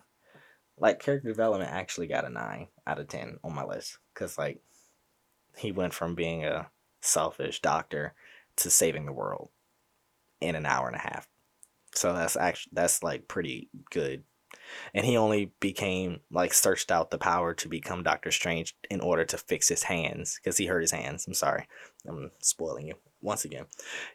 like 0.78 1.00
character 1.00 1.30
development 1.30 1.72
actually 1.72 2.08
got 2.08 2.26
a 2.26 2.30
9 2.30 2.68
out 2.86 3.00
of 3.00 3.08
10 3.08 3.40
on 3.44 3.56
my 3.56 3.64
list 3.64 3.98
cuz 4.16 4.38
like 4.38 4.62
he 5.58 5.72
went 5.72 5.94
from 5.94 6.16
being 6.16 6.44
a 6.44 6.70
selfish 7.02 7.62
doctor 7.62 8.14
to 8.58 8.70
saving 8.70 9.06
the 9.06 9.14
world 9.14 9.50
in 10.42 10.56
an 10.56 10.66
hour 10.66 10.88
and 10.88 10.96
a 10.96 11.00
half. 11.00 11.28
So 11.94 12.14
that's 12.14 12.36
actually 12.36 12.72
that's 12.74 13.04
like 13.04 13.28
pretty 13.28 13.70
good. 13.90 14.24
And 14.94 15.06
he 15.06 15.18
only 15.18 15.52
became 15.60 16.22
like 16.32 16.54
searched 16.54 16.92
out 16.92 17.12
the 17.12 17.18
power 17.18 17.54
to 17.54 17.68
become 17.68 18.04
Doctor 18.04 18.32
Strange 18.32 18.76
in 18.90 19.00
order 19.00 19.24
to 19.26 19.38
fix 19.38 19.68
his 19.68 19.84
hands 19.84 20.40
because 20.42 20.58
he 20.58 20.66
hurt 20.66 20.82
his 20.82 20.92
hands. 20.92 21.28
I'm 21.28 21.34
sorry, 21.34 21.68
I'm 22.08 22.32
spoiling 22.40 22.88
you 22.88 22.96
once 23.22 23.46
again. 23.46 23.66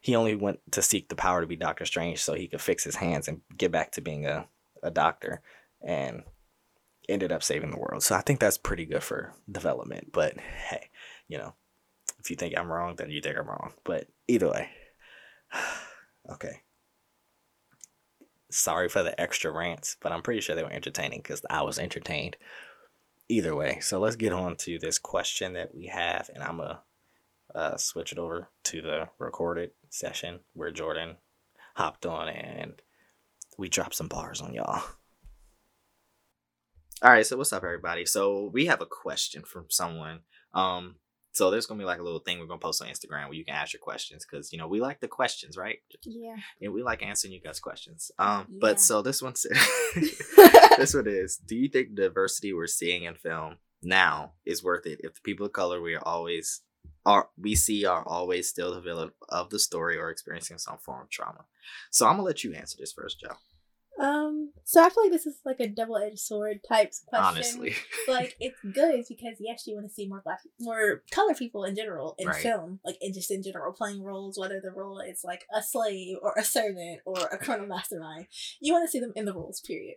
He 0.01 0.17
only 0.17 0.35
went 0.35 0.61
to 0.73 0.83
seek 0.83 1.09
the 1.09 1.15
power 1.15 1.41
to 1.41 1.47
be 1.47 1.57
Doctor 1.57 1.85
Strange 1.85 2.21
so 2.21 2.35
he 2.35 2.49
could 2.49 2.61
fix 2.61 2.85
his 2.85 2.97
hands 2.97 3.29
and 3.29 3.43
get 3.57 3.71
back 3.71 3.93
to 3.93 4.01
being 4.01 4.27
a, 4.27 4.47
a 4.83 4.91
doctor 4.91 5.41
and 5.83 6.23
ended 7.11 7.33
up 7.33 7.43
saving 7.43 7.71
the 7.71 7.79
world. 7.79 8.03
So 8.03 8.15
I 8.15 8.21
think 8.21 8.41
that's 8.41 8.59
pretty 8.59 8.87
good 8.87 9.03
for 9.03 9.33
development. 9.51 10.13
But 10.13 10.39
hey, 10.39 10.91
you 11.29 11.39
know, 11.39 11.55
if 12.19 12.31
you 12.31 12.37
think 12.37 12.57
I'm 12.57 12.71
wrong, 12.71 12.97
then 12.97 13.11
you 13.11 13.21
think 13.21 13.37
I'm 13.39 13.49
wrong. 13.49 13.73
But 13.85 14.07
either 14.29 14.49
way. 14.49 14.71
Okay. 16.31 16.61
Sorry 18.51 18.89
for 18.89 19.03
the 19.03 19.19
extra 19.21 19.51
rants, 19.51 19.97
but 20.01 20.13
I'm 20.13 20.23
pretty 20.23 20.41
sure 20.41 20.55
they 20.55 20.63
were 20.63 20.71
entertaining 20.71 21.21
because 21.21 21.43
I 21.51 21.63
was 21.63 21.79
entertained. 21.79 22.37
Either 23.29 23.57
way, 23.57 23.81
so 23.81 23.99
let's 23.99 24.17
get 24.17 24.33
on 24.33 24.55
to 24.57 24.79
this 24.79 24.99
question 24.99 25.55
that 25.55 25.75
we 25.75 25.87
have, 25.87 26.31
and 26.33 26.45
I'm 26.45 26.59
gonna 26.59 26.83
uh, 27.55 27.77
switch 27.77 28.13
it 28.13 28.19
over 28.19 28.49
to 28.65 28.83
the 28.83 29.09
recorded 29.19 29.71
session 29.89 30.41
where 30.53 30.71
Jordan 30.71 31.17
hopped 31.75 32.07
on 32.07 32.29
and 32.29 32.83
we 33.59 33.69
dropped 33.69 33.95
some 33.95 34.09
bars 34.09 34.41
on 34.41 34.55
y'all. 34.55 34.83
All 37.03 37.11
right, 37.11 37.25
so 37.25 37.39
what's 37.39 37.53
up, 37.55 37.65
everybody? 37.65 38.05
So 38.05 38.51
we 38.53 38.67
have 38.67 38.83
a 38.83 38.87
question 38.87 39.43
from 39.43 39.65
someone. 39.71 40.21
Um, 40.53 40.97
so 41.33 41.51
there's 41.51 41.65
gonna 41.65 41.79
be 41.79 41.87
like 41.87 41.99
a 41.99 42.03
little 42.03 42.19
thing 42.19 42.39
we're 42.39 42.47
gonna 42.47 42.59
post 42.59 42.83
on 42.83 42.89
Instagram 42.89 43.25
where 43.25 43.35
you 43.35 43.45
can 43.45 43.55
ask 43.55 43.73
your 43.73 43.81
questions 43.81 44.27
because 44.31 44.53
you 44.53 44.59
know 44.59 44.69
we 44.69 44.83
like 44.83 45.01
the 45.01 45.09
questions, 45.09 45.57
right? 45.57 45.79
Yeah. 46.05 46.37
And 46.61 46.75
we 46.75 46.83
like 46.83 47.03
answering 47.03 47.33
you 47.33 47.41
guys' 47.41 47.59
questions. 47.59 48.11
Um, 48.19 48.47
yeah. 48.51 48.59
but 48.61 48.81
so 48.81 49.01
this 49.01 49.23
one 49.23 49.35
said, 49.35 49.53
this 50.77 50.93
one 50.93 51.07
is: 51.07 51.39
Do 51.39 51.57
you 51.57 51.71
think 51.71 51.95
the 51.95 52.03
diversity 52.03 52.53
we're 52.53 52.67
seeing 52.67 53.05
in 53.05 53.15
film 53.15 53.57
now 53.83 54.33
is 54.45 54.63
worth 54.63 54.85
it 54.85 55.01
if 55.03 55.15
the 55.15 55.21
people 55.25 55.47
of 55.47 55.55
color 55.55 55.81
we 55.81 55.95
are 55.95 56.07
always 56.07 56.61
are 57.07 57.31
we 57.39 57.55
see 57.55 57.87
are 57.87 58.07
always 58.07 58.51
still 58.51 58.75
the 58.75 58.81
villain 58.83 59.11
of 59.31 59.49
the 59.49 59.59
story 59.59 59.97
or 59.97 60.11
experiencing 60.11 60.59
some 60.59 60.77
form 60.77 61.03
of 61.05 61.11
trauma? 61.11 61.47
So 61.91 62.07
I'm 62.07 62.17
gonna 62.17 62.25
let 62.25 62.45
you 62.45 62.53
answer 62.53 62.77
this 62.79 62.93
first, 62.93 63.21
Joe. 63.21 63.37
Um, 64.01 64.53
so 64.65 64.83
I 64.83 64.89
feel 64.89 65.05
like 65.05 65.13
this 65.13 65.27
is 65.27 65.41
like 65.45 65.61
a 65.61 65.69
double 65.69 65.99
edged 65.99 66.21
sword 66.21 66.61
type 66.67 66.93
question. 67.07 67.27
Honestly, 67.27 67.75
like 68.09 68.35
it's 68.41 68.59
good 68.63 69.05
because 69.07 69.37
yes, 69.41 69.65
you 69.67 69.75
want 69.75 69.87
to 69.87 69.93
see 69.93 70.09
more 70.09 70.23
black, 70.25 70.41
more 70.59 71.03
color 71.11 71.35
people 71.35 71.65
in 71.65 71.77
general 71.77 72.15
in 72.19 72.27
right. 72.27 72.43
film, 72.43 72.81
like 72.85 72.97
in 73.03 73.13
just 73.13 73.31
in 73.31 73.43
general 73.43 73.73
playing 73.73 74.03
roles, 74.03 74.39
whether 74.39 74.59
the 74.59 74.71
role 74.71 75.01
is 75.01 75.21
like 75.23 75.45
a 75.55 75.63
slave 75.63 76.17
or 76.23 76.33
a 76.39 76.43
servant 76.43 77.01
or 77.05 77.19
a 77.31 77.37
criminal 77.37 77.67
mastermind. 77.67 78.27
You 78.59 78.73
want 78.73 78.87
to 78.87 78.91
see 78.91 79.01
them 79.01 79.13
in 79.15 79.27
the 79.27 79.35
roles. 79.35 79.61
Period. 79.61 79.97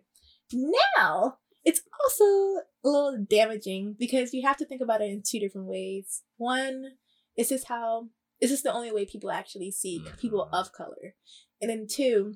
Now 0.52 1.38
it's 1.64 1.82
also 2.04 2.26
a 2.26 2.90
little 2.90 3.26
damaging 3.30 3.96
because 3.98 4.34
you 4.34 4.46
have 4.46 4.58
to 4.58 4.66
think 4.66 4.82
about 4.82 5.02
it 5.02 5.10
in 5.10 5.24
two 5.26 5.40
different 5.40 5.68
ways. 5.68 6.24
One, 6.36 6.84
is 7.38 7.50
this 7.50 7.64
how 7.66 8.10
is 8.42 8.50
this 8.50 8.64
the 8.64 8.74
only 8.74 8.92
way 8.92 9.06
people 9.06 9.32
actually 9.32 9.72
see 9.72 10.04
people 10.20 10.46
mm-hmm. 10.46 10.56
of 10.56 10.74
color? 10.74 11.16
And 11.62 11.70
then 11.70 11.88
two, 11.90 12.36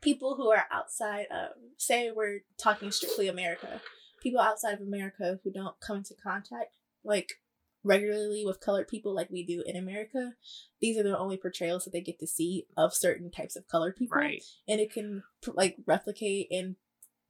people 0.00 0.36
who 0.36 0.50
are 0.50 0.64
outside 0.70 1.26
of, 1.30 1.50
say, 1.76 2.10
we're 2.14 2.40
talking 2.60 2.90
strictly 2.90 3.28
America, 3.28 3.80
people 4.22 4.40
outside 4.40 4.74
of 4.74 4.80
America 4.80 5.38
who 5.44 5.50
don't 5.50 5.80
come 5.80 5.98
into 5.98 6.14
contact 6.22 6.72
like 7.04 7.34
regularly 7.84 8.44
with 8.44 8.60
colored 8.60 8.88
people 8.88 9.14
like 9.14 9.30
we 9.30 9.44
do 9.44 9.62
in 9.64 9.76
America, 9.76 10.32
these 10.80 10.98
are 10.98 11.02
the 11.02 11.16
only 11.16 11.36
portrayals 11.36 11.84
that 11.84 11.92
they 11.92 12.00
get 12.00 12.18
to 12.18 12.26
see 12.26 12.66
of 12.76 12.92
certain 12.92 13.30
types 13.30 13.56
of 13.56 13.68
colored 13.68 13.96
people. 13.96 14.18
Right. 14.18 14.42
And 14.66 14.80
it 14.80 14.92
can 14.92 15.22
like 15.54 15.76
replicate 15.86 16.48
and 16.50 16.76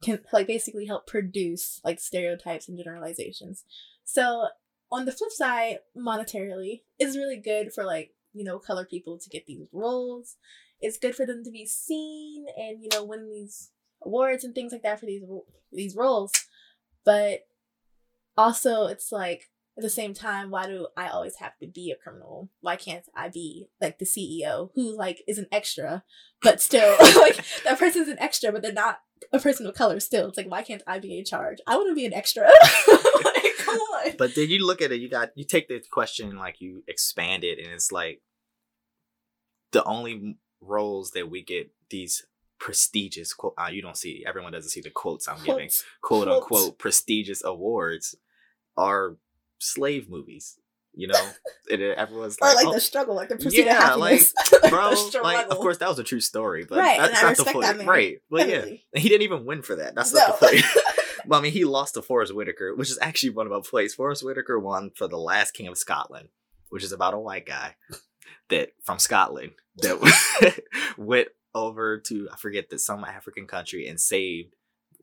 can 0.01 0.19
like 0.33 0.47
basically 0.47 0.85
help 0.85 1.07
produce 1.07 1.79
like 1.83 1.99
stereotypes 1.99 2.67
and 2.67 2.77
generalizations. 2.77 3.63
So 4.03 4.47
on 4.91 5.05
the 5.05 5.11
flip 5.11 5.31
side, 5.31 5.79
monetarily, 5.95 6.81
it's 6.97 7.15
really 7.15 7.37
good 7.37 7.71
for 7.71 7.85
like, 7.85 8.11
you 8.33 8.43
know, 8.43 8.59
colored 8.59 8.89
people 8.89 9.19
to 9.19 9.29
get 9.29 9.45
these 9.45 9.67
roles 9.71 10.35
it's 10.81 10.97
good 10.97 11.15
for 11.15 11.25
them 11.25 11.43
to 11.43 11.51
be 11.51 11.65
seen 11.65 12.45
and 12.57 12.81
you 12.81 12.89
know 12.93 13.03
win 13.03 13.29
these 13.31 13.71
awards 14.03 14.43
and 14.43 14.55
things 14.55 14.71
like 14.71 14.83
that 14.83 14.99
for 14.99 15.05
these 15.05 15.23
these 15.71 15.95
roles, 15.95 16.31
but 17.05 17.41
also 18.37 18.87
it's 18.87 19.11
like 19.11 19.49
at 19.79 19.83
the 19.83 19.89
same 19.89 20.13
time, 20.13 20.51
why 20.51 20.65
do 20.67 20.87
I 20.97 21.07
always 21.07 21.37
have 21.37 21.57
to 21.59 21.67
be 21.67 21.89
a 21.89 21.95
criminal? 21.95 22.49
Why 22.59 22.75
can't 22.75 23.05
I 23.15 23.29
be 23.29 23.69
like 23.79 23.97
the 23.97 24.05
CEO 24.05 24.71
who 24.75 24.97
like 24.97 25.23
is 25.25 25.37
an 25.37 25.47
extra, 25.51 26.03
but 26.41 26.61
still 26.61 26.97
like 27.15 27.43
that 27.63 27.79
person's 27.79 28.09
an 28.09 28.19
extra, 28.19 28.51
but 28.51 28.61
they're 28.61 28.73
not 28.73 28.99
a 29.31 29.39
person 29.39 29.65
of 29.65 29.75
color 29.75 29.99
still. 29.99 30.27
It's 30.27 30.37
like 30.37 30.51
why 30.51 30.63
can't 30.63 30.83
I 30.85 30.99
be 30.99 31.17
in 31.17 31.23
charge? 31.23 31.59
I 31.65 31.77
want 31.77 31.89
to 31.89 31.95
be 31.95 32.05
an 32.05 32.13
extra. 32.13 32.43
like, 32.87 33.57
come 33.59 33.79
on. 33.79 34.15
But 34.17 34.35
then 34.35 34.49
you 34.49 34.65
look 34.65 34.81
at 34.81 34.91
it, 34.91 34.99
you 34.99 35.09
got 35.09 35.29
you 35.35 35.45
take 35.45 35.69
the 35.69 35.81
question 35.91 36.35
like 36.35 36.59
you 36.59 36.83
expand 36.87 37.45
it, 37.45 37.59
and 37.59 37.73
it's 37.73 37.91
like 37.91 38.21
the 39.71 39.83
only 39.85 40.37
roles 40.61 41.11
that 41.11 41.29
we 41.29 41.43
get 41.43 41.71
these 41.89 42.25
prestigious 42.59 43.33
quote 43.33 43.53
uh, 43.57 43.69
you 43.71 43.81
don't 43.81 43.95
see 43.95 44.23
everyone 44.27 44.51
doesn't 44.51 44.71
see 44.71 44.81
the 44.81 44.89
quotes 44.89 45.29
i'm 45.29 45.35
quotes. 45.35 45.45
giving 45.47 45.69
quote 46.01 46.27
quotes. 46.27 46.41
unquote 46.41 46.77
prestigious 46.77 47.41
awards 47.43 48.15
are 48.79 49.17
slave 49.59 50.09
movies. 50.09 50.57
You 50.95 51.07
know, 51.07 51.29
and 51.71 51.81
everyone's 51.81 52.41
like, 52.41 52.53
or 52.53 52.55
like 52.55 52.67
oh, 52.67 52.73
the 52.73 52.81
struggle, 52.81 53.15
like 53.15 53.29
the 53.29 53.35
pursuit 53.35 53.65
yeah, 53.65 53.77
of 53.77 53.83
happiness. 53.83 54.33
like 54.63 54.71
bro, 54.71 54.95
like 55.21 55.47
of 55.49 55.57
course 55.57 55.77
that 55.77 55.87
was 55.87 55.99
a 55.99 56.03
true 56.03 56.19
story, 56.19 56.65
but 56.67 56.79
right, 56.79 56.99
that's 56.99 57.21
not 57.21 57.37
the 57.37 57.45
point, 57.45 57.87
right? 57.87 58.17
But 58.29 58.49
yeah, 58.49 58.65
he 58.95 59.07
didn't 59.07 59.21
even 59.21 59.45
win 59.45 59.61
for 59.61 59.75
that. 59.75 59.93
That's 59.93 60.13
no. 60.13 60.19
not 60.19 60.39
the 60.39 60.47
point. 60.47 60.63
well, 61.27 61.39
I 61.39 61.43
mean, 61.43 61.51
he 61.51 61.63
lost 61.63 61.93
to 61.93 62.01
Forest 62.01 62.33
Whitaker, 62.33 62.75
which 62.75 62.89
is 62.89 62.97
actually 63.01 63.29
one 63.29 63.45
of 63.45 63.51
my 63.51 63.61
plays. 63.63 63.93
Forest 63.93 64.25
Whitaker 64.25 64.59
won 64.59 64.91
for 64.95 65.07
the 65.07 65.17
Last 65.17 65.51
King 65.51 65.67
of 65.67 65.77
Scotland, 65.77 66.29
which 66.69 66.83
is 66.83 66.91
about 66.91 67.13
a 67.13 67.19
white 67.19 67.45
guy 67.45 67.75
that 68.49 68.71
from 68.83 68.97
Scotland 68.97 69.51
that 69.81 70.63
went 70.97 71.29
over 71.55 71.99
to 71.99 72.29
I 72.31 72.37
forget 72.37 72.69
that 72.69 72.79
some 72.79 73.03
African 73.03 73.47
country 73.47 73.87
and 73.87 73.99
saved 73.99 74.55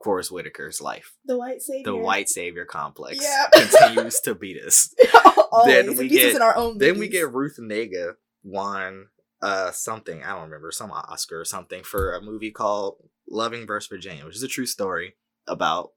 Forest 0.03 0.31
Whitaker's 0.31 0.81
life. 0.81 1.15
The 1.25 1.39
white 1.39 1.62
savior. 1.62 1.85
The 1.85 1.97
white 1.97 2.29
savior 2.29 2.65
complex 2.65 3.19
yeah. 3.23 3.47
continues 3.53 4.21
to 4.21 4.35
beat 4.35 4.62
us. 4.62 4.95
then 5.65 5.97
we 5.97 6.09
get 6.09 6.39
then 6.79 6.99
we 6.99 7.09
get 7.09 7.33
Ruth 7.33 7.59
Negga 7.61 8.15
won 8.45 9.09
uh 9.43 9.71
something 9.71 10.23
I 10.23 10.31
don't 10.31 10.45
remember 10.45 10.71
some 10.71 10.91
Oscar 10.93 11.41
or 11.41 11.45
something 11.45 11.83
for 11.83 12.15
a 12.15 12.23
movie 12.23 12.51
called 12.51 12.97
Loving 13.29 13.67
vs 13.67 13.89
Virginia, 13.89 14.25
which 14.25 14.37
is 14.37 14.43
a 14.43 14.49
true 14.49 14.67
story 14.67 15.17
about 15.47 15.93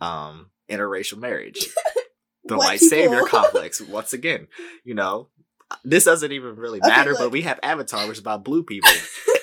um 0.00 0.50
interracial 0.70 1.18
marriage. 1.18 1.68
the 2.44 2.56
white, 2.56 2.66
white 2.66 2.80
savior 2.80 3.22
complex 3.26 3.80
once 3.80 4.12
again. 4.12 4.48
You 4.84 4.94
know, 4.94 5.28
this 5.84 6.04
doesn't 6.04 6.32
even 6.32 6.56
really 6.56 6.80
matter, 6.80 7.12
okay, 7.12 7.24
but 7.24 7.30
we 7.30 7.42
have 7.42 7.58
Avatar, 7.62 8.06
which 8.06 8.16
is 8.16 8.20
about 8.20 8.44
blue 8.44 8.62
people 8.62 8.90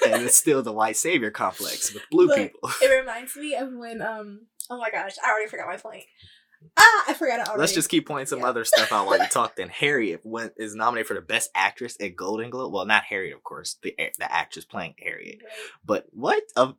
and 0.06 0.24
it's 0.24 0.38
still 0.38 0.62
the 0.62 0.72
white 0.72 0.98
savior 0.98 1.32
complex 1.32 1.94
with 1.94 2.04
blue 2.10 2.34
people. 2.34 2.70
It 2.82 3.00
reminds 3.00 3.36
me 3.36 3.56
of 3.56 3.72
when 3.74 4.02
um 4.02 4.48
oh 4.70 4.78
my 4.78 4.90
gosh, 4.90 5.14
I 5.24 5.30
already 5.32 5.50
forgot 5.50 5.68
my 5.68 5.78
point. 5.78 6.04
Ah, 6.78 7.04
I 7.08 7.14
forgot 7.14 7.40
it 7.40 7.48
already. 7.48 7.60
Let's 7.60 7.74
just 7.74 7.90
keep 7.90 8.08
pointing 8.08 8.28
some 8.28 8.40
yeah. 8.40 8.48
other 8.48 8.66
stuff 8.66 8.92
out 8.92 9.08
while 9.08 9.18
you 9.18 9.28
talk. 9.32 9.56
Then 9.56 9.70
Harriet 9.70 10.22
went 10.24 10.54
is 10.58 10.76
nominated 10.76 11.08
for 11.08 11.16
the 11.16 11.22
best 11.22 11.50
actress 11.56 11.98
at 12.00 12.16
Golden 12.16 12.50
Globe. 12.50 12.72
Well, 12.72 12.86
not 12.86 13.04
Harriet, 13.04 13.36
of 13.36 13.44
course, 13.44 13.78
the 13.82 13.96
the 13.98 14.32
actress 14.32 14.66
playing 14.66 14.96
Harriet. 15.00 15.40
Right. 15.42 15.52
But 15.84 16.06
what 16.12 16.44
of 16.56 16.76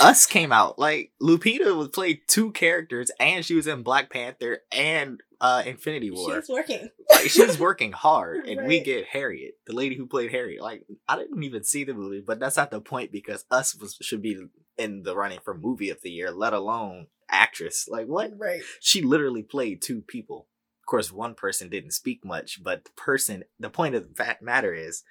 us 0.00 0.26
came 0.26 0.52
out 0.52 0.78
like 0.78 1.12
Lupita 1.20 1.76
was 1.76 1.88
played 1.88 2.20
two 2.28 2.52
characters, 2.52 3.10
and 3.18 3.44
she 3.44 3.54
was 3.54 3.66
in 3.66 3.82
Black 3.82 4.10
Panther 4.10 4.60
and 4.72 5.20
uh 5.40 5.62
Infinity 5.66 6.10
War. 6.10 6.30
She 6.30 6.36
was 6.36 6.48
working. 6.48 6.90
like 7.10 7.30
she 7.30 7.44
was 7.44 7.58
working 7.58 7.92
hard, 7.92 8.46
and 8.46 8.60
right. 8.60 8.68
we 8.68 8.80
get 8.80 9.06
Harriet, 9.06 9.54
the 9.66 9.74
lady 9.74 9.96
who 9.96 10.06
played 10.06 10.30
Harriet. 10.30 10.62
Like 10.62 10.84
I 11.08 11.16
didn't 11.16 11.42
even 11.42 11.64
see 11.64 11.84
the 11.84 11.94
movie, 11.94 12.22
but 12.24 12.38
that's 12.38 12.56
not 12.56 12.70
the 12.70 12.80
point 12.80 13.12
because 13.12 13.44
us 13.50 13.74
was 13.74 13.96
should 14.00 14.22
be 14.22 14.48
in 14.76 15.02
the 15.02 15.16
running 15.16 15.40
for 15.42 15.56
movie 15.56 15.90
of 15.90 16.02
the 16.02 16.10
year, 16.10 16.30
let 16.30 16.52
alone 16.52 17.08
actress. 17.28 17.88
Like 17.90 18.06
what? 18.06 18.32
Right. 18.36 18.62
She 18.80 19.02
literally 19.02 19.42
played 19.42 19.82
two 19.82 20.02
people. 20.02 20.48
Of 20.82 20.86
course, 20.86 21.12
one 21.12 21.34
person 21.34 21.68
didn't 21.68 21.90
speak 21.90 22.24
much, 22.24 22.62
but 22.62 22.84
the 22.84 22.90
person. 22.96 23.44
The 23.58 23.70
point 23.70 23.94
of 23.94 24.14
the 24.14 24.36
matter 24.40 24.72
is, 24.72 25.02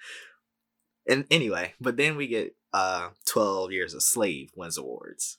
and 1.08 1.26
anyway, 1.30 1.74
but 1.80 1.98
then 1.98 2.18
we 2.18 2.28
get 2.28 2.56
uh 2.74 3.10
12 3.26 3.72
Years 3.72 3.94
a 3.94 4.02
Slave 4.02 4.52
wins 4.56 4.78
awards. 4.78 5.38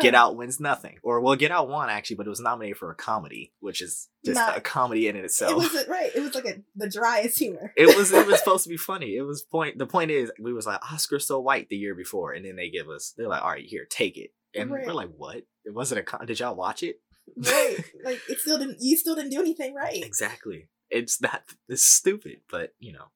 Get 0.00 0.14
Out 0.14 0.36
wins 0.36 0.60
nothing. 0.60 0.98
Or 1.02 1.20
well, 1.20 1.36
Get 1.36 1.50
Out 1.50 1.68
won 1.68 1.88
actually, 1.88 2.16
but 2.16 2.26
it 2.26 2.30
was 2.30 2.40
nominated 2.40 2.76
for 2.76 2.90
a 2.90 2.94
comedy, 2.94 3.52
which 3.60 3.80
is 3.80 4.08
just 4.24 4.36
Not, 4.36 4.56
a 4.56 4.60
comedy 4.60 5.08
in 5.08 5.16
itself. 5.16 5.52
It 5.52 5.56
was 5.56 5.86
right. 5.88 6.10
It 6.14 6.20
was 6.20 6.34
like 6.34 6.44
a 6.44 6.62
the 6.76 6.88
driest 6.88 7.38
humor. 7.38 7.72
it 7.76 7.96
was 7.96 8.12
it 8.12 8.26
was 8.26 8.38
supposed 8.44 8.64
to 8.64 8.70
be 8.70 8.76
funny. 8.76 9.16
It 9.16 9.22
was 9.22 9.42
point 9.42 9.78
the 9.78 9.86
point 9.86 10.10
is 10.10 10.30
we 10.40 10.52
was 10.52 10.66
like 10.66 10.80
Oscar 10.92 11.18
so 11.18 11.40
white 11.40 11.68
the 11.68 11.76
year 11.76 11.94
before, 11.94 12.32
and 12.32 12.44
then 12.44 12.56
they 12.56 12.68
give 12.70 12.88
us 12.88 13.14
they're 13.16 13.28
like, 13.28 13.42
all 13.42 13.50
right, 13.50 13.64
here, 13.64 13.86
take 13.88 14.16
it. 14.16 14.30
And 14.54 14.70
right. 14.70 14.86
we're 14.86 14.92
like, 14.92 15.10
what? 15.16 15.42
It 15.64 15.74
wasn't 15.74 16.00
a 16.00 16.02
con- 16.02 16.26
did 16.26 16.40
y'all 16.40 16.54
watch 16.54 16.82
it? 16.82 17.00
Right. 17.36 17.78
like 18.04 18.20
it 18.28 18.40
still 18.40 18.58
didn't 18.58 18.78
you 18.80 18.96
still 18.96 19.14
didn't 19.14 19.30
do 19.30 19.40
anything 19.40 19.74
right. 19.74 20.04
Exactly. 20.04 20.68
It's 20.90 21.20
not 21.20 21.42
it's 21.68 21.82
stupid, 21.82 22.40
but 22.50 22.74
you 22.78 22.92
know. 22.92 23.06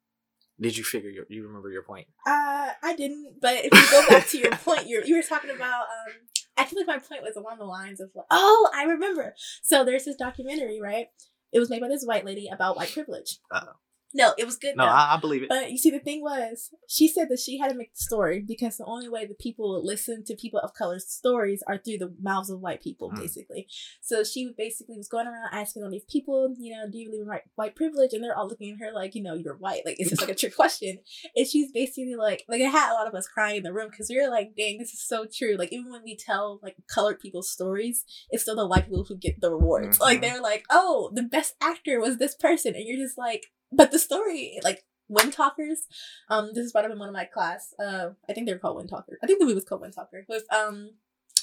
Did 0.62 0.76
you 0.76 0.84
figure 0.84 1.10
your 1.10 1.26
you 1.28 1.44
remember 1.46 1.70
your 1.70 1.82
point? 1.82 2.06
Uh 2.26 2.70
I 2.82 2.94
didn't, 2.96 3.40
but 3.40 3.56
if 3.64 3.74
you 3.74 3.90
go 3.90 4.08
back 4.08 4.28
to 4.28 4.38
your 4.38 4.50
point, 4.64 4.86
you 4.86 5.02
you 5.04 5.16
were 5.16 5.22
talking 5.22 5.50
about 5.50 5.82
um 5.82 6.14
I 6.56 6.64
feel 6.64 6.78
like 6.78 6.86
my 6.86 6.98
point 6.98 7.22
was 7.22 7.36
along 7.36 7.58
the 7.58 7.64
lines 7.64 8.00
of 8.00 8.10
like, 8.14 8.26
oh, 8.30 8.70
I 8.74 8.84
remember. 8.84 9.34
So 9.62 9.84
there's 9.84 10.04
this 10.04 10.16
documentary, 10.16 10.80
right? 10.80 11.06
It 11.52 11.58
was 11.58 11.70
made 11.70 11.80
by 11.80 11.88
this 11.88 12.04
white 12.04 12.24
lady 12.24 12.48
about 12.52 12.76
white 12.76 12.92
privilege. 12.92 13.38
Uh-oh. 13.50 13.72
No, 14.14 14.34
it 14.36 14.44
was 14.44 14.56
good. 14.56 14.76
No, 14.76 14.84
I, 14.84 15.14
I, 15.14 15.16
believe 15.18 15.42
it. 15.42 15.48
But 15.48 15.70
you 15.70 15.78
see, 15.78 15.90
the 15.90 15.98
thing 15.98 16.22
was, 16.22 16.70
she 16.88 17.08
said 17.08 17.28
that 17.30 17.38
she 17.38 17.58
had 17.58 17.70
to 17.70 17.74
make 17.74 17.94
the 17.94 18.00
story 18.00 18.44
because 18.46 18.76
the 18.76 18.84
only 18.84 19.08
way 19.08 19.26
that 19.26 19.38
people 19.38 19.84
listen 19.84 20.22
to 20.24 20.36
people 20.36 20.60
of 20.60 20.74
color 20.74 20.98
stories 20.98 21.62
are 21.66 21.78
through 21.78 21.98
the 21.98 22.14
mouths 22.20 22.50
of 22.50 22.60
white 22.60 22.82
people, 22.82 23.10
mm. 23.10 23.16
basically. 23.16 23.66
So 24.02 24.22
she 24.24 24.52
basically 24.56 24.96
was 24.96 25.08
going 25.08 25.26
around 25.26 25.48
asking 25.52 25.82
all 25.82 25.90
these 25.90 26.04
people, 26.04 26.54
you 26.58 26.72
know, 26.72 26.88
do 26.90 26.98
you 26.98 27.06
believe 27.08 27.22
in 27.22 27.28
white, 27.28 27.42
white 27.54 27.74
privilege? 27.74 28.12
And 28.12 28.22
they're 28.22 28.36
all 28.36 28.48
looking 28.48 28.72
at 28.72 28.84
her 28.84 28.92
like, 28.92 29.14
you 29.14 29.22
know, 29.22 29.34
you're 29.34 29.56
white. 29.56 29.82
Like, 29.86 29.96
it's 29.98 30.10
just 30.10 30.20
like 30.20 30.30
a 30.30 30.34
trick 30.34 30.54
question. 30.56 30.98
And 31.34 31.46
she's 31.46 31.72
basically 31.72 32.14
like, 32.14 32.44
like, 32.48 32.60
it 32.60 32.70
had 32.70 32.92
a 32.92 32.94
lot 32.94 33.06
of 33.06 33.14
us 33.14 33.26
crying 33.26 33.56
in 33.56 33.62
the 33.62 33.72
room 33.72 33.88
because 33.90 34.08
we 34.10 34.20
were 34.20 34.30
like, 34.30 34.54
dang, 34.56 34.78
this 34.78 34.92
is 34.92 35.06
so 35.06 35.26
true. 35.32 35.56
Like, 35.56 35.72
even 35.72 35.90
when 35.90 36.02
we 36.04 36.16
tell 36.16 36.60
like 36.62 36.76
colored 36.92 37.20
people's 37.20 37.50
stories, 37.50 38.04
it's 38.30 38.42
still 38.42 38.56
the 38.56 38.66
white 38.66 38.84
people 38.84 39.04
who 39.04 39.16
get 39.16 39.40
the 39.40 39.50
rewards. 39.50 39.96
Mm-hmm. 39.96 40.02
Like, 40.02 40.20
they're 40.20 40.40
like, 40.40 40.64
oh, 40.70 41.10
the 41.14 41.22
best 41.22 41.54
actor 41.62 42.00
was 42.00 42.18
this 42.18 42.34
person. 42.34 42.74
And 42.74 42.84
you're 42.86 43.04
just 43.04 43.18
like, 43.18 43.46
but 43.72 43.90
the 43.90 43.98
story, 43.98 44.60
like 44.62 44.84
Windtalkers, 45.10 45.86
um, 46.28 46.50
this 46.54 46.66
is 46.66 46.72
brought 46.72 46.84
up 46.84 46.90
in 46.90 46.98
one 46.98 47.08
of 47.08 47.14
my 47.14 47.24
class. 47.24 47.74
Uh, 47.82 48.10
I 48.28 48.32
think 48.32 48.46
they're 48.46 48.58
called 48.58 48.82
Windtalker. 48.82 49.16
I 49.22 49.26
think 49.26 49.38
the 49.38 49.44
movie 49.44 49.54
was 49.54 49.64
called 49.64 49.82
Windtalker 49.82 50.24
with 50.28 50.44
um 50.52 50.90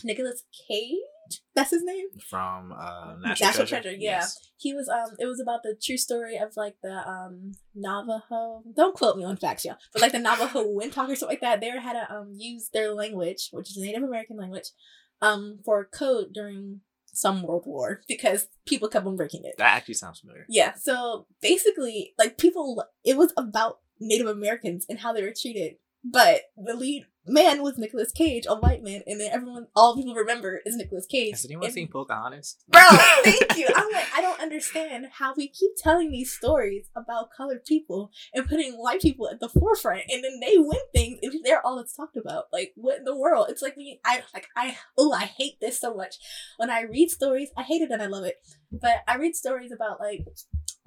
Nicolas 0.03 0.43
Cage. 0.67 0.97
That's 1.53 1.71
his 1.71 1.83
name 1.83 2.07
from 2.27 2.71
uh, 2.71 3.15
National, 3.21 3.27
National 3.27 3.51
Treasure. 3.67 3.81
Treasure 3.83 3.91
yeah, 3.91 4.19
yes. 4.21 4.39
he 4.57 4.73
was. 4.73 4.89
Um, 4.89 5.15
it 5.19 5.25
was 5.25 5.39
about 5.39 5.61
the 5.63 5.75
true 5.81 5.97
story 5.97 6.37
of 6.37 6.53
like 6.55 6.75
the 6.81 7.07
um 7.07 7.51
Navajo. 7.75 8.63
Don't 8.75 8.95
quote 8.95 9.17
me 9.17 9.23
on 9.23 9.37
facts, 9.37 9.65
y'all. 9.65 9.77
But 9.93 10.01
like 10.01 10.11
the 10.11 10.19
Navajo 10.19 10.63
Wind 10.67 10.93
Talker, 10.93 11.15
stuff 11.15 11.29
like 11.29 11.41
that. 11.41 11.61
They 11.61 11.69
had 11.69 11.93
to 11.93 12.11
um 12.11 12.33
use 12.35 12.69
their 12.73 12.93
language, 12.93 13.49
which 13.51 13.69
is 13.69 13.77
a 13.77 13.81
Native 13.81 14.03
American 14.03 14.37
language, 14.37 14.69
um 15.21 15.59
for 15.63 15.85
code 15.85 16.33
during 16.33 16.81
some 17.19 17.43
world 17.43 17.63
war 17.65 18.01
because 18.07 18.47
people 18.65 18.87
kept 18.87 19.05
on 19.05 19.15
breaking 19.15 19.43
it. 19.45 19.55
That 19.57 19.75
actually 19.75 19.95
sounds 19.95 20.19
familiar. 20.19 20.45
Yeah. 20.49 20.73
So 20.75 21.27
basically, 21.41 22.13
like 22.17 22.37
people, 22.37 22.83
it 23.03 23.17
was 23.17 23.33
about 23.37 23.79
Native 23.99 24.27
Americans 24.27 24.85
and 24.89 24.99
how 24.99 25.13
they 25.13 25.21
were 25.21 25.33
treated. 25.39 25.75
But 26.03 26.43
the 26.55 26.75
lead 26.75 27.05
man 27.29 27.61
was 27.61 27.77
Nicolas 27.77 28.11
Cage, 28.11 28.45
a 28.47 28.55
white 28.55 28.83
man, 28.83 29.01
and 29.07 29.19
then 29.19 29.31
everyone, 29.31 29.67
all 29.75 29.95
people 29.95 30.13
remember 30.13 30.61
is 30.65 30.75
Nicolas 30.75 31.05
Cage. 31.05 31.31
Has 31.31 31.45
anyone 31.45 31.65
and, 31.65 31.73
seen 31.73 31.87
Pocahontas? 31.87 32.57
Bro, 32.67 32.81
thank 33.23 33.57
you. 33.57 33.67
I'm 33.75 33.91
like, 33.91 34.07
I 34.15 34.21
don't 34.21 34.41
understand 34.41 35.07
how 35.13 35.33
we 35.35 35.47
keep 35.47 35.71
telling 35.77 36.11
these 36.11 36.31
stories 36.31 36.87
about 36.95 37.29
colored 37.35 37.65
people 37.65 38.11
and 38.33 38.47
putting 38.47 38.73
white 38.73 39.01
people 39.01 39.29
at 39.29 39.39
the 39.39 39.49
forefront, 39.49 40.03
and 40.09 40.23
then 40.23 40.39
they 40.39 40.57
win 40.57 40.79
things 40.93 41.19
if 41.21 41.33
they're 41.43 41.65
all 41.65 41.77
that's 41.77 41.95
talked 41.95 42.17
about. 42.17 42.45
Like, 42.51 42.73
what 42.75 42.99
in 42.99 43.03
the 43.05 43.17
world? 43.17 43.47
It's 43.49 43.61
like 43.61 43.77
me. 43.77 43.99
I 44.05 44.23
like, 44.33 44.47
I, 44.55 44.77
oh, 44.97 45.13
I 45.13 45.25
hate 45.25 45.59
this 45.61 45.79
so 45.79 45.93
much. 45.93 46.15
When 46.57 46.69
I 46.69 46.81
read 46.81 47.11
stories, 47.11 47.49
I 47.55 47.63
hate 47.63 47.81
it 47.81 47.91
and 47.91 48.01
I 48.01 48.07
love 48.07 48.25
it. 48.25 48.35
But 48.71 49.03
I 49.07 49.15
read 49.15 49.35
stories 49.35 49.71
about 49.71 49.99
like 49.99 50.25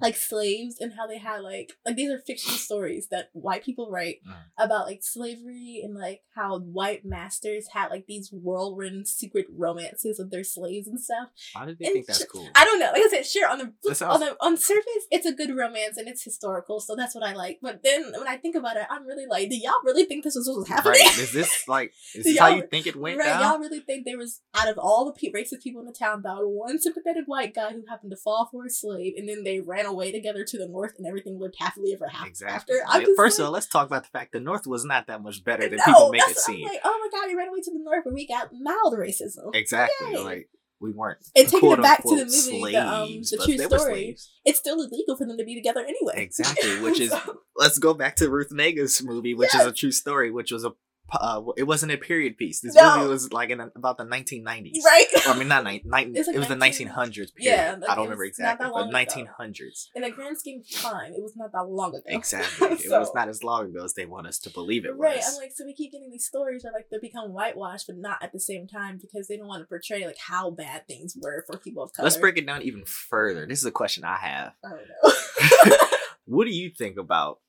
like 0.01 0.15
slaves 0.15 0.77
and 0.79 0.93
how 0.97 1.07
they 1.07 1.17
had 1.17 1.41
like 1.41 1.73
like 1.85 1.95
these 1.95 2.11
are 2.11 2.19
fiction 2.19 2.53
stories 2.53 3.07
that 3.09 3.29
white 3.33 3.63
people 3.63 3.89
write 3.89 4.17
mm. 4.27 4.35
about 4.57 4.85
like 4.85 4.99
slavery 5.01 5.81
and 5.83 5.95
like 5.95 6.21
how 6.35 6.59
white 6.59 7.05
masters 7.05 7.67
had 7.73 7.89
like 7.89 8.05
these 8.05 8.29
whirlwind 8.31 9.07
secret 9.07 9.45
romances 9.55 10.19
with 10.19 10.31
their 10.31 10.43
slaves 10.43 10.87
and 10.87 10.99
stuff. 10.99 11.29
Why 11.53 11.65
did 11.65 11.79
they 11.79 11.85
and 11.85 11.93
think 11.93 12.07
that's 12.07 12.25
cool? 12.25 12.49
I 12.55 12.65
don't 12.65 12.79
know. 12.79 12.91
Like 12.91 13.03
I 13.03 13.09
said, 13.09 13.25
sure 13.25 13.49
on 13.49 13.73
the 13.83 13.95
sounds... 13.95 14.15
on 14.15 14.19
the 14.19 14.35
on 14.41 14.57
surface, 14.57 15.07
it's 15.09 15.25
a 15.25 15.33
good 15.33 15.55
romance 15.55 15.97
and 15.97 16.07
it's 16.07 16.23
historical, 16.23 16.79
so 16.79 16.95
that's 16.95 17.15
what 17.15 17.23
I 17.23 17.33
like. 17.33 17.59
But 17.61 17.81
then 17.83 18.11
when 18.17 18.27
I 18.27 18.37
think 18.37 18.55
about 18.55 18.77
it, 18.77 18.85
I'm 18.89 19.05
really 19.05 19.25
like, 19.25 19.49
do 19.49 19.55
y'all 19.55 19.73
really 19.85 20.05
think 20.05 20.23
this 20.23 20.35
was 20.35 20.47
what 20.47 20.59
was 20.59 20.67
happening? 20.67 20.99
Right. 21.01 21.19
Is 21.19 21.31
this 21.31 21.63
like 21.67 21.93
is 22.13 22.25
this 22.25 22.39
how 22.39 22.49
you 22.49 22.67
think 22.69 22.87
it 22.87 22.95
went 22.95 23.19
right, 23.19 23.27
down? 23.27 23.41
Y'all 23.41 23.59
really 23.59 23.79
think 23.79 24.05
there 24.05 24.17
was 24.17 24.41
out 24.53 24.67
of 24.67 24.77
all 24.77 25.05
the 25.05 25.31
racist 25.31 25.61
people 25.63 25.81
in 25.81 25.87
the 25.87 25.93
town, 25.93 26.21
that 26.23 26.37
one 26.41 26.79
sympathetic 26.79 27.23
white 27.25 27.53
guy 27.53 27.71
who 27.71 27.83
happened 27.87 28.11
to 28.11 28.17
fall 28.17 28.49
for 28.51 28.65
a 28.65 28.69
slave, 28.69 29.13
and 29.17 29.29
then 29.29 29.43
they 29.43 29.59
ran 29.59 29.85
away 29.85 29.92
together 30.11 30.43
to 30.43 30.57
the 30.57 30.67
north, 30.67 30.93
and 30.97 31.07
everything 31.07 31.39
lived 31.39 31.55
happily 31.59 31.93
ever 31.93 32.05
after. 32.05 32.27
Exactly. 32.27 32.75
After. 32.87 33.15
First 33.15 33.39
like, 33.39 33.43
of 33.43 33.47
all, 33.47 33.53
let's 33.53 33.67
talk 33.67 33.87
about 33.87 34.03
the 34.03 34.09
fact 34.09 34.31
the 34.31 34.39
north 34.39 34.67
was 34.67 34.85
not 34.85 35.07
that 35.07 35.21
much 35.21 35.43
better 35.43 35.67
than 35.67 35.79
no, 35.79 35.85
people 35.85 36.09
make 36.09 36.21
it 36.27 36.37
seem. 36.37 36.67
Like, 36.67 36.79
oh 36.83 37.09
my 37.11 37.19
god, 37.19 37.27
we 37.27 37.35
ran 37.35 37.47
away 37.49 37.61
to 37.61 37.71
the 37.71 37.79
north, 37.83 38.03
but 38.03 38.13
we 38.13 38.27
got 38.27 38.49
mild 38.53 38.95
racism. 38.97 39.53
Exactly. 39.53 40.11
Yay. 40.11 40.19
Like 40.19 40.49
we 40.83 40.91
weren't. 40.91 41.19
And 41.35 41.47
taking 41.47 41.71
it 41.71 41.81
back 41.81 42.03
to 42.03 42.09
the 42.09 42.25
movie, 42.25 42.29
slaves, 42.29 42.73
the, 42.73 42.87
um, 42.87 43.09
the 43.09 43.41
true 43.45 43.57
story, 43.57 44.17
it's 44.45 44.59
still 44.59 44.81
illegal 44.81 45.15
for 45.15 45.25
them 45.25 45.37
to 45.37 45.45
be 45.45 45.55
together 45.55 45.81
anyway. 45.81 46.13
Exactly, 46.17 46.81
which 46.81 46.99
is 46.99 47.13
let's 47.55 47.79
go 47.79 47.93
back 47.93 48.17
to 48.17 48.29
Ruth 48.29 48.49
Negga's 48.51 49.01
movie, 49.03 49.33
which 49.33 49.51
yes. 49.53 49.63
is 49.63 49.67
a 49.67 49.73
true 49.73 49.91
story, 49.91 50.29
which 50.29 50.51
was 50.51 50.65
a 50.65 50.71
uh, 51.13 51.41
it 51.57 51.63
wasn't 51.63 51.91
a 51.91 51.97
period 51.97 52.37
piece. 52.37 52.61
This 52.61 52.75
no. 52.75 52.97
movie 52.97 53.09
was 53.09 53.31
like 53.31 53.49
in 53.49 53.59
about 53.59 53.97
the 53.97 54.05
1990s, 54.05 54.83
right? 54.85 55.05
Or, 55.25 55.33
I 55.33 55.37
mean, 55.37 55.47
not 55.47 55.63
ni- 55.63 55.71
ni- 55.71 55.79
it, 55.79 55.85
like 55.85 56.07
it 56.07 56.37
was 56.37 56.49
19, 56.49 56.87
the 56.87 56.93
1900s. 56.93 57.15
Period. 57.15 57.31
Yeah, 57.37 57.75
like 57.79 57.89
I 57.89 57.95
don't 57.95 58.05
remember 58.05 58.25
exactly, 58.25 58.67
but 58.71 58.89
1900s. 58.89 59.87
In 59.95 60.01
the 60.03 60.11
grand 60.11 60.37
scheme 60.37 60.61
of 60.61 60.81
time, 60.81 61.13
it 61.13 61.21
was 61.21 61.35
not 61.35 61.51
that 61.51 61.63
long 61.63 61.95
ago. 61.95 62.03
Exactly, 62.05 62.77
so, 62.77 62.95
it 62.95 62.99
was 62.99 63.11
not 63.13 63.29
as 63.29 63.43
long 63.43 63.65
ago 63.67 63.83
as 63.83 63.93
they 63.93 64.05
want 64.05 64.27
us 64.27 64.39
to 64.39 64.49
believe 64.49 64.85
it 64.85 64.95
right, 64.95 65.17
was. 65.17 65.33
I'm 65.33 65.37
like, 65.37 65.51
so 65.55 65.65
we 65.65 65.73
keep 65.73 65.91
getting 65.91 66.11
these 66.11 66.25
stories 66.25 66.63
where 66.63 66.73
like 66.73 66.89
they 66.89 66.99
become 66.99 67.31
whitewashed, 67.31 67.87
but 67.87 67.97
not 67.97 68.21
at 68.21 68.31
the 68.31 68.39
same 68.39 68.67
time 68.67 68.97
because 69.01 69.27
they 69.27 69.37
don't 69.37 69.47
want 69.47 69.61
to 69.61 69.67
portray 69.67 70.05
like 70.05 70.17
how 70.17 70.51
bad 70.51 70.87
things 70.87 71.15
were 71.19 71.43
for 71.47 71.57
people 71.57 71.83
of 71.83 71.93
color. 71.93 72.05
Let's 72.05 72.17
break 72.17 72.37
it 72.37 72.45
down 72.45 72.61
even 72.61 72.83
further. 72.85 73.45
This 73.45 73.59
is 73.59 73.65
a 73.65 73.71
question 73.71 74.03
I 74.03 74.17
have. 74.17 74.53
I 74.63 74.69
don't 74.69 74.79
know. 74.79 75.87
what 76.25 76.45
do 76.45 76.51
you 76.51 76.69
think 76.69 76.97
about 76.97 77.39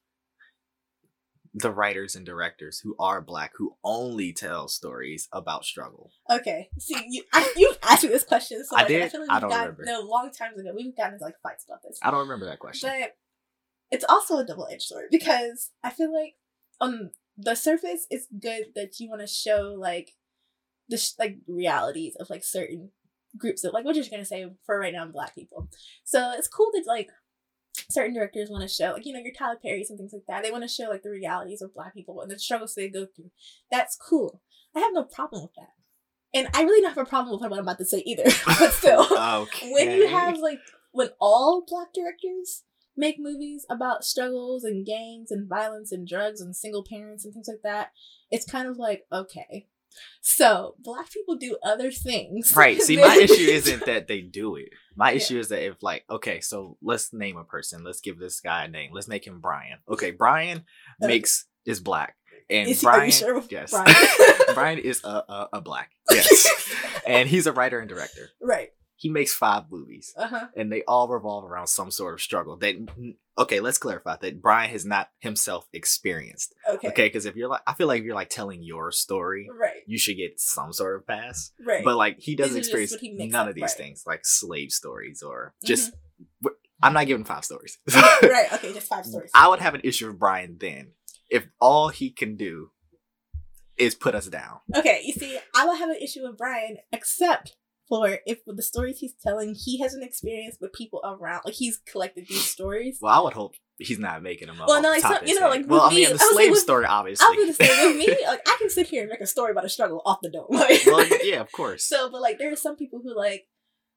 the 1.54 1.70
writers 1.70 2.16
and 2.16 2.26
directors 2.26 2.80
who 2.80 2.96
are 2.98 3.20
black 3.20 3.52
who 3.56 3.76
only 3.84 4.32
tell 4.32 4.66
stories 4.66 5.28
about 5.32 5.64
struggle. 5.64 6.10
Okay, 6.28 6.68
see, 6.78 6.96
you 7.08 7.22
I, 7.32 7.52
you 7.56 7.72
asked 7.82 8.02
me 8.02 8.10
this 8.10 8.24
question, 8.24 8.64
so 8.64 8.76
I 8.76 8.84
did. 8.84 9.02
I, 9.02 9.08
feel 9.08 9.20
like 9.20 9.30
I 9.30 9.40
don't 9.40 9.50
got, 9.50 9.60
remember. 9.60 9.84
No, 9.86 10.00
long 10.00 10.30
times 10.32 10.58
ago, 10.58 10.72
we've 10.74 10.96
gotten 10.96 11.14
into 11.14 11.24
like 11.24 11.40
fights 11.42 11.64
about 11.66 11.82
this. 11.84 11.98
I 12.02 12.10
don't 12.10 12.20
remember 12.20 12.46
that 12.46 12.58
question. 12.58 12.90
But 12.90 13.16
it's 13.90 14.04
also 14.08 14.38
a 14.38 14.44
double 14.44 14.66
edged 14.70 14.82
sword 14.82 15.06
because 15.10 15.70
I 15.84 15.90
feel 15.90 16.12
like 16.12 16.34
on 16.80 17.12
the 17.38 17.54
surface, 17.54 18.06
it's 18.10 18.26
good 18.38 18.66
that 18.74 18.98
you 18.98 19.08
want 19.08 19.20
to 19.20 19.28
show 19.28 19.76
like 19.78 20.10
the 20.88 20.98
sh- 20.98 21.12
like 21.18 21.38
realities 21.46 22.16
of 22.18 22.30
like 22.30 22.42
certain 22.42 22.90
groups 23.38 23.64
of 23.64 23.72
like 23.72 23.84
we're 23.84 23.92
just 23.92 24.10
gonna 24.10 24.24
say 24.24 24.46
for 24.66 24.78
right 24.78 24.92
now 24.92 25.06
black 25.06 25.36
people. 25.36 25.68
So 26.02 26.32
it's 26.36 26.48
cool 26.48 26.70
that 26.72 26.84
like 26.86 27.10
certain 27.90 28.14
directors 28.14 28.50
want 28.50 28.62
to 28.62 28.74
show, 28.74 28.92
like, 28.92 29.06
you 29.06 29.12
know, 29.12 29.20
your 29.20 29.32
Tyler 29.36 29.58
Perry's 29.62 29.90
and 29.90 29.98
things 29.98 30.12
like 30.12 30.22
that. 30.28 30.42
They 30.42 30.50
want 30.50 30.64
to 30.64 30.68
show, 30.68 30.88
like, 30.88 31.02
the 31.02 31.10
realities 31.10 31.62
of 31.62 31.74
Black 31.74 31.94
people 31.94 32.20
and 32.20 32.30
the 32.30 32.38
struggles 32.38 32.74
they 32.74 32.88
go 32.88 33.06
through. 33.06 33.30
That's 33.70 33.96
cool. 33.96 34.40
I 34.74 34.80
have 34.80 34.92
no 34.92 35.04
problem 35.04 35.42
with 35.42 35.54
that. 35.56 35.72
And 36.38 36.48
I 36.52 36.62
really 36.62 36.80
don't 36.80 36.94
have 36.94 37.06
a 37.06 37.08
problem 37.08 37.32
with 37.32 37.48
what 37.48 37.56
I'm 37.56 37.64
about 37.64 37.78
to 37.78 37.84
say 37.84 38.02
either. 38.04 38.24
but 38.46 38.72
still, 38.72 39.06
okay. 39.18 39.70
when 39.72 39.92
you 39.92 40.08
have, 40.08 40.38
like, 40.38 40.58
when 40.92 41.10
all 41.20 41.64
Black 41.66 41.88
directors 41.94 42.64
make 42.96 43.16
movies 43.18 43.66
about 43.70 44.04
struggles 44.04 44.64
and 44.64 44.86
gangs 44.86 45.30
and 45.30 45.48
violence 45.48 45.92
and 45.92 46.06
drugs 46.06 46.40
and 46.40 46.54
single 46.54 46.84
parents 46.84 47.24
and 47.24 47.34
things 47.34 47.48
like 47.48 47.62
that, 47.62 47.90
it's 48.30 48.50
kind 48.50 48.68
of 48.68 48.78
like, 48.78 49.02
okay, 49.12 49.66
so 50.20 50.74
black 50.78 51.10
people 51.10 51.36
do 51.36 51.56
other 51.62 51.90
things. 51.90 52.54
Right. 52.56 52.80
See, 52.82 52.96
my 52.96 53.16
issue 53.16 53.50
isn't 53.50 53.84
that 53.86 54.08
they 54.08 54.20
do 54.20 54.56
it. 54.56 54.68
My 54.96 55.10
yeah. 55.10 55.16
issue 55.16 55.38
is 55.38 55.48
that 55.48 55.64
if 55.64 55.82
like, 55.82 56.04
okay, 56.08 56.40
so 56.40 56.76
let's 56.82 57.12
name 57.12 57.36
a 57.36 57.44
person. 57.44 57.84
Let's 57.84 58.00
give 58.00 58.18
this 58.18 58.40
guy 58.40 58.64
a 58.64 58.68
name. 58.68 58.90
Let's 58.92 59.08
make 59.08 59.26
him 59.26 59.40
Brian. 59.40 59.78
Okay, 59.88 60.10
Brian 60.10 60.64
okay. 61.02 61.12
makes 61.12 61.46
is 61.66 61.80
black. 61.80 62.16
And 62.50 62.68
is 62.68 62.82
Brian, 62.82 63.10
sure 63.10 63.42
yes, 63.48 63.70
Brian? 63.70 63.96
Brian 64.54 64.78
is 64.78 65.02
a, 65.02 65.08
a, 65.08 65.48
a 65.54 65.60
black, 65.62 65.92
yes, 66.10 66.74
and 67.06 67.26
he's 67.26 67.46
a 67.46 67.52
writer 67.52 67.78
and 67.78 67.88
director, 67.88 68.28
right? 68.38 68.68
He 68.96 69.08
makes 69.08 69.34
five 69.34 69.64
movies 69.70 70.14
uh-huh. 70.16 70.46
and 70.56 70.72
they 70.72 70.82
all 70.84 71.08
revolve 71.08 71.44
around 71.44 71.66
some 71.66 71.90
sort 71.90 72.14
of 72.14 72.20
struggle 72.20 72.56
that 72.56 72.74
okay 73.36 73.60
let's 73.60 73.78
clarify 73.78 74.16
that 74.20 74.40
brian 74.40 74.70
has 74.70 74.84
not 74.84 75.08
himself 75.18 75.66
experienced 75.72 76.54
okay. 76.68 76.88
okay 76.88 77.06
because 77.06 77.26
if 77.26 77.36
you're 77.36 77.48
like 77.48 77.62
i 77.66 77.74
feel 77.74 77.86
like 77.86 78.00
if 78.00 78.04
you're 78.04 78.14
like 78.14 78.30
telling 78.30 78.62
your 78.62 78.92
story 78.92 79.48
right. 79.58 79.82
you 79.86 79.98
should 79.98 80.16
get 80.16 80.40
some 80.40 80.72
sort 80.72 80.96
of 80.96 81.06
pass. 81.06 81.52
Right. 81.64 81.84
But 81.84 81.96
like 81.96 82.18
he 82.18 82.36
doesn't 82.36 82.56
experience 82.56 82.94
none 83.02 83.34
up, 83.34 83.48
of 83.48 83.54
these 83.54 83.62
right. 83.62 83.70
things 83.70 84.04
like 84.06 84.24
slave 84.24 84.72
stories 84.72 85.22
or 85.22 85.54
just 85.64 85.92
mm-hmm. 85.92 86.48
i'm 86.82 86.92
not 86.92 87.06
giving 87.06 87.24
five 87.24 87.44
stories. 87.44 87.78
Right 88.22 88.52
okay 88.52 88.72
just 88.72 88.88
five 88.88 89.06
stories. 89.06 89.30
I 89.34 89.48
would 89.48 89.60
have 89.60 89.74
an 89.74 89.82
issue 89.84 90.08
with 90.08 90.18
brian 90.18 90.56
then 90.58 90.92
if 91.30 91.46
all 91.60 91.88
he 91.88 92.10
can 92.10 92.36
do 92.36 92.70
is 93.76 93.94
put 93.94 94.14
us 94.14 94.26
down. 94.28 94.58
Okay 94.74 95.02
you 95.04 95.12
see 95.12 95.38
i 95.54 95.66
would 95.66 95.78
have 95.78 95.90
an 95.90 95.96
issue 95.96 96.22
with 96.22 96.36
brian 96.36 96.78
except 96.92 97.56
for 97.88 98.18
if 98.26 98.40
the 98.46 98.62
stories 98.62 98.98
he's 98.98 99.14
telling, 99.22 99.54
he 99.54 99.80
has 99.80 99.94
an 99.94 100.02
experience 100.02 100.56
with 100.60 100.72
people 100.72 101.00
around. 101.04 101.42
Like 101.44 101.54
he's 101.54 101.78
collected 101.78 102.26
these 102.28 102.44
stories. 102.44 102.98
Well, 103.00 103.12
I 103.12 103.22
would 103.22 103.34
hope 103.34 103.54
he's 103.78 103.98
not 103.98 104.22
making 104.22 104.48
them 104.48 104.60
up. 104.60 104.68
Well, 104.68 104.80
no, 104.80 104.90
like 104.90 105.02
so, 105.02 105.18
you 105.24 105.38
know, 105.38 105.48
like 105.48 105.66
well, 105.66 105.82
I 105.82 105.90
mean, 105.94 106.10
the 106.10 106.18
slave 106.18 106.50
with, 106.50 106.60
story, 106.60 106.86
obviously. 106.86 107.26
I 107.26 107.36
gonna 107.36 107.52
say 107.52 107.86
with 107.86 107.96
me, 107.96 108.06
like 108.26 108.40
I 108.48 108.56
can 108.58 108.70
sit 108.70 108.86
here 108.88 109.02
and 109.02 109.10
make 109.10 109.20
a 109.20 109.26
story 109.26 109.50
about 109.50 109.64
a 109.64 109.68
struggle 109.68 110.02
off 110.06 110.18
the 110.22 110.30
dome. 110.30 110.46
Like, 110.48 110.86
well, 110.86 111.06
yeah, 111.22 111.40
of 111.40 111.52
course. 111.52 111.84
So, 111.84 112.10
but 112.10 112.22
like 112.22 112.38
there 112.38 112.52
are 112.52 112.56
some 112.56 112.76
people 112.76 113.00
who 113.02 113.16
like, 113.16 113.44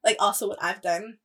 like 0.03 0.17
also 0.19 0.47
what 0.47 0.61
I've 0.61 0.81
done. 0.81 1.17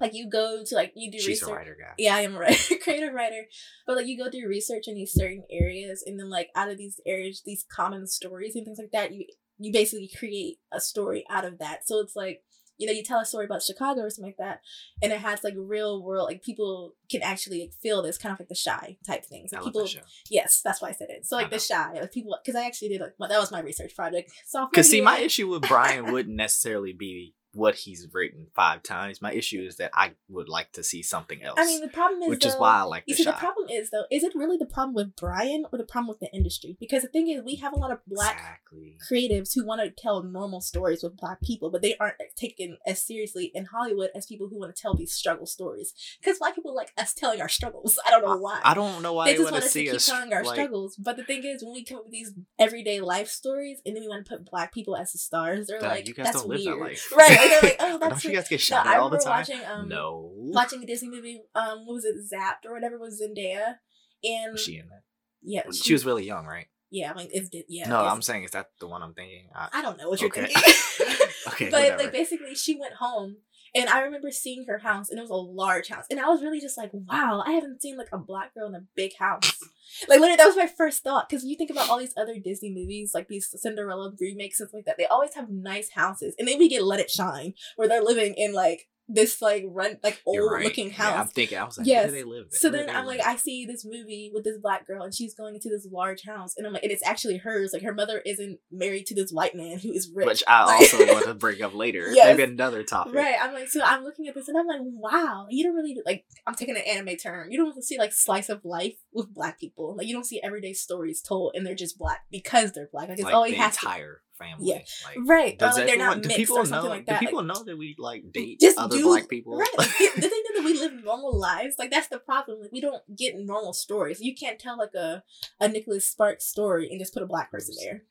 Like 0.00 0.12
you 0.12 0.28
go 0.28 0.64
to 0.64 0.74
like 0.74 0.92
you 0.96 1.10
do 1.10 1.18
She's 1.18 1.40
research. 1.40 1.50
a 1.50 1.54
writer 1.54 1.76
guy. 1.80 1.94
Yeah, 1.98 2.16
I 2.16 2.22
am 2.22 2.34
a 2.34 2.40
writer, 2.40 2.74
creative 2.82 3.14
writer. 3.14 3.44
But 3.86 3.96
like 3.96 4.06
you 4.06 4.18
go 4.18 4.28
do 4.28 4.46
research 4.48 4.84
in 4.88 4.96
these 4.96 5.12
certain 5.12 5.44
areas, 5.50 6.02
and 6.04 6.18
then 6.18 6.30
like 6.30 6.48
out 6.56 6.68
of 6.68 6.78
these 6.78 7.00
areas, 7.06 7.42
these 7.44 7.64
common 7.70 8.06
stories 8.08 8.56
and 8.56 8.64
things 8.64 8.78
like 8.78 8.90
that, 8.92 9.12
you 9.12 9.26
you 9.58 9.72
basically 9.72 10.10
create 10.16 10.58
a 10.72 10.80
story 10.80 11.24
out 11.30 11.44
of 11.44 11.58
that. 11.58 11.86
So 11.86 12.00
it's 12.00 12.16
like 12.16 12.42
you 12.76 12.86
know, 12.86 12.92
you 12.92 13.04
tell 13.04 13.20
a 13.20 13.24
story 13.24 13.44
about 13.44 13.62
Chicago 13.62 14.02
or 14.02 14.10
something 14.10 14.34
like 14.36 14.44
that, 14.44 14.60
and 15.02 15.12
it 15.12 15.20
has 15.20 15.44
like 15.44 15.54
real 15.56 16.02
world, 16.02 16.26
like 16.28 16.42
people 16.42 16.94
can 17.08 17.22
actually 17.22 17.60
like, 17.60 17.72
feel 17.80 18.02
this 18.02 18.18
kind 18.18 18.32
of 18.32 18.40
like 18.40 18.48
the 18.48 18.60
Chi 18.62 18.96
type 19.06 19.24
things. 19.24 19.52
Like, 19.52 19.62
people, 19.62 19.84
that 19.84 20.02
yes, 20.28 20.60
that's 20.64 20.82
why 20.82 20.88
I 20.88 20.92
said 20.92 21.08
it. 21.10 21.24
So 21.24 21.36
like 21.36 21.50
the 21.50 21.56
uh-huh. 21.56 21.92
Chi, 21.92 22.00
like 22.00 22.12
people, 22.12 22.36
because 22.44 22.60
I 22.60 22.66
actually 22.66 22.88
did 22.88 23.00
like 23.00 23.14
well, 23.18 23.28
that 23.28 23.38
was 23.38 23.52
my 23.52 23.60
research 23.60 23.94
project. 23.94 24.32
Because 24.70 24.90
see, 24.90 25.00
my 25.00 25.18
issue 25.18 25.48
with 25.48 25.62
Brian 25.62 26.10
wouldn't 26.10 26.34
necessarily 26.34 26.92
be 26.92 27.34
what 27.54 27.74
he's 27.74 28.06
written 28.12 28.46
five 28.54 28.82
times. 28.82 29.22
My 29.22 29.32
issue 29.32 29.62
is 29.62 29.76
that 29.76 29.90
I 29.94 30.12
would 30.28 30.48
like 30.48 30.72
to 30.72 30.82
see 30.82 31.02
something 31.02 31.42
else. 31.42 31.58
I 31.58 31.66
mean, 31.66 31.80
the 31.80 31.88
problem 31.88 32.22
is, 32.22 32.28
which 32.28 32.42
though, 32.42 32.50
is 32.50 32.56
why 32.56 32.78
I 32.78 32.82
like. 32.82 33.04
You 33.06 33.14
see, 33.14 33.24
the 33.24 33.32
problem 33.32 33.68
is 33.70 33.90
though, 33.90 34.04
is 34.10 34.22
it 34.22 34.34
really 34.34 34.56
the 34.56 34.66
problem 34.66 34.94
with 34.94 35.16
Brian 35.16 35.64
or 35.72 35.78
the 35.78 35.84
problem 35.84 36.08
with 36.08 36.20
the 36.20 36.32
industry? 36.34 36.76
Because 36.78 37.02
the 37.02 37.08
thing 37.08 37.28
is, 37.28 37.42
we 37.42 37.56
have 37.56 37.72
a 37.72 37.76
lot 37.76 37.90
of 37.90 37.98
black 38.06 38.36
exactly. 38.36 38.96
creatives 39.10 39.54
who 39.54 39.66
want 39.66 39.82
to 39.82 39.90
tell 39.90 40.22
normal 40.22 40.60
stories 40.60 41.02
with 41.02 41.16
black 41.16 41.40
people, 41.42 41.70
but 41.70 41.82
they 41.82 41.96
aren't 41.98 42.16
taken 42.36 42.76
as 42.86 43.02
seriously 43.02 43.50
in 43.54 43.66
Hollywood 43.66 44.10
as 44.14 44.26
people 44.26 44.48
who 44.48 44.58
want 44.58 44.74
to 44.74 44.80
tell 44.80 44.94
these 44.94 45.12
struggle 45.12 45.46
stories. 45.46 45.94
Because 46.20 46.38
black 46.38 46.54
people 46.54 46.74
like 46.74 46.92
us 46.98 47.14
telling 47.14 47.40
our 47.40 47.48
struggles. 47.48 47.98
I 48.06 48.10
don't 48.10 48.24
know 48.24 48.36
why. 48.36 48.60
I, 48.64 48.72
I 48.72 48.74
don't 48.74 49.02
know 49.02 49.12
why 49.12 49.26
they, 49.26 49.32
they 49.32 49.38
just 49.38 49.52
want 49.52 49.64
us 49.64 49.72
to 49.72 49.82
keep 49.84 49.92
us, 49.92 50.06
telling 50.06 50.32
our 50.32 50.44
like... 50.44 50.54
struggles. 50.54 50.96
But 50.96 51.16
the 51.16 51.24
thing 51.24 51.44
is, 51.44 51.62
when 51.62 51.72
we 51.72 51.84
come 51.84 51.98
up 51.98 52.04
with 52.04 52.12
these 52.12 52.32
everyday 52.58 53.00
life 53.00 53.28
stories, 53.28 53.80
and 53.86 53.94
then 53.94 54.02
we 54.02 54.08
want 54.08 54.24
to 54.24 54.30
put 54.36 54.50
black 54.50 54.72
people 54.72 54.96
as 54.96 55.12
the 55.12 55.18
stars, 55.18 55.66
they're 55.66 55.80
like, 55.80 56.12
"That's 56.16 56.44
weird," 56.44 56.66
that 56.66 56.78
right? 56.78 57.43
Like, 57.50 57.60
they're 57.60 57.70
like, 57.70 57.76
"Oh, 57.80 57.98
that's." 57.98 58.24
you 58.24 58.32
guys 58.32 58.48
get 58.48 58.60
shot 58.60 58.86
no, 58.86 58.92
at 58.92 58.98
all 58.98 59.10
the 59.10 59.18
time? 59.18 59.38
Watching, 59.38 59.60
um, 59.64 59.88
no. 59.88 60.30
Watching 60.34 60.82
a 60.82 60.86
Disney 60.86 61.08
movie, 61.08 61.42
um, 61.54 61.86
what 61.86 61.94
was 61.94 62.04
it, 62.04 62.16
Zapped 62.16 62.68
or 62.68 62.72
whatever 62.72 62.98
was 62.98 63.22
Zendaya, 63.22 63.76
and 64.22 64.52
was 64.52 64.62
she 64.62 64.78
in 64.78 64.88
that? 64.88 65.02
Yeah, 65.42 65.62
she, 65.72 65.82
she 65.82 65.92
was 65.92 66.06
really 66.06 66.24
young, 66.24 66.46
right? 66.46 66.66
Yeah, 66.90 67.10
I 67.10 67.14
mean, 67.16 67.28
it's 67.32 67.50
yeah. 67.68 67.88
No, 67.88 68.04
it's, 68.04 68.12
I'm 68.12 68.22
saying 68.22 68.44
is 68.44 68.52
that 68.52 68.70
the 68.78 68.86
one 68.86 69.02
I'm 69.02 69.14
thinking? 69.14 69.48
I, 69.54 69.68
I 69.72 69.82
don't 69.82 69.98
know 69.98 70.08
what 70.08 70.20
you're 70.20 70.30
okay. 70.30 70.46
thinking. 70.46 70.62
okay, 71.48 71.64
but 71.70 71.82
whatever. 71.82 72.02
like 72.04 72.12
basically, 72.12 72.54
she 72.54 72.78
went 72.78 72.94
home 72.94 73.38
and 73.74 73.88
I 73.88 74.02
remember 74.02 74.30
seeing 74.30 74.64
her 74.66 74.78
house, 74.78 75.10
and 75.10 75.18
it 75.18 75.22
was 75.22 75.30
a 75.30 75.34
large 75.34 75.88
house. 75.88 76.04
And 76.08 76.20
I 76.20 76.28
was 76.28 76.42
really 76.42 76.60
just 76.60 76.78
like, 76.78 76.90
wow, 76.92 77.42
I 77.44 77.52
haven't 77.52 77.82
seen 77.82 77.96
like 77.96 78.08
a 78.12 78.18
black 78.18 78.54
girl 78.54 78.68
in 78.68 78.74
a 78.74 78.84
big 78.94 79.16
house. 79.18 79.60
like, 80.08 80.20
literally, 80.20 80.36
that 80.36 80.46
was 80.46 80.56
my 80.56 80.68
first 80.68 81.02
thought. 81.02 81.28
Because 81.28 81.44
you 81.44 81.56
think 81.56 81.70
about 81.70 81.90
all 81.90 81.98
these 81.98 82.14
other 82.16 82.38
Disney 82.38 82.72
movies, 82.72 83.12
like 83.14 83.28
these 83.28 83.52
Cinderella 83.60 84.12
remakes 84.20 84.60
and 84.60 84.68
stuff 84.68 84.78
like 84.78 84.84
that, 84.84 84.96
they 84.96 85.06
always 85.06 85.34
have 85.34 85.50
nice 85.50 85.90
houses. 85.90 86.34
And 86.38 86.46
then 86.46 86.58
we 86.58 86.68
get 86.68 86.84
Let 86.84 87.00
It 87.00 87.10
Shine, 87.10 87.54
where 87.76 87.88
they're 87.88 88.02
living 88.02 88.34
in 88.36 88.52
like 88.52 88.88
this 89.08 89.42
like 89.42 89.64
run 89.68 89.98
like 90.02 90.22
old 90.24 90.50
right. 90.50 90.64
looking 90.64 90.90
house. 90.90 91.12
Yeah, 91.12 91.20
I'm 91.20 91.26
thinking 91.28 91.58
I 91.58 91.64
was 91.64 91.76
like, 91.76 91.86
yes. 91.86 92.04
where 92.04 92.06
do 92.06 92.16
they 92.16 92.24
live? 92.24 92.46
So 92.50 92.70
where 92.70 92.86
then 92.86 92.94
I'm 92.94 93.04
live? 93.04 93.18
like, 93.18 93.26
I 93.26 93.36
see 93.36 93.66
this 93.66 93.84
movie 93.84 94.30
with 94.32 94.44
this 94.44 94.56
black 94.58 94.86
girl 94.86 95.02
and 95.02 95.14
she's 95.14 95.34
going 95.34 95.54
into 95.54 95.68
this 95.68 95.86
large 95.90 96.24
house 96.24 96.54
and 96.56 96.66
I'm 96.66 96.72
like, 96.72 96.82
and 96.82 96.92
it's 96.92 97.06
actually 97.06 97.36
hers. 97.36 97.72
Like 97.72 97.82
her 97.82 97.92
mother 97.92 98.22
isn't 98.24 98.58
married 98.72 99.06
to 99.06 99.14
this 99.14 99.30
white 99.30 99.54
man 99.54 99.78
who 99.78 99.92
is 99.92 100.10
rich. 100.14 100.26
Which 100.26 100.42
I 100.48 100.64
like, 100.64 100.80
also 100.80 101.06
want 101.06 101.26
to 101.26 101.34
bring 101.34 101.62
up 101.62 101.74
later. 101.74 102.10
yes. 102.12 102.36
Maybe 102.36 102.50
another 102.50 102.82
topic. 102.82 103.14
Right. 103.14 103.36
I'm 103.40 103.52
like, 103.52 103.68
so 103.68 103.82
I'm 103.84 104.04
looking 104.04 104.26
at 104.28 104.34
this 104.34 104.48
and 104.48 104.56
I'm 104.56 104.66
like, 104.66 104.80
wow, 104.82 105.46
you 105.50 105.64
don't 105.64 105.74
really 105.74 105.96
like 106.06 106.24
I'm 106.46 106.54
taking 106.54 106.76
an 106.76 106.82
anime 106.82 107.16
term. 107.16 107.50
You 107.50 107.58
don't 107.58 107.84
see 107.84 107.98
like 107.98 108.12
slice 108.12 108.48
of 108.48 108.64
life 108.64 108.94
with 109.12 109.34
black 109.34 109.60
people. 109.60 109.96
Like 109.96 110.06
you 110.06 110.14
don't 110.14 110.26
see 110.26 110.40
everyday 110.42 110.72
stories 110.72 111.20
told 111.20 111.52
and 111.54 111.66
they're 111.66 111.74
just 111.74 111.98
black 111.98 112.22
because 112.30 112.72
they're 112.72 112.88
black. 112.90 113.08
Like 113.08 113.18
it's 113.18 113.24
like 113.24 113.34
always 113.34 113.52
the 113.52 113.58
has 113.58 113.74
entire 113.74 114.22
family. 114.38 114.68
Yeah. 114.68 114.82
Like, 115.04 115.28
right. 115.28 115.58
Does 115.58 115.76
like 115.76 115.86
they're 115.86 115.96
not 115.96 116.22
do 116.22 116.28
mixed 116.28 116.36
people 116.36 116.58
or 116.58 116.66
something 116.66 116.88
know? 116.88 116.94
like 116.94 117.06
that. 117.06 117.20
Do 117.20 117.26
people 117.26 117.44
like, 117.44 117.56
know 117.56 117.64
that 117.64 117.78
we 117.78 117.94
like 117.98 118.32
date 118.32 118.60
just 118.60 118.78
other 118.78 118.96
do- 118.96 119.04
black 119.04 119.28
people? 119.28 119.56
Right. 119.56 119.68
Like, 119.78 119.88
the, 119.88 120.08
thing 120.20 120.22
is 120.22 120.56
that 120.56 120.64
we 120.64 120.78
live 120.78 121.04
normal 121.04 121.38
lives. 121.38 121.76
Like 121.78 121.90
that's 121.90 122.08
the 122.08 122.18
problem. 122.18 122.60
Like 122.60 122.72
we 122.72 122.80
don't 122.80 123.02
get 123.16 123.36
normal 123.36 123.72
stories. 123.72 124.20
You 124.20 124.34
can't 124.34 124.58
tell 124.58 124.78
like 124.78 124.94
a 124.94 125.22
a 125.60 125.68
Nicholas 125.68 126.08
Sparks 126.08 126.46
story 126.46 126.88
and 126.90 126.98
just 126.98 127.14
put 127.14 127.22
a 127.22 127.26
black 127.26 127.50
person 127.50 127.74
there. 127.82 128.02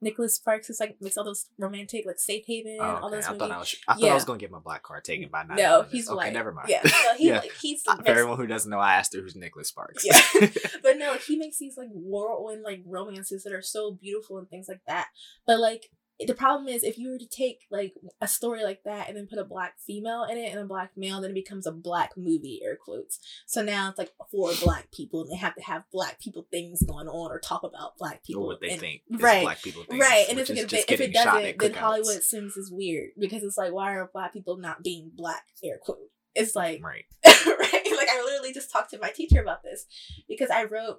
Nicholas 0.00 0.34
Sparks 0.36 0.70
is 0.70 0.80
like 0.80 0.96
makes 1.00 1.16
all 1.16 1.24
those 1.24 1.46
romantic 1.58 2.04
like 2.06 2.18
safe 2.18 2.44
haven, 2.46 2.78
Oh, 2.80 3.00
all 3.02 3.10
those 3.10 3.24
I 3.26 3.28
movies. 3.30 3.38
thought 3.40 3.50
I 3.50 3.58
was. 3.58 3.76
I 3.88 3.92
thought 3.94 4.02
Yeah. 4.02 4.10
I 4.10 4.14
was 4.14 4.24
gonna 4.24 4.38
get 4.38 4.50
my 4.50 4.58
black 4.58 4.82
card 4.82 5.04
taken 5.04 5.28
by 5.30 5.44
now. 5.44 5.54
no, 5.54 5.82
he's 5.90 6.08
okay. 6.08 6.16
white. 6.16 6.32
Never 6.32 6.52
mind. 6.52 6.68
Yeah, 6.68 6.80
no, 6.84 7.14
he, 7.16 7.28
Yeah. 7.28 7.38
like, 7.40 7.52
he's 7.60 7.82
Uh, 7.86 7.96
For 7.96 8.06
everyone 8.08 8.36
who 8.36 8.46
doesn't 8.46 8.70
know, 8.70 8.78
I 8.80 8.94
asked 8.94 9.14
her 9.14 9.20
who's 9.20 9.36
Nicholas 9.36 9.68
Sparks. 9.68 10.04
Yeah. 10.04 10.20
but 10.82 10.98
no, 10.98 11.14
he 11.14 11.36
makes 11.36 11.58
these 11.58 11.76
like 11.76 11.88
whirlwind 11.92 12.62
like 12.62 12.82
romances 12.86 13.44
that 13.44 13.52
are 13.52 13.62
so 13.62 13.92
beautiful 13.92 14.38
and 14.38 14.48
things 14.48 14.66
like 14.68 14.80
that. 14.86 15.08
But 15.46 15.60
like 15.60 15.90
the 16.26 16.34
problem 16.34 16.68
is 16.68 16.82
if 16.82 16.98
you 16.98 17.10
were 17.10 17.18
to 17.18 17.26
take 17.28 17.60
like 17.70 17.94
a 18.20 18.26
story 18.26 18.64
like 18.64 18.82
that 18.84 19.08
and 19.08 19.16
then 19.16 19.26
put 19.28 19.38
a 19.38 19.44
black 19.44 19.74
female 19.78 20.24
in 20.24 20.36
it 20.36 20.50
and 20.50 20.58
a 20.60 20.64
black 20.64 20.90
male, 20.96 21.20
then 21.20 21.30
it 21.30 21.34
becomes 21.34 21.66
a 21.66 21.72
black 21.72 22.12
movie, 22.16 22.60
air 22.64 22.76
quotes. 22.76 23.20
So 23.46 23.62
now 23.62 23.88
it's 23.90 23.98
like 23.98 24.10
for 24.30 24.50
black 24.62 24.90
people 24.90 25.22
and 25.22 25.30
they 25.30 25.36
have 25.36 25.54
to 25.54 25.62
have 25.62 25.84
black 25.92 26.18
people 26.20 26.46
things 26.50 26.82
going 26.82 27.06
on 27.06 27.30
or 27.30 27.38
talk 27.38 27.62
about 27.62 27.96
black 27.98 28.24
people. 28.24 28.42
or 28.42 28.46
what 28.48 28.60
they 28.60 28.70
and- 28.70 28.80
think. 28.80 29.02
right, 29.10 29.42
Black 29.42 29.62
people 29.62 29.84
think. 29.84 30.02
Right, 30.02 30.26
and 30.28 30.38
if, 30.40 30.50
it, 30.50 30.72
if 30.72 31.00
it 31.00 31.12
doesn't, 31.12 31.58
then. 31.58 31.72
Hollywood 31.74 32.22
Sims 32.22 32.56
is 32.56 32.70
weird 32.72 33.10
because 33.18 33.42
it's 33.44 33.56
like 33.56 33.72
why 33.72 33.92
are 33.94 34.10
black 34.12 34.32
people 34.32 34.56
not 34.56 34.82
being 34.82 35.10
black? 35.14 35.44
Air 35.62 35.78
quote. 35.82 35.98
It's 36.34 36.54
like 36.56 36.82
Right. 36.82 37.04
right? 37.26 37.88
Like 37.96 38.08
I 38.10 38.22
literally 38.24 38.52
just 38.52 38.70
talked 38.72 38.90
to 38.90 38.98
my 38.98 39.10
teacher 39.10 39.40
about 39.40 39.62
this 39.62 39.86
because 40.28 40.50
I 40.50 40.64
wrote 40.64 40.98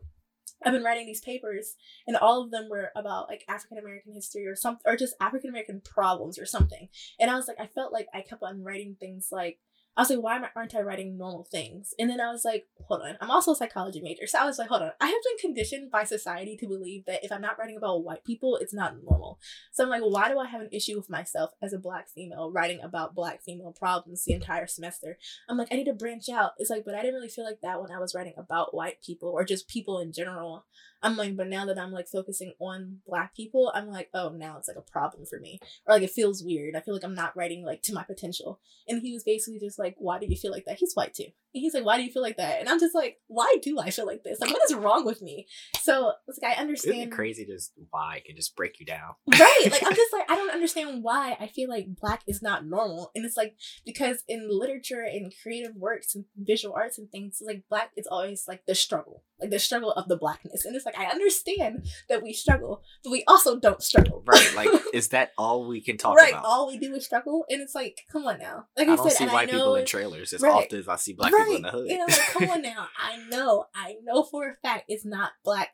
I've 0.63 0.73
been 0.73 0.83
writing 0.83 1.05
these 1.05 1.21
papers 1.21 1.75
and 2.07 2.17
all 2.17 2.43
of 2.43 2.51
them 2.51 2.67
were 2.69 2.91
about 2.95 3.29
like 3.29 3.45
African 3.47 3.77
American 3.77 4.13
history 4.13 4.45
or 4.45 4.55
something 4.55 4.81
or 4.85 4.95
just 4.95 5.15
African 5.21 5.49
American 5.49 5.81
problems 5.81 6.37
or 6.37 6.45
something. 6.45 6.89
And 7.19 7.31
I 7.31 7.35
was 7.35 7.47
like 7.47 7.59
I 7.59 7.67
felt 7.67 7.93
like 7.93 8.07
I 8.13 8.21
kept 8.21 8.43
on 8.43 8.63
writing 8.63 8.95
things 8.99 9.29
like 9.31 9.59
I 9.99 10.01
was 10.01 10.09
like, 10.11 10.23
why 10.23 10.39
aren't 10.55 10.75
I 10.75 10.79
writing 10.79 11.17
normal 11.17 11.43
things? 11.43 11.93
And 11.99 12.09
then 12.09 12.21
I 12.21 12.31
was 12.31 12.45
like, 12.45 12.67
hold 12.87 13.01
on. 13.01 13.17
I'm 13.19 13.29
also 13.29 13.51
a 13.51 13.55
psychology 13.55 13.99
major. 13.99 14.27
So 14.27 14.39
I 14.39 14.45
was 14.45 14.57
like, 14.57 14.69
hold 14.69 14.81
on. 14.81 14.91
I 15.01 15.07
have 15.07 15.15
been 15.25 15.49
conditioned 15.49 15.91
by 15.91 16.05
society 16.05 16.55
to 16.55 16.67
believe 16.69 17.03
that 17.05 17.21
if 17.21 17.33
I'm 17.33 17.41
not 17.41 17.59
writing 17.59 17.75
about 17.75 18.05
white 18.05 18.23
people, 18.23 18.55
it's 18.61 18.73
not 18.73 18.95
normal. 19.03 19.39
So 19.73 19.83
I'm 19.83 19.89
like, 19.89 20.01
why 20.01 20.29
do 20.29 20.39
I 20.39 20.47
have 20.47 20.61
an 20.61 20.69
issue 20.71 20.95
with 20.95 21.09
myself 21.09 21.51
as 21.61 21.73
a 21.73 21.77
black 21.77 22.07
female 22.07 22.49
writing 22.49 22.79
about 22.81 23.13
black 23.13 23.43
female 23.43 23.75
problems 23.77 24.23
the 24.23 24.35
entire 24.35 24.67
semester? 24.67 25.17
I'm 25.49 25.57
like, 25.57 25.67
I 25.69 25.75
need 25.75 25.87
to 25.87 25.93
branch 25.93 26.29
out. 26.29 26.51
It's 26.59 26.69
like, 26.69 26.85
but 26.85 26.95
I 26.95 27.01
didn't 27.01 27.15
really 27.15 27.27
feel 27.27 27.43
like 27.43 27.59
that 27.61 27.81
when 27.81 27.91
I 27.91 27.99
was 27.99 28.15
writing 28.15 28.35
about 28.37 28.73
white 28.73 29.03
people 29.05 29.27
or 29.27 29.43
just 29.43 29.67
people 29.67 29.99
in 29.99 30.13
general. 30.13 30.65
I'm 31.01 31.15
like, 31.15 31.35
but 31.37 31.47
now 31.47 31.65
that 31.65 31.79
I'm 31.79 31.91
like 31.91 32.07
focusing 32.07 32.53
on 32.59 32.99
black 33.07 33.35
people, 33.35 33.71
I'm 33.73 33.87
like, 33.87 34.09
oh, 34.13 34.29
now 34.29 34.57
it's 34.57 34.67
like 34.67 34.77
a 34.77 34.91
problem 34.91 35.25
for 35.25 35.39
me. 35.39 35.59
Or 35.85 35.95
like 35.95 36.03
it 36.03 36.11
feels 36.11 36.43
weird. 36.43 36.75
I 36.75 36.81
feel 36.81 36.93
like 36.93 37.03
I'm 37.03 37.15
not 37.15 37.35
writing 37.37 37.63
like 37.63 37.81
to 37.83 37.93
my 37.93 38.03
potential. 38.03 38.59
And 38.87 39.01
he 39.01 39.13
was 39.13 39.23
basically 39.23 39.59
just 39.59 39.79
like, 39.79 39.95
why 39.97 40.19
do 40.19 40.25
you 40.25 40.35
feel 40.35 40.51
like 40.51 40.65
that? 40.65 40.77
He's 40.79 40.93
white 40.93 41.13
too. 41.13 41.27
And 41.53 41.61
he's 41.61 41.73
like, 41.73 41.83
why 41.85 41.97
do 41.97 42.03
you 42.03 42.11
feel 42.11 42.21
like 42.21 42.37
that? 42.37 42.59
And 42.59 42.69
I'm 42.69 42.79
just 42.79 42.93
like, 42.93 43.17
why 43.27 43.55
do 43.63 43.79
I 43.79 43.89
feel 43.89 44.05
like 44.05 44.23
this? 44.23 44.39
Like, 44.39 44.51
what 44.51 44.61
is 44.69 44.75
wrong 44.75 45.03
with 45.05 45.21
me? 45.21 45.47
So 45.81 46.11
it's 46.27 46.39
like, 46.41 46.55
I 46.55 46.61
understand. 46.61 47.11
crazy 47.11 47.45
just 47.45 47.71
why 47.89 48.17
it 48.17 48.25
can 48.25 48.35
just 48.35 48.55
break 48.55 48.79
you 48.79 48.85
down? 48.85 49.13
right 49.27 49.67
like 49.71 49.83
i'm 49.85 49.95
just 49.95 50.13
like 50.13 50.29
i 50.29 50.35
don't 50.35 50.51
understand 50.51 51.03
why 51.03 51.35
i 51.39 51.47
feel 51.47 51.69
like 51.69 51.87
black 51.99 52.21
is 52.27 52.41
not 52.41 52.65
normal 52.65 53.11
and 53.15 53.25
it's 53.25 53.37
like 53.37 53.55
because 53.85 54.23
in 54.27 54.47
literature 54.49 55.01
and 55.03 55.33
creative 55.43 55.75
works 55.75 56.15
and 56.15 56.25
visual 56.37 56.73
arts 56.75 56.97
and 56.97 57.09
things 57.11 57.41
like 57.45 57.63
black 57.69 57.91
it's 57.95 58.07
always 58.07 58.45
like 58.47 58.65
the 58.67 58.75
struggle 58.75 59.23
like 59.39 59.49
the 59.49 59.59
struggle 59.59 59.91
of 59.93 60.07
the 60.07 60.17
blackness 60.17 60.65
and 60.65 60.75
it's 60.75 60.85
like 60.85 60.97
i 60.97 61.05
understand 61.05 61.85
that 62.09 62.21
we 62.21 62.33
struggle 62.33 62.81
but 63.03 63.11
we 63.11 63.23
also 63.27 63.59
don't 63.59 63.81
struggle 63.81 64.23
Right. 64.25 64.53
Like, 64.55 64.69
is 64.93 65.09
that 65.09 65.31
all 65.37 65.67
we 65.67 65.81
can 65.81 65.97
talk 65.97 66.15
right 66.17 66.31
about? 66.31 66.45
all 66.45 66.67
we 66.67 66.77
do 66.77 66.93
is 66.93 67.05
struggle 67.05 67.45
and 67.49 67.61
it's 67.61 67.73
like 67.75 68.01
come 68.11 68.25
on 68.25 68.39
now 68.39 68.65
like 68.77 68.87
I 68.87 68.91
said, 68.91 68.93
i, 68.93 68.95
don't 68.95 69.09
said 69.09 69.17
see 69.17 69.25
white 69.27 69.49
I 69.49 69.51
know 69.51 69.57
people 69.57 69.75
in 69.75 69.85
trailers 69.85 70.33
as 70.33 70.41
Right. 70.41 70.51
often 70.65 70.79
as 70.79 70.87
I 70.87 70.95
see 70.97 71.13
black 71.13 71.31
people 71.45 71.55
in 71.57 71.61
the 71.63 71.69
hood. 71.71 71.87
And 71.89 72.01
I'm 72.01 72.07
like, 72.07 72.19
come 72.33 72.49
on 72.49 72.61
now. 72.63 72.87
I 72.97 73.17
know, 73.29 73.65
I 73.75 73.95
know 74.03 74.23
for 74.23 74.49
a 74.49 74.55
fact 74.67 74.85
it's 74.87 75.05
not 75.05 75.31
black 75.43 75.69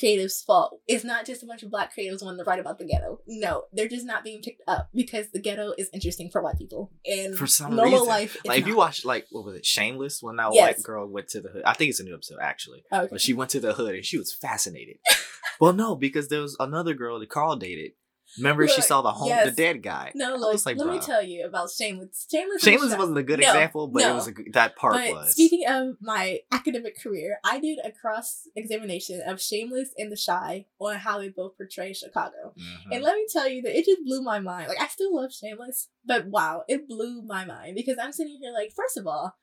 creatives' 0.00 0.44
fault. 0.44 0.80
It's 0.86 1.02
not 1.02 1.26
just 1.26 1.42
a 1.42 1.46
bunch 1.46 1.64
of 1.64 1.70
black 1.70 1.92
creatives 1.96 2.22
wanting 2.22 2.38
to 2.38 2.48
write 2.48 2.60
about 2.60 2.78
the 2.78 2.84
ghetto. 2.84 3.20
No, 3.26 3.64
they're 3.72 3.88
just 3.88 4.06
not 4.06 4.22
being 4.22 4.40
picked 4.40 4.62
up 4.68 4.88
because 4.94 5.30
the 5.32 5.40
ghetto 5.40 5.72
is 5.78 5.90
interesting 5.92 6.30
for 6.30 6.40
white 6.42 6.58
people. 6.58 6.92
And 7.04 7.34
For 7.36 7.48
some 7.48 7.74
normal 7.74 7.92
reason. 8.00 8.08
life 8.08 8.36
like 8.44 8.60
if 8.60 8.66
you 8.68 8.76
watch 8.76 9.04
like 9.04 9.26
what 9.32 9.44
was 9.44 9.56
it, 9.56 9.66
Shameless, 9.66 10.22
when 10.22 10.36
that 10.36 10.50
Yes. 10.52 10.76
white 10.78 10.82
girl 10.84 11.08
went 11.08 11.26
to 11.30 11.40
the 11.40 11.48
hood. 11.48 11.62
I 11.66 11.72
think 11.74 11.90
it's 11.90 11.98
a 12.00 12.04
new 12.04 12.14
episode 12.14 12.38
actually. 12.40 12.84
Oh, 12.92 13.00
okay. 13.00 13.08
But 13.10 13.20
she 13.20 13.32
went 13.32 13.50
to 13.50 13.58
the 13.60 13.72
hood 13.72 13.96
and 13.96 14.04
she 14.04 14.16
was 14.16 14.32
fascinated. 14.32 14.98
well, 15.60 15.72
no, 15.72 15.96
because 15.96 16.28
there 16.28 16.40
was 16.40 16.56
another 16.60 16.94
girl 16.94 17.18
that 17.18 17.28
Carl 17.28 17.56
dated. 17.56 17.92
Remember, 18.38 18.66
she 18.68 18.80
saw 18.80 19.02
the 19.02 19.10
home, 19.12 19.32
of 19.32 19.44
the 19.44 19.50
dead 19.50 19.82
guy. 19.82 20.12
No, 20.14 20.36
look, 20.36 20.64
like, 20.64 20.76
let 20.76 20.86
me 20.88 20.98
tell 21.00 21.22
you 21.22 21.44
about 21.46 21.70
Shameless. 21.70 22.26
Shameless, 22.30 22.62
Shameless 22.62 22.96
wasn't 22.96 23.18
a 23.18 23.22
good 23.22 23.40
No, 23.40 23.48
example, 23.48 23.88
but 23.88 24.02
it 24.02 24.14
was 24.14 24.28
a, 24.28 24.32
that 24.52 24.76
part 24.76 24.94
But 24.94 25.10
was. 25.10 25.32
speaking 25.32 25.66
of 25.68 25.96
my 26.00 26.40
academic 26.52 27.00
career, 27.00 27.38
I 27.44 27.58
did 27.58 27.78
a 27.84 27.90
cross 27.90 28.48
examination 28.56 29.20
of 29.26 29.40
Shameless 29.40 29.90
and 29.98 30.12
The 30.12 30.22
Chi 30.24 30.66
on 30.78 30.96
how 30.96 31.18
they 31.18 31.28
both 31.28 31.56
portray 31.56 31.92
Chicago. 31.92 32.54
Mhm. 32.58 32.92
And 32.92 33.02
let 33.02 33.16
me 33.16 33.26
tell 33.30 33.48
you 33.48 33.62
that 33.62 33.76
it 33.76 33.84
just 33.84 34.04
blew 34.04 34.22
my 34.22 34.38
mind. 34.38 34.68
Like 34.68 34.80
I 34.80 34.86
still 34.86 35.14
love 35.14 35.32
Shameless, 35.32 35.88
but 36.04 36.26
wow, 36.26 36.64
it 36.68 36.88
blew 36.88 37.22
my 37.22 37.44
mind 37.44 37.74
because 37.74 37.98
I'm 38.00 38.12
sitting 38.12 38.38
here 38.40 38.52
like, 38.52 38.72
first 38.74 38.96
of 38.96 39.06
all, 39.06 39.36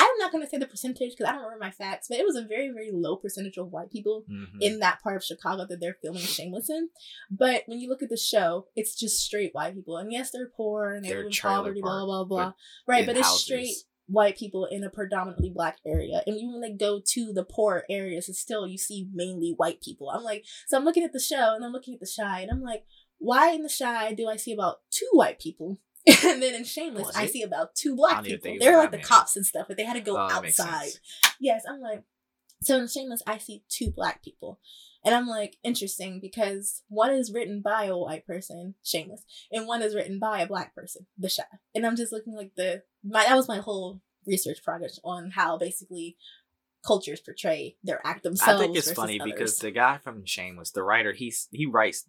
I'm 0.00 0.16
not 0.18 0.30
gonna 0.30 0.48
say 0.48 0.58
the 0.58 0.66
percentage 0.66 1.10
because 1.16 1.26
I 1.28 1.32
don't 1.32 1.42
remember 1.42 1.64
my 1.64 1.70
facts, 1.72 2.06
but 2.08 2.18
it 2.18 2.24
was 2.24 2.36
a 2.36 2.42
very, 2.42 2.68
very 2.70 2.90
low 2.92 3.16
percentage 3.16 3.56
of 3.58 3.72
white 3.72 3.90
people 3.90 4.24
Mhm. 4.30 4.60
in 4.60 4.78
that 4.78 5.02
part 5.02 5.16
of 5.16 5.24
Chicago 5.24 5.66
that 5.66 5.80
they're 5.80 5.98
filming 6.00 6.22
Shameless 6.22 6.70
in. 6.70 6.90
But 7.30 7.64
when 7.66 7.80
you 7.80 7.88
look 7.88 8.02
at 8.02 8.08
the 8.08 8.16
show, 8.16 8.68
it's 8.76 8.94
just 8.94 9.18
straight 9.18 9.54
white 9.54 9.74
people. 9.74 9.96
And 9.96 10.12
yes, 10.12 10.30
they're 10.30 10.48
poor 10.56 10.92
and 10.94 11.04
they 11.04 11.08
They're 11.08 11.24
live 11.24 11.32
in 11.32 11.32
poverty, 11.42 11.80
blah 11.80 12.04
blah 12.04 12.24
blah. 12.24 12.46
but 12.50 12.54
Right, 12.92 13.06
but 13.06 13.16
it's 13.16 13.26
houses. 13.26 13.42
straight 13.44 13.74
white 14.06 14.36
people 14.38 14.64
in 14.66 14.82
a 14.84 14.88
predominantly 14.90 15.50
black 15.50 15.78
area. 15.84 16.22
And 16.26 16.36
even 16.36 16.52
when 16.52 16.60
they 16.62 16.72
go 16.72 17.00
to 17.04 17.32
the 17.32 17.44
poor 17.44 17.84
areas, 17.90 18.28
it's 18.28 18.38
still 18.38 18.66
you 18.66 18.78
see 18.78 19.08
mainly 19.12 19.52
white 19.56 19.82
people. 19.82 20.08
I'm 20.10 20.22
like, 20.22 20.44
so 20.66 20.78
I'm 20.78 20.84
looking 20.84 21.04
at 21.04 21.12
the 21.12 21.20
show 21.20 21.54
and 21.54 21.62
I'm 21.64 21.72
looking 21.72 21.94
at 21.94 22.00
the 22.00 22.10
Chi 22.16 22.40
and 22.40 22.50
I'm 22.50 22.62
like, 22.62 22.86
why 23.18 23.50
in 23.50 23.62
the 23.64 23.68
Chi 23.76 24.14
do 24.14 24.26
I 24.28 24.36
see 24.36 24.52
about 24.52 24.80
two 24.90 25.08
white 25.12 25.38
people? 25.40 25.78
And 26.24 26.42
then 26.42 26.54
in 26.54 26.64
Shameless, 26.64 27.14
I 27.16 27.26
see 27.26 27.42
about 27.42 27.74
two 27.74 27.94
black 27.96 28.24
people. 28.24 28.42
think 28.42 28.46
it 28.46 28.58
was 28.58 28.60
They're 28.60 28.78
like 28.78 28.90
the 28.90 28.96
many. 28.98 29.06
cops 29.08 29.36
and 29.36 29.44
stuff, 29.44 29.66
but 29.68 29.76
they 29.76 29.84
had 29.84 29.94
to 29.94 30.00
go 30.00 30.16
Oh, 30.16 30.20
outside. 30.20 30.90
Yes, 31.40 31.64
I'm 31.68 31.80
like, 31.80 32.02
so 32.62 32.76
in 32.78 32.88
Shameless, 32.88 33.22
I 33.26 33.38
see 33.38 33.62
two 33.68 33.90
black 33.90 34.22
people. 34.24 34.58
And 35.04 35.14
I'm 35.14 35.26
like, 35.28 35.56
interesting 35.62 36.18
because 36.20 36.82
one 36.88 37.10
is 37.12 37.32
written 37.32 37.60
by 37.62 37.84
a 37.84 37.96
white 37.96 38.26
person, 38.26 38.74
Shameless, 38.84 39.24
and 39.52 39.66
one 39.66 39.80
is 39.82 39.94
written 39.94 40.18
by 40.18 40.40
a 40.40 40.46
black 40.46 40.74
person, 40.74 41.06
The 41.18 41.28
Chi. 41.34 41.44
And 41.74 41.86
I'm 41.86 41.94
just 41.96 42.12
looking 42.12 42.34
like 42.34 42.52
the, 42.56 42.82
my, 43.04 43.24
that 43.24 43.36
was 43.36 43.46
my 43.48 43.58
whole 43.58 44.00
research 44.26 44.62
project 44.64 44.98
on 45.04 45.30
how 45.30 45.56
basically 45.56 46.16
cultures 46.84 47.20
portray 47.20 47.76
their 47.84 48.00
act 48.06 48.22
themselves. 48.24 48.60
I 48.60 48.64
think 48.64 48.76
it's 48.76 48.92
funny 48.92 49.20
others. 49.20 49.32
because 49.32 49.58
the 49.58 49.70
guy 49.70 49.98
from 49.98 50.24
Shameless, 50.24 50.70
the 50.72 50.82
writer, 50.82 51.12
he's 51.12 51.48
he 51.52 51.66
writes. 51.66 52.06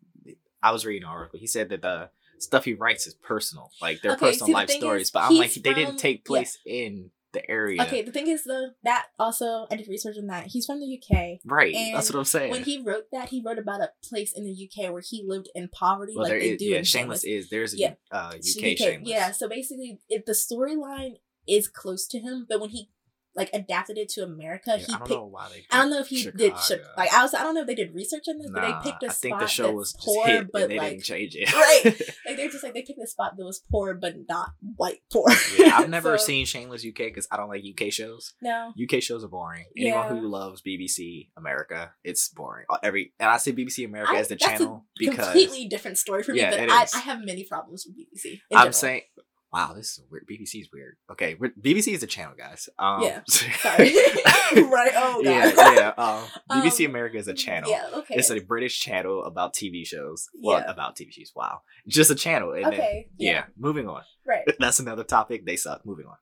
I 0.62 0.72
was 0.72 0.86
reading 0.86 1.04
an 1.04 1.10
article. 1.10 1.40
He 1.40 1.48
said 1.48 1.70
that 1.70 1.82
the 1.82 2.10
stuff 2.42 2.66
he 2.66 2.74
writes 2.74 3.08
is 3.08 3.14
personal, 3.16 3.72
like 3.82 4.02
they're 4.02 4.14
Okay, 4.14 4.28
personal 4.28 4.48
see, 4.48 4.52
the 4.54 4.58
life 4.58 4.70
stories. 4.70 5.02
is, 5.04 5.12
but 5.12 5.24
I'm 5.24 5.36
like, 5.38 5.52
he's 5.52 5.64
they 5.64 5.74
didn't 5.74 5.92
from- 5.92 5.98
take 5.98 6.18
yeah. 6.20 6.24
place 6.28 6.58
in 6.66 7.12
the 7.32 7.48
area, 7.48 7.80
Okay, 7.84 8.02
the 8.02 8.12
thing 8.12 8.26
is 8.28 8.44
though, 8.44 8.70
that 8.84 9.06
also, 9.20 9.68
I 9.70 9.76
did 9.76 9.88
research 9.88 10.18
on 10.18 10.26
that. 10.28 10.48
He's 10.48 10.66
from 10.66 10.80
the 10.80 10.88
UK. 11.00 11.40
right? 11.46 11.76
That's 11.94 12.12
what 12.12 12.18
I'm 12.18 12.26
saying. 12.26 12.50
When 12.50 12.64
he 12.64 12.82
wrote 12.82 13.12
that, 13.12 13.30
he 13.30 13.40
wrote 13.46 13.60
about 13.60 13.82
a 13.82 13.92
place 14.04 14.34
in 14.34 14.46
the 14.46 14.52
UK 14.68 14.92
where 14.92 15.04
he 15.08 15.24
lived 15.28 15.48
in 15.54 15.68
poverty, 15.68 16.14
well, 16.16 16.24
like 16.28 16.40
they 16.40 16.50
is, 16.54 16.58
do 16.60 16.66
yeah, 16.66 16.82
Shameless 16.82 17.24
is 17.24 17.50
there's 17.52 17.76
a 17.76 17.78
Yeah. 17.78 17.94
uh, 18.12 18.32
UK, 18.36 18.72
UK, 18.72 18.78
Shameless. 18.80 19.10
Yeah, 19.10 19.30
so 19.32 19.48
basically, 19.48 20.00
it, 20.10 20.26
the 20.26 20.32
storyline 20.32 21.18
is 21.48 21.68
close 21.68 22.08
to 22.08 22.18
him, 22.20 22.48
but 22.50 22.60
when 22.62 22.72
he 22.72 22.90
like 23.36 23.50
adapted 23.54 23.98
it 23.98 24.10
to 24.10 24.24
America, 24.24 24.72
Yeah, 24.72 24.78
he 24.78 24.84
I 24.94 24.98
don't 24.98 25.00
picked. 25.08 25.10
know 25.12 25.26
why 25.26 25.48
they. 25.50 25.66
I 25.72 25.82
don't 25.82 25.92
know 25.92 26.00
if 26.00 26.08
he 26.08 26.24
did 26.24 26.58
Chicago. 26.58 26.84
Chi- 26.96 27.02
like 27.04 27.14
I 27.14 27.22
was. 27.24 27.34
I 27.34 27.44
don't 27.44 27.54
know 27.56 27.62
if 27.62 27.68
they 27.68 27.76
did 27.76 27.94
research 27.94 28.24
on 28.28 28.38
this, 28.40 28.50
but 28.52 28.62
they 28.62 28.90
picked 28.92 29.04
a 29.04 29.08
I 29.08 29.10
spot 29.10 29.16
think 29.22 29.40
the 29.40 29.48
show 29.48 29.72
was 29.72 29.96
poor, 30.00 30.26
hit, 30.28 30.52
but 30.52 30.70
like 30.70 30.90
didn't 30.92 31.04
change 31.04 31.36
it. 31.36 31.54
Right. 31.54 31.84
like 32.26 32.38
they're 32.38 32.50
just 32.50 32.64
like 32.64 32.74
they 32.74 32.82
picked 32.82 33.00
a 33.02 33.08
spot 33.08 33.38
that 33.38 33.46
was 33.46 33.62
poor 33.72 33.94
but 33.94 34.16
not 34.28 34.52
white 34.76 35.00
poor. 35.12 35.30
yeah, 35.58 35.78
I've 35.78 35.90
never 35.98 36.18
So, 36.18 36.26
seen 36.26 36.46
Shameless 36.46 36.86
UK 36.86 36.96
because 36.98 37.28
I 37.32 37.38
don't 37.38 37.50
like 37.50 37.64
UK 37.64 37.92
shows. 37.92 38.34
No. 38.42 38.74
UK 38.82 39.02
shows 39.02 39.24
are 39.24 39.28
boring. 39.30 39.66
Anyone 39.78 40.04
Yeah. 40.16 40.20
who 40.20 40.28
loves 40.28 40.62
BBC 40.62 41.30
America, 41.38 41.92
it's 42.04 42.30
boring. 42.30 42.66
Uh, 42.70 42.78
Every 42.84 43.14
and 43.20 43.30
I 43.30 43.38
say 43.38 43.52
BBC 43.54 43.86
America 43.86 44.14
I- 44.14 44.20
as 44.20 44.28
the 44.28 44.36
channel 44.36 44.86
because 44.98 45.26
completely 45.26 45.68
different 45.68 45.98
story 45.98 46.24
for 46.24 46.34
me, 46.34 46.40
Yeah, 46.40 46.50
but 46.52 46.60
it 46.62 46.70
I, 46.72 46.84
is. 46.84 46.94
I 46.96 47.00
have 47.00 47.24
many 47.24 47.44
problems 47.46 47.86
with 47.86 47.96
BBC. 47.98 48.42
I'm 48.52 48.58
general. 48.58 48.74
saying, 48.74 49.02
wow, 49.52 49.74
this 49.74 49.97
is 49.97 50.02
weird. 50.10 50.28
BBC 50.28 50.62
is 50.62 50.70
weird. 50.72 50.97
Okay, 51.12 51.36
BBC 51.36 51.93
is 51.93 52.04
a 52.04 52.08
channel, 52.08 52.34
guys. 52.38 52.70
Um, 52.78 53.02
Yeah, 53.02 53.22
Sorry. 53.28 53.93
right. 54.56 54.91
Oh 54.95 55.22
god. 55.24 55.26
yeah, 55.26 55.74
yeah. 55.74 55.93
Um, 55.97 56.24
BBC 56.62 56.86
Um, 56.86 56.91
America 56.91 57.18
is 57.18 57.28
a 57.28 57.34
channel. 57.34 57.70
Yeah. 57.70 57.88
Okay. 57.93 58.16
It's 58.16 58.30
a 58.30 58.39
British 58.39 58.80
channel 58.80 59.24
about 59.24 59.54
TV 59.56 59.86
shows. 59.86 60.28
Well, 60.41 60.60
Yeah. 60.60 60.72
about 60.72 60.95
TV 60.95 61.12
shows. 61.12 61.32
Wow, 61.36 61.62
just 61.88 62.12
a 62.12 62.16
channel. 62.16 62.54
And 62.54 62.66
then, 62.66 62.74
okay. 62.74 63.10
yeah. 63.18 63.45
Moving 63.58 63.88
on. 63.88 64.02
Right. 64.26 64.43
That's 64.60 64.80
another 64.80 65.04
topic. 65.04 65.45
They 65.45 65.56
suck. 65.56 65.86
Moving 65.86 66.06
on. 66.06 66.18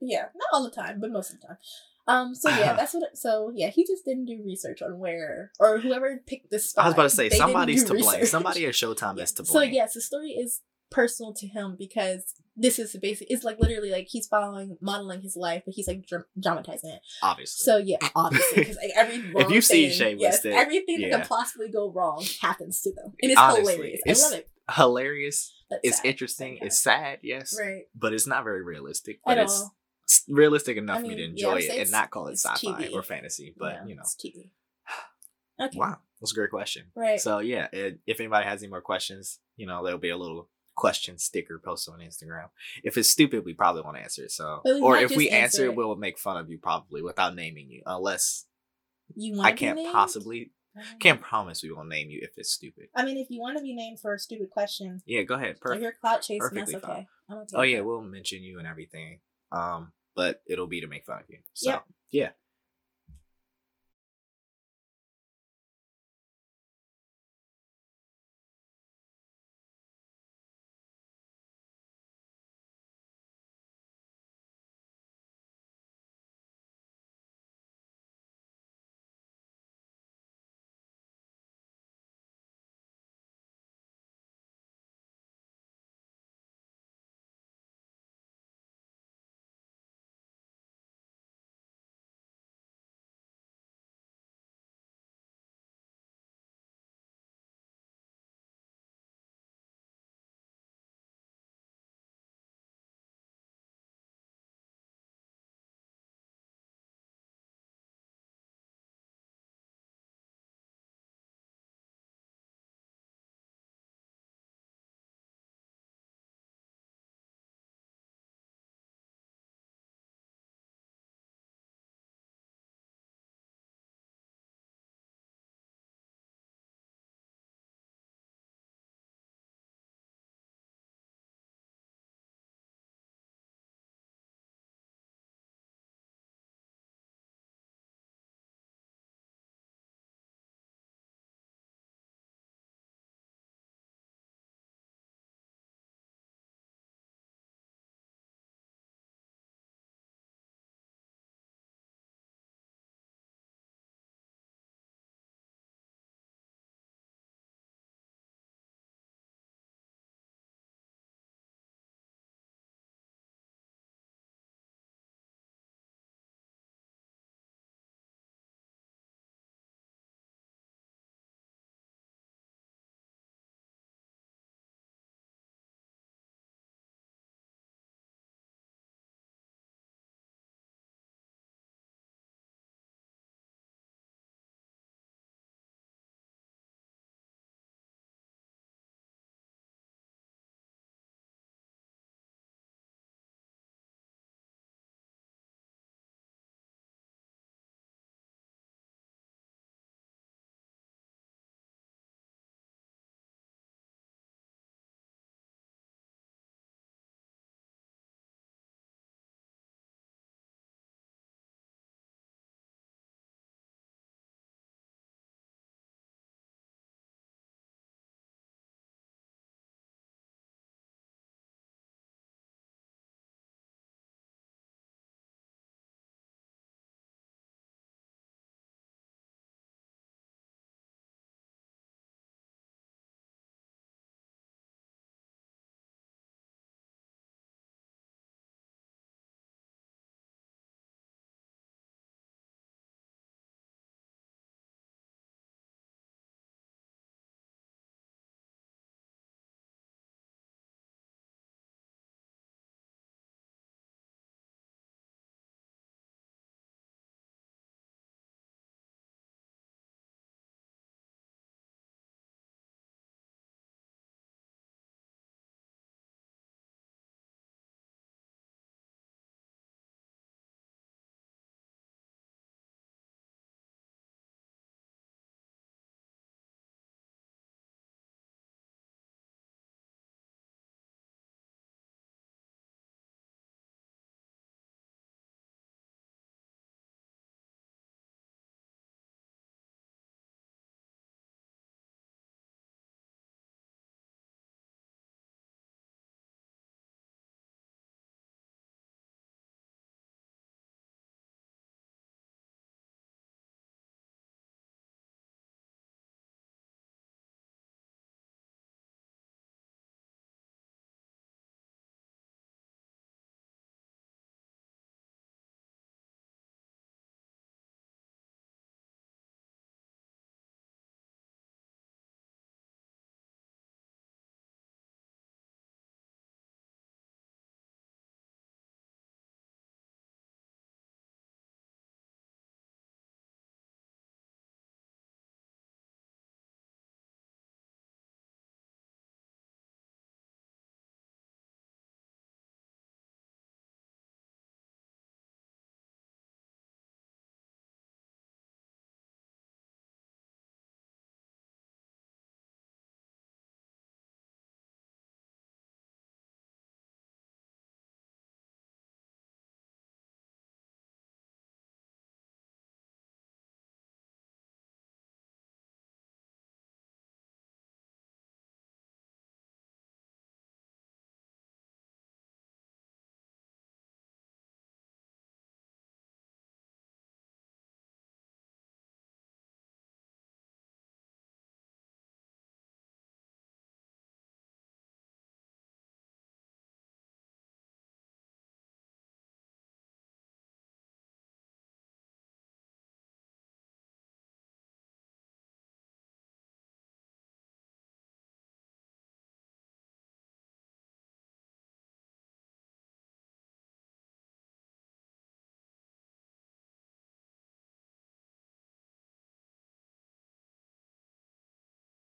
Yeah. 0.00 0.26
Not 0.34 0.48
all 0.52 0.64
the 0.64 0.70
time, 0.70 1.00
but 1.00 1.10
most 1.10 1.32
of 1.32 1.40
the 1.40 1.46
time. 1.48 1.56
Um. 2.08 2.34
So 2.34 2.48
yeah, 2.48 2.72
that's 2.72 2.94
what. 2.94 3.04
It, 3.04 3.16
so 3.16 3.52
yeah, 3.54 3.68
he 3.68 3.84
just 3.84 4.04
didn't 4.04 4.24
do 4.24 4.42
research 4.44 4.82
on 4.82 4.98
where 4.98 5.52
or 5.60 5.78
whoever 5.78 6.20
picked 6.26 6.50
this 6.50 6.70
spot. 6.70 6.84
I 6.84 6.88
was 6.88 6.94
about 6.94 7.02
to 7.04 7.10
say 7.10 7.30
somebody's 7.30 7.84
to 7.84 7.94
blame. 7.94 8.24
Somebody 8.26 8.66
at 8.66 8.72
Showtime 8.72 9.16
yeah. 9.18 9.22
is 9.24 9.32
to 9.32 9.42
blame. 9.42 9.52
So 9.52 9.60
yes, 9.60 9.94
the 9.94 10.00
story 10.00 10.30
is 10.30 10.60
personal 10.90 11.32
to 11.34 11.46
him 11.46 11.76
because 11.78 12.34
this 12.56 12.78
is 12.78 12.94
basic. 13.00 13.28
It's 13.30 13.44
like 13.44 13.58
literally 13.58 13.90
like 13.90 14.08
he's 14.08 14.26
following 14.26 14.76
modeling 14.80 15.22
his 15.22 15.36
life, 15.36 15.62
but 15.64 15.74
he's 15.74 15.88
like 15.88 16.06
dr- 16.06 16.24
dramatizing 16.38 16.90
it. 16.90 17.00
Obviously. 17.22 17.64
So 17.64 17.76
yeah, 17.78 17.98
obviously, 18.14 18.62
because 18.62 18.76
like 18.76 18.90
every 18.96 19.16
if 19.40 19.50
you 19.50 19.60
see 19.60 19.90
Shane 19.90 20.18
yes, 20.18 20.44
everything 20.44 21.00
yeah. 21.00 21.10
that 21.10 21.18
can 21.20 21.26
possibly 21.28 21.68
go 21.70 21.90
wrong 21.90 22.24
happens 22.42 22.80
to 22.82 22.92
them, 22.94 23.12
and 23.22 23.30
it's 23.32 23.40
Honestly, 23.40 23.72
hilarious. 23.74 24.00
it's 24.04 24.22
I 24.22 24.24
love 24.30 24.38
it. 24.38 24.48
hilarious. 24.72 25.52
But 25.70 25.80
It's 25.84 25.98
sad. 25.98 26.06
interesting. 26.06 26.54
Okay. 26.56 26.66
It's 26.66 26.78
sad, 26.80 27.18
yes, 27.22 27.56
right 27.58 27.82
but 27.94 28.12
it's 28.12 28.26
not 28.26 28.42
very 28.44 28.62
realistic. 28.62 29.20
But 29.24 29.38
at 29.38 29.44
it's 29.44 29.60
all. 29.62 29.74
realistic 30.28 30.76
enough 30.76 30.98
I 30.98 31.02
for 31.02 31.06
me 31.06 31.14
to 31.14 31.22
mean, 31.28 31.36
yeah, 31.36 31.48
enjoy 31.52 31.58
it 31.64 31.80
and 31.82 31.90
not 31.92 32.10
call 32.10 32.26
it 32.26 32.32
sci-fi 32.38 32.82
TV. 32.88 32.92
or 32.92 33.02
fantasy. 33.04 33.54
But 33.56 33.74
Yeah, 33.74 33.86
you 33.86 33.94
know, 33.94 34.02
it's 34.02 34.16
TV. 34.16 34.50
Okay. 35.62 35.78
wow, 35.78 35.98
that's 36.20 36.32
a 36.32 36.34
great 36.34 36.48
question. 36.50 36.86
Right. 36.96 37.20
So 37.20 37.38
yeah, 37.40 37.68
it, 37.72 37.98
if 38.06 38.18
anybody 38.18 38.46
has 38.46 38.62
any 38.62 38.70
more 38.70 38.80
questions, 38.80 39.40
you 39.56 39.66
know, 39.66 39.84
there'll 39.84 39.98
be 40.00 40.08
a 40.08 40.16
little 40.16 40.48
question 40.76 41.18
sticker 41.18 41.58
posted 41.62 41.94
on 41.94 42.00
Instagram. 42.00 42.48
If 42.84 42.96
it's 42.96 43.10
stupid, 43.10 43.44
we 43.44 43.54
probably 43.54 43.82
won't 43.82 43.98
answer 43.98 44.24
it. 44.24 44.30
So, 44.32 44.62
or 44.82 44.96
if 44.96 45.14
we 45.16 45.28
answer 45.30 45.64
it, 45.64 45.74
we'll 45.74 45.96
make 45.96 46.18
fun 46.18 46.36
of 46.36 46.50
you 46.50 46.58
probably 46.58 47.02
without 47.02 47.34
naming 47.34 47.68
you, 47.70 47.82
unless 47.86 48.46
You 49.14 49.36
want? 49.36 49.46
I 49.48 49.52
can't 49.52 49.78
possibly 49.92 50.52
Mm-hmm. 50.78 50.98
can't 50.98 51.20
promise 51.20 51.64
we 51.64 51.72
won't 51.72 51.88
name 51.88 52.10
you 52.10 52.20
if 52.22 52.30
it's 52.36 52.52
stupid. 52.52 52.90
I 52.94 53.04
mean, 53.04 53.16
if 53.18 53.26
you 53.28 53.40
want 53.40 53.56
to 53.58 53.62
be 53.62 53.74
named 53.74 53.98
for 53.98 54.14
a 54.14 54.18
stupid 54.20 54.50
question, 54.50 55.02
Yeah, 55.04 55.22
go 55.22 55.34
ahead. 55.34 55.56
if 55.56 55.60
Perfect. 55.60 55.82
you're 55.82 55.92
clout 56.00 56.22
chasing, 56.22 56.38
that's 56.38 56.70
perfectly 56.72 56.76
okay. 56.76 57.06
I'm 57.28 57.38
okay 57.38 57.56
Oh 57.56 57.62
yeah, 57.62 57.78
that. 57.78 57.84
we'll 57.84 58.02
mention 58.02 58.44
you 58.44 58.60
and 58.60 58.68
everything. 58.68 59.18
Um, 59.50 59.90
but 60.14 60.42
it'll 60.46 60.68
be 60.68 60.80
to 60.82 60.86
make 60.86 61.04
fun 61.06 61.18
of 61.18 61.24
you. 61.28 61.38
So 61.54 61.70
Yep. 61.70 61.84
yeah. 62.12 62.28